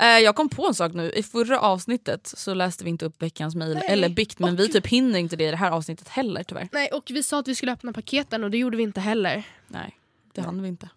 Eh, 0.00 0.06
jag 0.18 0.36
kom 0.36 0.48
på 0.48 0.66
en 0.66 0.74
sak 0.74 0.92
nu. 0.94 1.10
I 1.12 1.22
förra 1.22 1.60
avsnittet 1.60 2.26
så 2.26 2.54
läste 2.54 2.84
vi 2.84 2.90
inte 2.90 3.04
upp 3.04 3.22
veckans 3.22 3.54
mejl 3.54 3.74
Nej. 3.74 3.84
eller 3.88 4.08
bikt 4.08 4.38
men 4.38 4.56
vi 4.56 4.68
typ 4.68 4.86
hinner 4.86 5.18
inte 5.18 5.36
det 5.36 5.44
i 5.48 5.50
det 5.50 5.56
här 5.56 5.70
avsnittet 5.70 6.08
heller 6.08 6.42
tyvärr. 6.42 6.68
Nej, 6.72 6.88
och 6.92 7.10
vi 7.10 7.22
sa 7.22 7.38
att 7.38 7.48
vi 7.48 7.54
skulle 7.54 7.72
öppna 7.72 7.92
paketen 7.92 8.44
och 8.44 8.50
det 8.50 8.58
gjorde 8.58 8.76
vi 8.76 8.82
inte 8.82 9.00
heller. 9.00 9.44
Nej, 9.68 9.98
det 10.32 10.40
hann 10.40 10.62
vi 10.62 10.68
inte. 10.68 10.88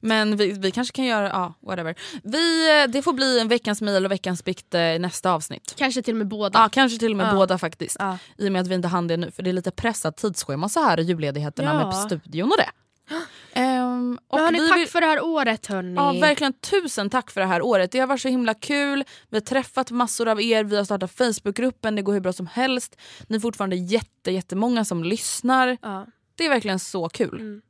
Men 0.00 0.36
vi, 0.36 0.52
vi 0.52 0.70
kanske 0.70 0.92
kan 0.96 1.04
göra, 1.04 1.28
ja 1.28 1.54
whatever. 1.60 1.94
Vi, 2.22 2.80
eh, 2.82 2.90
det 2.90 3.02
får 3.02 3.12
bli 3.12 3.40
en 3.40 3.48
veckans 3.48 3.82
mejl 3.82 4.04
och 4.04 4.10
veckans 4.12 4.44
bikt 4.44 4.74
eh, 4.74 4.80
nästa 4.80 5.30
avsnitt. 5.32 5.74
Kanske 5.76 6.02
till 6.02 6.14
och 6.14 6.18
med 6.18 6.28
båda. 6.28 6.58
Ja, 6.58 6.68
kanske 6.68 6.98
till 6.98 7.10
och 7.10 7.16
med 7.16 7.26
Ja. 7.28 7.34
båda 7.34 7.58
faktiskt. 7.58 7.96
Ja. 7.98 8.18
I 8.38 8.48
och 8.48 8.52
med 8.52 8.62
att 8.62 8.68
vi 8.68 8.74
inte 8.74 8.88
hann 8.88 9.08
det 9.08 9.16
nu 9.16 9.30
för 9.30 9.42
det 9.42 9.50
är 9.50 9.52
lite 9.52 9.70
pressat 9.70 10.16
tidsschema 10.16 10.68
så 10.68 10.80
här 10.80 11.00
i 11.00 11.02
julledigheterna 11.02 11.74
Ja. 11.74 11.86
med 11.86 11.94
studion 11.94 12.50
och 12.50 12.56
det. 12.56 12.70
Ehm, 13.52 14.18
och 14.28 14.38
hörni, 14.38 14.60
vi 14.60 14.68
tack 14.68 14.88
för 14.88 15.00
det 15.00 15.06
här 15.06 15.24
året 15.24 15.66
hörni. 15.66 15.94
Ja 15.94 16.12
verkligen 16.12 16.52
tusen 16.52 17.10
tack 17.10 17.30
för 17.30 17.40
det 17.40 17.46
här 17.46 17.62
året. 17.62 17.92
Det 17.92 17.98
har 17.98 18.06
varit 18.06 18.20
så 18.20 18.28
himla 18.28 18.54
kul. 18.54 19.04
Vi 19.30 19.36
har 19.36 19.40
träffat 19.44 19.90
massor 19.90 20.28
av 20.28 20.40
er, 20.42 20.64
vi 20.64 20.76
har 20.76 20.84
startat 20.84 21.10
Facebookgruppen, 21.10 21.96
det 21.96 22.02
går 22.02 22.12
hur 22.12 22.20
bra 22.20 22.32
som 22.32 22.46
helst. 22.46 22.96
Ni 23.26 23.36
är 23.36 23.40
fortfarande 23.40 23.76
jätte, 23.76 24.30
jättemånga 24.30 24.84
som 24.84 25.04
lyssnar. 25.04 25.76
Ja. 25.82 26.06
Det 26.34 26.44
är 26.44 26.48
verkligen 26.50 26.78
så 26.78 27.08
kul. 27.08 27.40
Mm. 27.40 27.62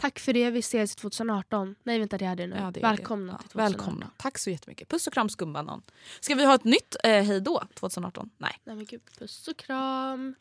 Tack 0.00 0.18
för 0.18 0.32
det, 0.32 0.50
vi 0.50 0.58
ses 0.58 0.96
2018. 0.96 1.74
Nej 1.82 1.98
vänta 1.98 2.18
det 2.18 2.24
är 2.24 2.36
det 2.36 2.46
nu. 2.46 2.56
Ja, 2.56 2.70
det 2.70 2.80
är 2.80 2.82
Välkomna 2.82 3.32
det. 3.32 3.38
till 3.38 3.46
Ja, 3.54 3.68
2018. 3.68 3.72
välkomna. 3.72 4.10
Tack 4.16 4.38
så 4.38 4.50
jättemycket. 4.50 4.88
Puss 4.88 5.06
och 5.06 5.12
kram 5.12 5.28
skumbanan. 5.28 5.82
Ska 6.20 6.34
vi 6.34 6.44
ha 6.44 6.54
ett 6.54 6.64
nytt 6.64 6.96
eh, 7.04 7.10
hej 7.22 7.40
då 7.40 7.62
2018? 7.74 8.30
Nej. 8.38 8.52
Nej 8.64 8.76
men 8.76 8.84
gud, 8.84 9.00
puss 9.18 9.48
och 9.48 9.56
kram. 9.56 10.34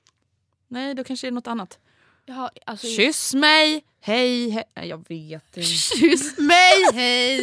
Nej, 0.68 0.94
då 0.94 1.04
kanske 1.04 1.28
det 1.28 1.30
är 1.30 1.32
något 1.32 1.48
annat. 1.48 1.80
Jaha, 2.26 2.50
alltså, 2.66 2.88
Kyss 2.88 3.34
mig! 3.34 3.86
Hej, 4.02 4.50
hej. 4.50 4.64
Nej, 4.76 4.88
Jag 4.90 4.98
vet 5.10 5.58
inte. 5.58 5.64
Kyss 5.64 6.38
mig, 6.38 6.74
hej! 6.94 7.38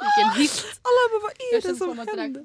Vilken 0.00 0.30
hit. 0.36 0.64
Alla 0.82 1.10
bara, 1.12 1.22
vad 1.22 1.32
är 1.32 1.62
det 1.72 1.76
som 1.76 1.98
händer? 1.98 2.44